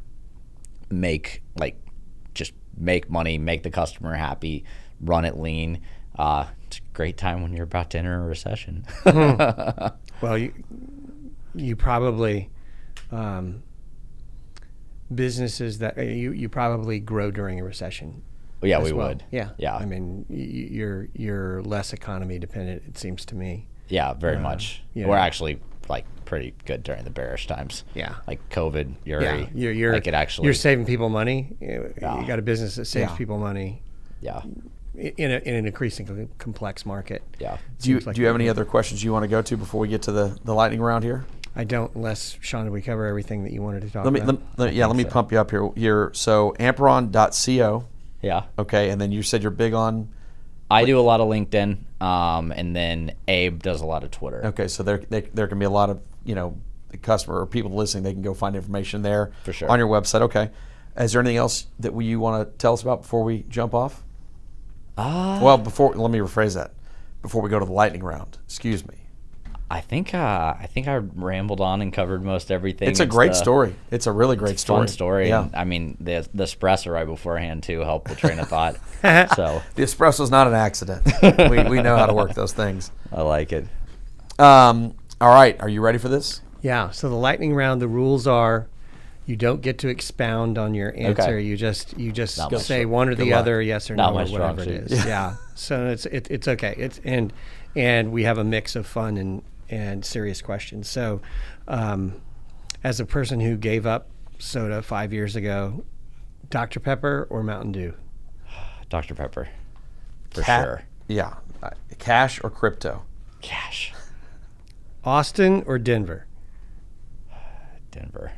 [0.90, 1.80] make like
[2.34, 4.64] just make money, make the customer happy,
[5.02, 5.80] run it lean,
[6.18, 6.45] uh,
[6.95, 8.85] great time when you're about to enter a recession.
[10.22, 10.53] Well, you
[11.53, 12.49] you probably
[13.11, 13.63] um,
[15.13, 18.23] businesses that uh, you you probably grow during a recession.
[18.61, 19.09] yeah, we well.
[19.09, 19.23] would.
[19.30, 19.49] Yeah.
[19.57, 22.84] yeah, I mean, you're you're less economy dependent.
[22.88, 23.67] It seems to me.
[23.89, 24.81] yeah, very much.
[24.93, 25.05] yeah.
[25.07, 25.59] We're actually
[25.89, 27.84] like pretty good during the bearish times.
[27.93, 28.15] Yeah.
[28.26, 29.23] like COVID, Uri.
[29.23, 29.45] Yeah.
[29.53, 30.45] You're you're like it actually.
[30.45, 31.55] you're saving people money.
[31.59, 32.22] You Yeah.
[32.22, 33.17] you got a business that saves Yeah.
[33.17, 33.81] people money
[34.22, 34.41] yeah,
[34.97, 37.23] in a, in an increasingly complex market.
[37.39, 37.57] yeah.
[37.80, 39.80] do you like do you have any other questions you want to go to before
[39.80, 41.26] we get to the the lightning round here?
[41.57, 44.19] I don't, unless Sean, did we cover everything that you wanted to talk Let me,
[44.19, 44.41] about?
[44.57, 45.69] let, let- yeah, let me pump you up here.
[45.76, 47.85] Here, so Amperon.co.
[48.22, 48.43] Yeah.
[48.59, 50.09] Okay, and then you said you're big on.
[50.69, 54.47] I do a lot of LinkedIn, um, and then Abe does a lot of Twitter.
[54.47, 56.57] Okay, so there they, there can be a lot of you know
[56.89, 58.03] the customer or people listening.
[58.03, 59.69] They can go find information there For sure.
[59.69, 60.22] on your website.
[60.22, 60.49] Okay,
[60.97, 63.73] Is there anything else that we, you want to tell us about before we jump
[63.73, 64.03] off?
[64.97, 66.72] Uh, Well, before let me rephrase that.
[67.22, 68.95] Before we go to the lightning round, excuse me.
[69.69, 72.88] I think uh, I think I rambled on and covered most everything.
[72.88, 73.76] It's a great the story.
[73.89, 74.81] It's a really great story.
[74.81, 75.27] Fun story.
[75.30, 75.45] Yeah.
[75.45, 78.76] And, I mean, the the espresso right beforehand too helped the train of thought.
[79.35, 81.01] so The espresso is not an accident.
[81.49, 82.91] we, we know how to work those things.
[83.11, 83.65] I like it.
[84.38, 86.41] Um, all right, are you ready for this?
[86.61, 86.91] Yeah.
[86.91, 88.67] So the lightning round, the rules are,
[89.26, 91.39] you don't get to expound on your answer.
[91.39, 93.39] You just you just Not my say strong- one or the luck.
[93.39, 94.89] other, yes or Not no, or whatever it is.
[94.91, 94.99] suit.
[94.99, 95.06] is.
[95.07, 95.35] Yeah.
[95.56, 96.76] So it's it, it's okay.
[96.77, 97.34] It's and
[97.76, 100.88] and we have a mix of fun and and serious questions.
[100.88, 101.22] So,
[101.68, 102.22] um,
[102.84, 104.07] as a person who gave up
[104.38, 105.84] soda five years ago,
[106.52, 107.93] Dr Pepper or Mountain Dew?
[108.89, 109.47] Dr Pepper,
[110.30, 110.81] for Cat- sure.
[111.07, 111.34] Yeah.
[111.64, 113.02] Uh, cash or crypto?
[113.41, 113.91] Cash.
[115.03, 116.27] Austin or Denver?
[117.91, 118.31] Denver.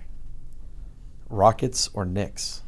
[1.29, 2.63] Rockets or Knicks?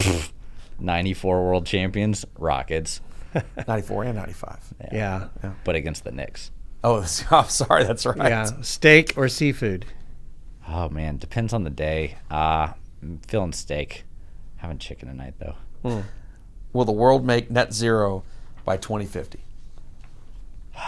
[0.78, 3.00] 94 world champions, Rockets,
[3.68, 4.74] 94 and 95.
[4.92, 5.28] Yeah.
[5.42, 5.52] yeah.
[5.64, 6.50] but against the Knicks.
[6.82, 7.84] Oh, I'm sorry.
[7.84, 8.16] That's right.
[8.16, 8.44] Yeah.
[8.62, 9.86] Steak or seafood?
[10.68, 12.16] Oh man, depends on the day.
[12.30, 12.72] Uh,
[13.02, 14.04] I'm feeling steak.
[14.56, 16.04] Having chicken tonight though.
[16.72, 18.22] Will the world make net zero
[18.64, 19.42] by 2050?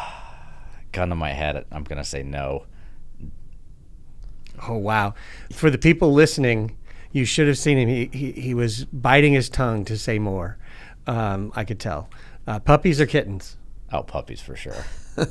[0.92, 2.66] Gun to my head, I'm gonna say no.
[4.68, 5.14] Oh wow!
[5.52, 6.76] For the people listening,
[7.12, 7.88] you should have seen him.
[7.88, 10.58] He he, he was biting his tongue to say more.
[11.06, 12.08] Um, I could tell.
[12.46, 13.56] Uh, puppies or kittens?
[13.92, 14.84] Oh, puppies for sure.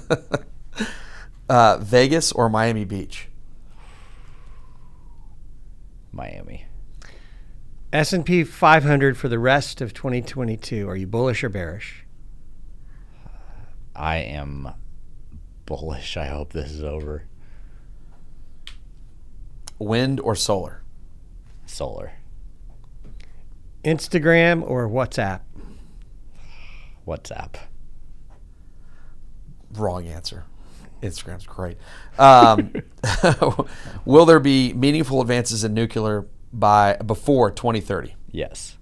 [1.52, 3.28] Uh, Vegas or Miami Beach?
[6.14, 6.66] Miami.
[7.92, 10.88] S and P 500 for the rest of 2022.
[10.88, 12.06] Are you bullish or bearish?
[13.94, 14.70] I am
[15.66, 16.16] bullish.
[16.16, 17.26] I hope this is over.
[19.78, 20.81] Wind or solar?
[21.72, 22.14] Solar.
[23.84, 25.42] Instagram or WhatsApp?
[27.08, 27.56] WhatsApp.
[29.74, 30.46] Wrong answer.
[31.02, 31.78] Instagram's great.
[32.20, 32.74] Um,
[34.06, 38.16] will there be meaningful advances in nuclear by before 2030?
[38.32, 38.78] Yes.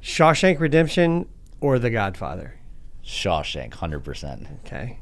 [0.00, 1.28] Shawshank Redemption
[1.60, 2.54] or The Godfather?
[3.04, 4.46] Shawshank, hundred percent.
[4.64, 4.98] Okay.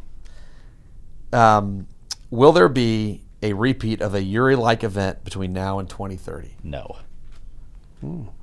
[1.33, 1.87] Um,
[2.31, 6.57] will there be a repeat of a Uri-like event between now and 2030?
[6.65, 6.97] No.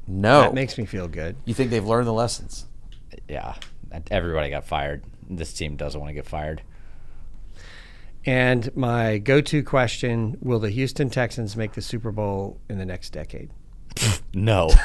[0.07, 0.41] No.
[0.41, 1.35] That makes me feel good.
[1.45, 2.67] you think they've learned the lessons?
[3.27, 3.55] Yeah.
[4.09, 5.03] Everybody got fired.
[5.29, 6.61] This team doesn't want to get fired.
[8.25, 13.09] And my go-to question: Will the Houston Texans make the Super Bowl in the next
[13.11, 13.49] decade?
[14.33, 14.69] No.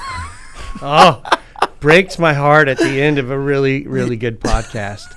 [0.83, 1.23] Oh,
[1.81, 5.15] breaks my heart at the end of a really, really good podcast.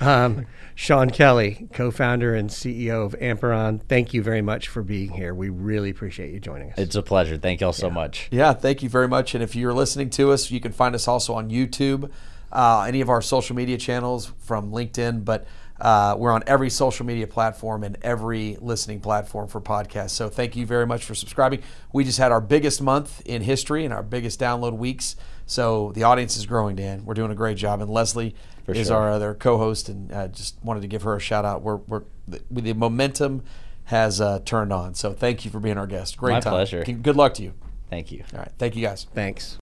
[0.00, 0.46] Um,
[0.80, 5.34] Sean Kelly, co-founder and CEO of Amperon, thank you very much for being here.
[5.34, 6.78] We really appreciate you joining us.
[6.78, 7.36] it's a pleasure.
[7.36, 8.28] Thank y'all so much.
[8.30, 9.34] Yeah, thank you very much.
[9.34, 12.10] And if you're listening to us, you can find us also on YouTube,
[12.50, 15.46] uh, any of our social media channels from LinkedIn, but
[15.82, 20.10] uh, we're on every social media platform and every listening platform for podcasts.
[20.10, 21.62] So thank you very much for subscribing.
[21.92, 25.14] We just had our biggest month in history and our biggest download weeks.
[25.44, 27.04] So the audience is growing, Dan.
[27.04, 27.82] We're doing a great job.
[27.82, 28.96] And Leslie For is sure.
[28.96, 31.62] our other co-host, and uh, just wanted to give her a shout out.
[31.62, 33.42] We're, we're the, the momentum
[33.84, 34.94] has uh, turned on.
[34.94, 36.16] So thank you for being our guest.
[36.16, 36.52] Great My time.
[36.52, 36.84] pleasure.
[36.84, 37.54] Good luck to you.
[37.88, 38.24] Thank you.
[38.32, 38.52] All right.
[38.58, 39.06] Thank you guys.
[39.14, 39.58] Thanks.